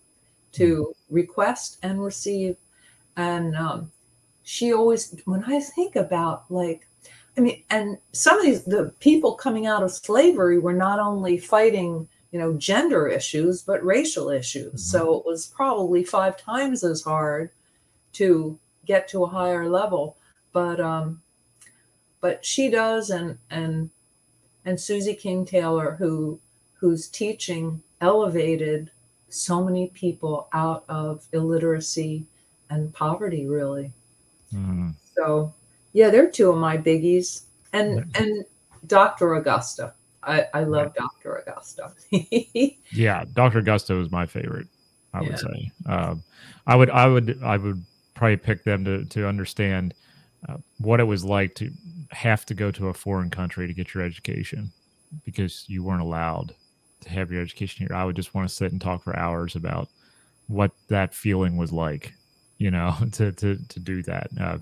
to 0.52 0.94
request 1.08 1.78
and 1.82 2.04
receive. 2.04 2.56
And 3.16 3.56
um, 3.56 3.92
she 4.42 4.74
always, 4.74 5.16
when 5.24 5.44
I 5.44 5.60
think 5.60 5.96
about 5.96 6.44
like 6.50 6.86
I 7.36 7.40
mean, 7.40 7.62
and 7.70 7.98
some 8.12 8.38
of 8.38 8.44
these 8.44 8.64
the 8.64 8.92
people 9.00 9.34
coming 9.34 9.66
out 9.66 9.82
of 9.82 9.92
slavery 9.92 10.58
were 10.58 10.72
not 10.72 10.98
only 10.98 11.38
fighting, 11.38 12.08
you 12.32 12.38
know, 12.38 12.54
gender 12.54 13.06
issues, 13.06 13.62
but 13.62 13.84
racial 13.84 14.30
issues. 14.30 14.66
Mm-hmm. 14.66 14.76
So 14.78 15.18
it 15.18 15.24
was 15.24 15.46
probably 15.46 16.04
five 16.04 16.36
times 16.36 16.84
as 16.84 17.02
hard 17.02 17.50
to 18.14 18.58
get 18.84 19.08
to 19.08 19.24
a 19.24 19.28
higher 19.28 19.68
level. 19.68 20.16
But 20.52 20.80
um, 20.80 21.22
but 22.20 22.44
she 22.44 22.68
does, 22.68 23.10
and 23.10 23.38
and 23.50 23.90
and 24.64 24.80
Susie 24.80 25.14
King 25.14 25.44
Taylor, 25.44 25.96
who 25.98 26.40
whose 26.74 27.08
teaching 27.08 27.82
elevated 28.00 28.90
so 29.28 29.62
many 29.62 29.88
people 29.88 30.48
out 30.52 30.84
of 30.88 31.26
illiteracy 31.32 32.26
and 32.68 32.92
poverty, 32.92 33.46
really. 33.46 33.92
Mm. 34.52 34.94
So 35.14 35.52
yeah, 35.92 36.10
they're 36.10 36.30
two 36.30 36.50
of 36.50 36.58
my 36.58 36.76
biggies. 36.76 37.42
And 37.72 38.04
and 38.16 38.44
Dr. 38.86 39.34
Augusta. 39.34 39.94
I, 40.22 40.46
I 40.52 40.64
love 40.64 40.94
Dr. 40.94 41.36
Augusta. 41.36 41.92
yeah, 42.92 43.24
Dr. 43.32 43.58
Augusta 43.58 43.94
was 43.94 44.10
my 44.10 44.26
favorite, 44.26 44.66
I 45.14 45.20
would 45.20 45.30
yeah. 45.30 45.36
say. 45.36 45.72
Um, 45.86 46.22
I 46.66 46.76
would 46.76 46.90
I 46.90 47.06
would 47.06 47.42
I 47.42 47.56
would 47.56 47.84
probably 48.14 48.36
pick 48.36 48.64
them 48.64 48.84
to 48.84 49.04
to 49.06 49.26
understand 49.26 49.94
uh, 50.48 50.56
what 50.78 51.00
it 51.00 51.04
was 51.04 51.24
like 51.24 51.54
to 51.56 51.70
have 52.10 52.44
to 52.46 52.54
go 52.54 52.70
to 52.70 52.88
a 52.88 52.94
foreign 52.94 53.30
country 53.30 53.66
to 53.66 53.72
get 53.72 53.94
your 53.94 54.02
education 54.02 54.72
because 55.24 55.64
you 55.68 55.82
weren't 55.82 56.02
allowed 56.02 56.54
to 57.00 57.08
have 57.08 57.30
your 57.30 57.40
education 57.40 57.86
here. 57.86 57.96
I 57.96 58.04
would 58.04 58.16
just 58.16 58.34
want 58.34 58.48
to 58.48 58.54
sit 58.54 58.72
and 58.72 58.80
talk 58.80 59.02
for 59.02 59.16
hours 59.16 59.56
about 59.56 59.88
what 60.48 60.72
that 60.88 61.14
feeling 61.14 61.56
was 61.56 61.72
like, 61.72 62.12
you 62.58 62.70
know, 62.70 62.94
to 63.12 63.32
to 63.32 63.56
to 63.68 63.80
do 63.80 64.02
that. 64.02 64.28
Uh, 64.38 64.58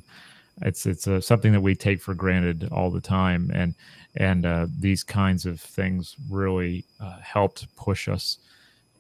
it's 0.63 0.87
it's 0.87 1.07
uh, 1.07 1.21
something 1.21 1.53
that 1.53 1.61
we 1.61 1.75
take 1.75 2.01
for 2.01 2.15
granted 2.15 2.69
all 2.73 2.91
the 2.91 3.01
time, 3.01 3.51
and 3.55 3.75
and 4.17 4.47
uh, 4.47 4.67
these 4.79 5.05
kinds 5.05 5.47
of 5.47 5.61
things 5.61 6.17
really 6.29 6.85
uh, 7.01 7.19
helped 7.21 7.75
push 7.77 8.09
us 8.09 8.39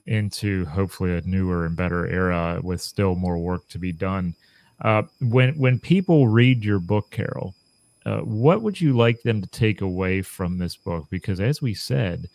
into 0.06 0.64
hopefully 0.66 1.16
a 1.16 1.20
newer 1.22 1.66
and 1.66 1.76
better 1.76 2.06
era 2.06 2.60
with 2.62 2.80
still 2.80 3.14
more 3.14 3.38
work 3.38 3.68
to 3.68 3.78
be 3.78 3.92
done. 3.92 4.34
Uh, 4.82 5.02
when 5.20 5.56
when 5.58 5.78
people 5.78 6.28
read 6.28 6.64
your 6.64 6.78
book, 6.78 7.10
Carole, 7.10 7.54
uh, 8.06 8.20
what 8.20 8.62
would 8.62 8.80
you 8.80 8.96
like 8.96 9.20
them 9.22 9.42
to 9.42 9.48
take 9.48 9.80
away 9.80 10.22
from 10.22 10.58
this 10.58 10.76
book? 10.76 11.06
Because 11.10 11.40
as 11.40 11.60
we 11.60 11.74
said, 11.74 12.28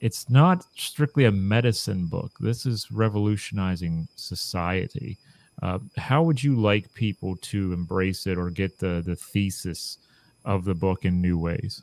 it's 0.00 0.28
not 0.28 0.64
strictly 0.76 1.24
a 1.24 1.32
medicine 1.32 2.06
book. 2.06 2.32
This 2.40 2.66
is 2.66 2.90
revolutionizing 2.90 4.08
society. 4.16 5.18
Uh, 5.60 5.78
how 5.96 6.22
would 6.22 6.42
you 6.42 6.56
like 6.56 6.92
people 6.94 7.36
to 7.36 7.72
embrace 7.72 8.26
it 8.26 8.38
or 8.38 8.50
get 8.50 8.78
the 8.78 9.02
the 9.04 9.16
thesis 9.16 9.98
of 10.44 10.64
the 10.64 10.74
book 10.74 11.04
in 11.04 11.20
new 11.20 11.38
ways? 11.38 11.82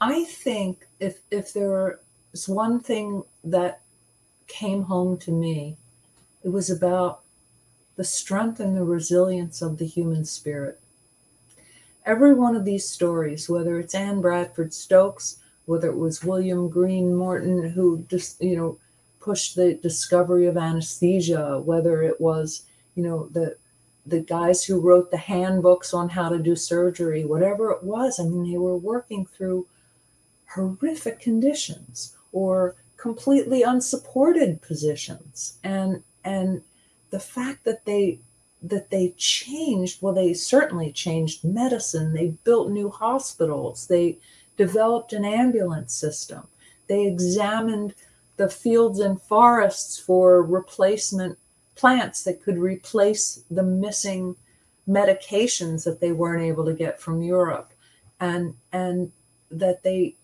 I 0.00 0.24
think 0.24 0.86
if 1.00 1.20
if 1.30 1.52
there 1.52 2.00
was 2.32 2.48
one 2.48 2.80
thing 2.80 3.22
that 3.44 3.82
came 4.48 4.82
home 4.82 5.16
to 5.18 5.30
me, 5.30 5.76
it 6.42 6.48
was 6.48 6.70
about 6.70 7.22
the 7.96 8.04
strength 8.04 8.58
and 8.58 8.76
the 8.76 8.84
resilience 8.84 9.62
of 9.62 9.78
the 9.78 9.86
human 9.86 10.24
spirit. 10.24 10.80
Every 12.04 12.34
one 12.34 12.56
of 12.56 12.64
these 12.64 12.88
stories, 12.88 13.48
whether 13.48 13.78
it's 13.78 13.94
Anne 13.94 14.20
Bradford 14.20 14.74
Stokes, 14.74 15.38
whether 15.66 15.88
it 15.88 15.96
was 15.96 16.24
William 16.24 16.68
Green 16.68 17.14
Morton 17.14 17.70
who 17.70 18.04
just 18.08 18.42
you 18.42 18.56
know 18.56 18.78
pushed 19.22 19.56
the 19.56 19.74
discovery 19.74 20.46
of 20.46 20.56
anesthesia, 20.56 21.60
whether 21.64 22.02
it 22.02 22.20
was 22.20 22.64
you 22.94 23.02
know 23.02 23.28
the 23.32 23.56
the 24.04 24.20
guys 24.20 24.64
who 24.64 24.80
wrote 24.80 25.10
the 25.10 25.16
handbooks 25.16 25.94
on 25.94 26.08
how 26.08 26.28
to 26.28 26.38
do 26.38 26.56
surgery, 26.56 27.24
whatever 27.24 27.70
it 27.70 27.84
was. 27.84 28.18
I 28.18 28.24
mean, 28.24 28.50
they 28.50 28.58
were 28.58 28.76
working 28.76 29.26
through 29.26 29.66
horrific 30.54 31.20
conditions 31.20 32.16
or 32.32 32.74
completely 32.96 33.62
unsupported 33.62 34.60
positions. 34.60 35.58
And 35.62 36.02
and 36.24 36.62
the 37.10 37.20
fact 37.20 37.64
that 37.64 37.84
they 37.84 38.18
that 38.62 38.90
they 38.90 39.14
changed 39.16 40.00
well 40.00 40.14
they 40.14 40.34
certainly 40.34 40.92
changed 40.92 41.44
medicine. 41.44 42.12
They 42.12 42.34
built 42.44 42.70
new 42.70 42.90
hospitals. 42.90 43.86
They 43.86 44.18
developed 44.56 45.12
an 45.12 45.24
ambulance 45.24 45.94
system. 45.94 46.48
They 46.88 47.06
examined 47.06 47.94
the 48.36 48.48
fields 48.48 49.00
and 49.00 49.20
forests 49.20 49.98
for 49.98 50.42
replacement 50.42 51.38
plants 51.74 52.22
that 52.24 52.42
could 52.42 52.58
replace 52.58 53.44
the 53.50 53.62
missing 53.62 54.36
medications 54.88 55.84
that 55.84 56.00
they 56.00 56.12
weren't 56.12 56.42
able 56.42 56.64
to 56.64 56.74
get 56.74 57.00
from 57.00 57.22
Europe 57.22 57.72
and 58.20 58.54
and 58.72 59.12
that 59.50 59.82
they 59.82 60.16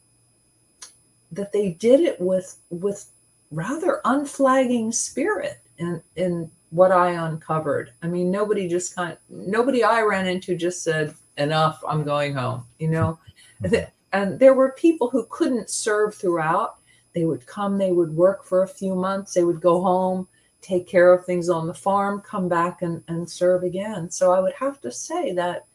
that 1.31 1.53
they 1.53 1.71
did 1.71 2.01
it 2.01 2.21
with 2.21 2.59
with 2.71 3.11
rather 3.51 4.01
unflagging 4.05 4.91
spirit 4.91 5.59
in 5.79 6.03
in 6.17 6.51
what 6.71 6.93
I 6.93 7.13
uncovered. 7.13 7.93
I 8.03 8.09
mean, 8.09 8.31
nobody 8.31 8.69
just 8.69 8.95
kind 8.95 9.13
of, 9.13 9.19
nobody 9.31 9.83
I 9.83 10.03
ran 10.03 10.27
into 10.27 10.57
just 10.57 10.83
said, 10.83 11.15
enough, 11.39 11.83
I'm 11.87 12.05
going 12.05 12.35
home, 12.35 12.65
you 12.79 12.89
know? 12.89 13.19
Mm-hmm. 13.63 13.85
And 14.13 14.39
there 14.39 14.55
were 14.55 14.73
people 14.73 15.11
who 15.11 15.27
couldn't 15.31 15.71
serve 15.71 16.15
throughout. 16.15 16.78
They 17.19 17.25
would 17.25 17.49
come, 17.49 17.79
they 17.79 17.91
would 17.91 18.15
work 18.15 18.45
for 18.45 18.63
a 18.63 18.69
few 18.69 18.95
months, 18.95 19.35
they 19.35 19.43
would 19.43 19.61
go 19.61 19.83
home, 19.83 20.29
take 20.61 20.87
care 20.87 21.13
of 21.13 21.25
things 21.25 21.49
on 21.49 21.67
the 21.67 21.75
farm, 21.75 22.21
come 22.21 22.49
back 22.49 22.81
and, 22.83 23.03
and 23.09 23.29
serve 23.29 23.65
again. 23.65 24.09
So 24.09 24.33
I 24.33 24.39
would 24.39 24.53
have 24.53 24.81
to 24.83 24.93
say 24.93 25.33
that 25.33 25.67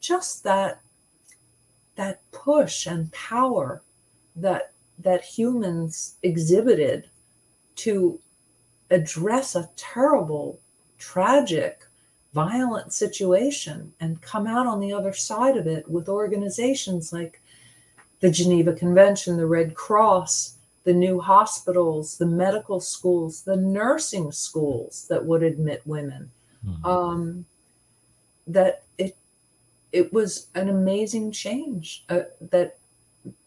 just 0.00 0.42
that 0.44 0.80
that 1.96 2.22
push 2.30 2.86
and 2.86 3.12
power 3.12 3.82
that 4.34 4.72
that 4.98 5.22
humans 5.22 6.16
exhibited 6.22 7.10
to 7.76 8.18
address 8.90 9.56
a 9.56 9.68
terrible, 9.76 10.58
tragic, 10.96 11.82
violent 12.32 12.94
situation 12.94 13.92
and 14.00 14.22
come 14.22 14.46
out 14.46 14.66
on 14.66 14.80
the 14.80 14.94
other 14.94 15.12
side 15.12 15.58
of 15.58 15.66
it 15.66 15.86
with 15.86 16.08
organizations 16.08 17.12
like 17.12 17.42
the 18.20 18.30
Geneva 18.30 18.72
Convention, 18.72 19.36
the 19.36 19.46
Red 19.46 19.74
Cross, 19.74 20.57
the 20.88 20.94
new 20.94 21.20
hospitals, 21.20 22.16
the 22.16 22.24
medical 22.24 22.80
schools, 22.80 23.42
the 23.42 23.56
nursing 23.56 24.32
schools 24.32 25.04
that 25.10 25.22
would 25.22 25.42
admit 25.42 25.82
women. 25.84 26.30
Mm-hmm. 26.66 26.86
Um, 26.86 27.44
that 28.46 28.84
it 28.96 29.14
it 29.92 30.10
was 30.14 30.46
an 30.54 30.70
amazing 30.70 31.30
change 31.30 32.06
uh, 32.08 32.22
that 32.40 32.78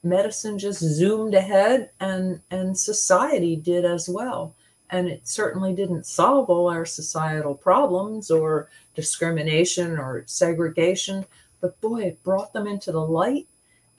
medicine 0.04 0.60
just 0.60 0.82
zoomed 0.82 1.34
ahead 1.34 1.89
and 2.00 2.42
and 2.52 2.78
society 2.78 3.56
did 3.56 3.86
as 3.86 4.08
well 4.08 4.54
and 4.92 5.08
it 5.08 5.28
certainly 5.28 5.74
didn't 5.74 6.06
solve 6.06 6.48
all 6.48 6.70
our 6.70 6.86
societal 6.86 7.56
problems 7.56 8.30
or 8.30 8.70
discrimination 8.94 9.98
or 9.98 10.24
segregation 10.28 11.26
but 11.60 11.82
boy 11.82 12.02
it 12.04 12.22
brought 12.22 12.54
them 12.54 12.68
into 12.68 12.92
the 12.92 13.02
light 13.02 13.48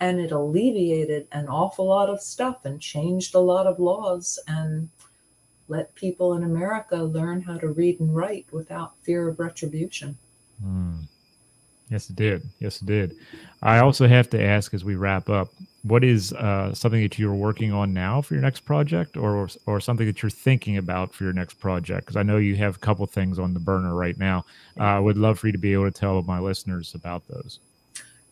and 0.02 0.18
it 0.18 0.32
alleviated 0.32 1.28
an 1.30 1.46
awful 1.46 1.86
lot 1.86 2.10
of 2.10 2.20
stuff 2.20 2.64
and 2.64 2.80
changed 2.80 3.36
a 3.36 3.38
lot 3.38 3.68
of 3.68 3.78
laws 3.78 4.36
and 4.48 4.88
let 5.68 5.94
people 5.94 6.34
in 6.34 6.42
america 6.42 6.96
learn 6.96 7.40
how 7.40 7.56
to 7.56 7.68
read 7.68 8.00
and 8.00 8.14
write 8.14 8.44
without 8.50 8.94
fear 9.02 9.28
of 9.28 9.38
retribution. 9.38 10.18
Mm. 10.62 11.04
yes 11.88 12.10
it 12.10 12.16
did. 12.16 12.42
Yes 12.58 12.82
it 12.82 12.86
did. 12.86 13.16
I 13.62 13.78
also 13.78 14.08
have 14.08 14.28
to 14.30 14.42
ask 14.42 14.74
as 14.74 14.84
we 14.84 14.96
wrap 14.96 15.30
up 15.30 15.48
what 15.84 16.02
is 16.02 16.32
uh, 16.32 16.74
something 16.74 17.02
that 17.02 17.18
you're 17.18 17.34
working 17.34 17.72
on 17.72 17.92
now 17.92 18.22
for 18.22 18.34
your 18.34 18.42
next 18.42 18.60
project 18.60 19.16
or 19.16 19.48
or 19.66 19.80
something 19.80 20.06
that 20.06 20.20
you're 20.20 20.30
thinking 20.30 20.78
about 20.78 21.14
for 21.14 21.22
your 21.22 21.32
next 21.32 21.60
project? 21.60 22.06
Because 22.06 22.16
i 22.16 22.24
know 22.24 22.38
you 22.38 22.56
have 22.56 22.74
a 22.74 22.80
couple 22.80 23.06
things 23.06 23.38
on 23.38 23.54
the 23.54 23.60
burner 23.60 23.94
right 23.94 24.18
now. 24.18 24.44
Uh, 24.80 24.98
i 24.98 24.98
would 24.98 25.16
love 25.16 25.38
for 25.38 25.46
you 25.46 25.52
to 25.52 25.58
be 25.58 25.72
able 25.72 25.84
to 25.84 26.00
tell 26.00 26.20
my 26.22 26.40
listeners 26.40 26.92
about 26.96 27.22
those 27.28 27.60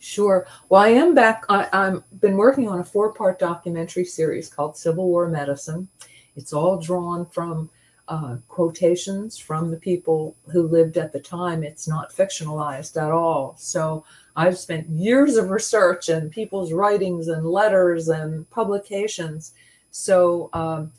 sure 0.01 0.47
well 0.69 0.83
i 0.83 0.89
am 0.89 1.15
back 1.15 1.45
i've 1.49 2.03
been 2.21 2.37
working 2.37 2.69
on 2.69 2.81
a 2.81 2.85
four 2.85 3.13
part 3.13 3.39
documentary 3.39 4.05
series 4.05 4.49
called 4.49 4.77
civil 4.77 5.07
war 5.07 5.29
medicine 5.29 5.89
it's 6.37 6.53
all 6.53 6.79
drawn 6.79 7.25
from 7.27 7.71
uh, 8.11 8.37
quotations 8.49 9.39
from 9.39 9.71
the 9.71 9.77
people 9.77 10.35
who 10.51 10.67
lived 10.67 10.99
at 10.99 11.13
the 11.13 11.21
time. 11.21 11.63
It's 11.63 11.87
not 11.87 12.11
fictionalized 12.13 13.01
at 13.01 13.13
all. 13.13 13.55
So 13.57 14.05
I've 14.35 14.59
spent 14.59 14.89
years 14.89 15.37
of 15.37 15.51
research 15.51 16.09
and 16.09 16.31
people's 16.31 16.73
writings 16.73 17.29
and 17.29 17.47
letters 17.47 18.09
and 18.09 18.51
publications. 18.51 19.55
So, 19.93 20.51
um, 20.53 20.93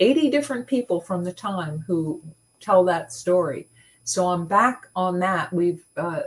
80 0.00 0.28
different 0.28 0.66
people 0.66 1.00
from 1.00 1.24
the 1.24 1.32
time 1.32 1.84
who 1.86 2.20
tell 2.60 2.84
that 2.84 3.12
story. 3.12 3.68
So 4.04 4.26
I'm 4.26 4.44
back 4.44 4.88
on 4.94 5.20
that. 5.20 5.52
We've 5.52 5.84
uh, 5.96 6.22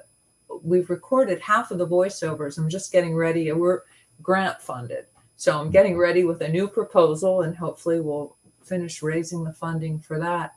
we've 0.64 0.90
recorded 0.90 1.40
half 1.42 1.72
of 1.72 1.78
the 1.78 1.88
voiceovers. 1.88 2.58
I'm 2.58 2.70
just 2.70 2.92
getting 2.92 3.16
ready. 3.16 3.52
We're 3.52 3.82
grant 4.22 4.62
funded, 4.62 5.06
so 5.36 5.60
I'm 5.60 5.72
getting 5.72 5.98
ready 5.98 6.24
with 6.24 6.42
a 6.42 6.48
new 6.48 6.68
proposal, 6.68 7.42
and 7.42 7.56
hopefully 7.56 8.00
we'll 8.02 8.36
finish 8.64 9.02
raising 9.02 9.44
the 9.44 9.54
funding 9.54 10.00
for 10.00 10.20
that. 10.20 10.54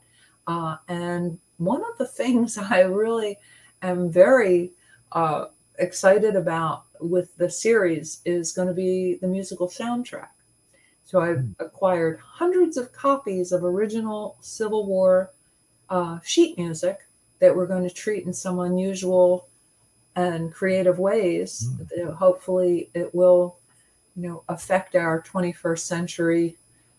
Uh, 0.47 0.77
and 0.89 1.39
one 1.59 1.83
of 1.91 1.99
the 1.99 2.07
things 2.23 2.59
I 2.59 2.81
really 2.83 3.39
am 3.83 4.11
very 4.11 4.73
uh, 5.13 5.47
excited 5.79 6.37
about 6.37 6.85
with 7.01 7.37
the 7.37 7.51
series 7.51 8.21
is 8.25 8.53
going 8.53 8.69
to 8.69 8.75
be 8.75 9.19
the 9.21 9.27
musical 9.27 9.69
soundtrack. 9.69 10.29
So 11.05 11.21
I've 11.21 11.41
hmm. 11.41 11.53
acquired 11.59 12.21
hundreds 12.21 12.77
of 12.77 12.93
copies 12.93 13.53
of 13.53 13.65
original 13.65 14.37
Civil 14.41 14.87
War 14.87 15.33
uh, 15.91 16.21
sheet 16.25 16.57
music 16.57 17.01
that 17.41 17.55
we're 17.55 17.67
going 17.67 17.87
to 17.87 17.95
treat 17.95 18.25
in 18.25 18.33
some 18.33 18.61
unusual 18.61 19.49
and 20.17 20.53
creative 20.53 20.99
ways. 20.99 21.69
Mm. 21.97 22.15
Hopefully, 22.15 22.91
it 22.95 23.15
will, 23.15 23.59
you 24.17 24.29
know, 24.29 24.45
affect 24.49 24.95
our 24.95 25.23
21st 25.23 25.79
century 25.79 26.57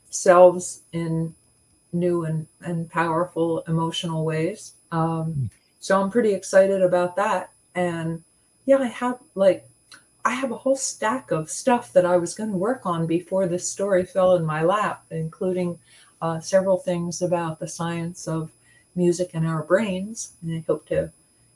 selves 0.09 0.81
in 0.91 1.33
new 1.91 2.25
and, 2.25 2.47
and 2.61 2.89
powerful 2.89 3.63
emotional 3.67 4.25
ways. 4.25 4.73
Um, 4.91 5.33
mm. 5.33 5.49
So 5.79 6.01
I'm 6.01 6.09
pretty 6.09 6.33
excited 6.33 6.81
about 6.81 7.15
that. 7.17 7.51
And 7.75 8.23
yeah, 8.65 8.77
I 8.77 8.85
have 8.85 9.19
like 9.35 9.67
I 10.25 10.31
have 10.31 10.51
a 10.51 10.57
whole 10.57 10.77
stack 10.77 11.31
of 11.31 11.49
stuff 11.49 11.91
that 11.93 12.05
I 12.05 12.15
was 12.15 12.33
going 12.33 12.51
to 12.51 12.57
work 12.57 12.85
on 12.85 13.05
before 13.05 13.45
this 13.45 13.69
story 13.69 14.05
fell 14.05 14.35
in 14.35 14.45
my 14.45 14.63
lap, 14.63 15.03
including 15.11 15.77
uh, 16.21 16.39
several 16.39 16.77
things 16.77 17.21
about 17.21 17.59
the 17.59 17.67
science 17.67 18.27
of 18.27 18.49
music 18.95 19.31
in 19.33 19.45
our 19.45 19.63
brains. 19.63 20.33
And 20.41 20.55
I 20.55 20.63
hope 20.65 20.85
to 20.87 21.11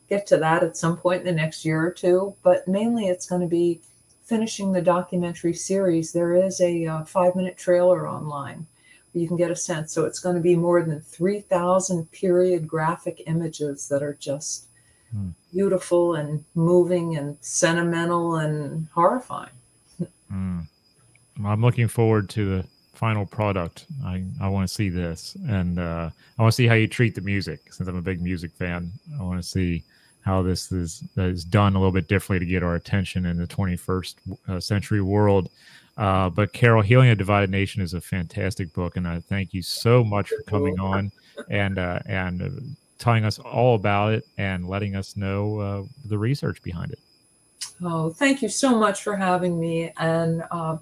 get 0.10 0.28
to 0.28 0.38
that 0.38 0.64
at 0.64 0.78
some 0.78 0.98
point 0.98 1.22
in 1.22 1.26
the 1.26 1.42
next 1.42 1.66
year 1.66 1.86
or 1.86 1.92
two. 1.92 2.36
But 2.44 2.68
mainly, 2.68 3.08
it's 3.08 3.28
going 3.28 3.42
to 3.42 3.48
be 3.48 3.82
finishing 4.24 4.72
the 4.72 4.82
documentary 4.82 5.54
series. 5.54 6.12
There 6.12 6.36
is 6.36 6.60
a 6.62 6.86
uh, 6.86 7.06
five 7.06 7.36
minute 7.36 7.58
trailer 7.58 8.08
online 8.08 8.68
where 9.12 9.22
you 9.22 9.28
can 9.28 9.38
get 9.38 9.52
a 9.52 9.56
sense. 9.56 9.94
So 9.94 10.06
it's 10.06 10.20
going 10.20 10.36
to 10.36 10.42
be 10.42 10.56
more 10.56 10.82
than 10.84 11.00
3,000 11.02 12.12
period 12.12 12.68
graphic 12.68 13.24
images 13.26 13.88
that 13.90 14.04
are 14.04 14.16
just 14.16 14.68
Hmm. 15.12 15.30
beautiful 15.54 16.16
and 16.16 16.44
moving 16.54 17.16
and 17.16 17.38
sentimental 17.40 18.36
and 18.36 18.88
horrifying. 18.94 19.52
Mm. 20.32 20.68
I'm 21.46 21.62
looking 21.62 21.88
forward 21.88 22.30
to 22.32 22.58
the 22.58 22.68
final 22.94 23.26
product. 23.26 23.86
I, 24.04 24.24
I 24.42 24.50
want 24.50 24.68
to 24.68 24.74
see 24.74 24.90
this, 24.90 25.38
and 25.48 25.80
uh, 25.80 26.10
I 26.38 26.42
want 26.42 26.52
to 26.52 26.56
see 26.56 26.68
how 26.68 26.74
you 26.74 26.88
treat 26.88 27.16
the 27.16 27.22
music. 27.22 27.72
Since 27.72 27.88
I'm 27.88 27.96
a 27.96 28.02
big 28.02 28.22
music 28.22 28.52
fan, 28.52 28.92
I 29.18 29.24
want 29.24 29.42
to 29.42 29.48
see 29.48 29.84
how 30.28 30.42
this 30.42 30.72
is 30.74 31.04
is 31.16 31.46
done 31.46 31.74
a 31.74 31.80
little 31.80 31.94
bit 31.94 32.10
differently 32.10 32.46
to 32.46 32.52
get 32.52 32.62
our 32.62 32.76
attention 32.76 33.26
in 33.26 33.38
the 33.38 33.48
21st 33.48 34.16
uh, 34.50 34.60
century 34.60 35.02
world. 35.02 35.50
Uh, 35.98 36.30
but 36.30 36.52
Carole, 36.54 36.84
Healing 36.84 37.10
a 37.10 37.16
Divided 37.16 37.50
Nation 37.50 37.82
is 37.82 37.94
a 37.94 38.02
fantastic 38.02 38.74
book, 38.74 38.98
and 38.98 39.08
I 39.08 39.22
thank 39.22 39.54
you 39.54 39.64
so 39.64 40.04
much 40.04 40.30
for 40.30 40.44
coming 40.44 40.80
on 40.80 41.12
and 41.50 41.80
uh, 41.80 42.00
and 42.06 42.42
uh, 42.42 42.50
telling 43.00 43.24
us 43.24 43.40
all 43.40 43.76
about 43.76 44.14
it 44.14 44.28
and 44.38 44.68
letting 44.68 44.96
us 44.96 45.16
know 45.16 45.60
uh, 45.60 45.84
the 46.06 46.18
research 46.18 46.62
behind 46.62 46.92
it. 46.92 47.00
Oh, 47.82 48.10
thank 48.10 48.42
you 48.42 48.50
so 48.50 48.78
much 48.78 49.04
for 49.04 49.16
having 49.16 49.60
me. 49.60 49.92
And 49.98 50.44
uh, 50.52 50.78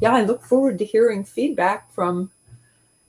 yeah, 0.00 0.14
I 0.14 0.22
look 0.22 0.42
forward 0.42 0.78
to 0.78 0.84
hearing 0.84 1.22
feedback 1.22 1.92
from 1.92 2.30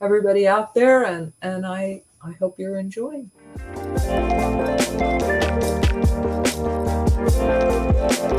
everybody 0.01 0.47
out 0.47 0.75
there, 0.75 1.05
and 1.05 1.31
and 1.41 1.65
I 1.65 2.03
I 2.21 2.33
hope 2.33 2.59
you're 2.59 2.77
enjoying. 2.77 3.31
Música 7.47 8.36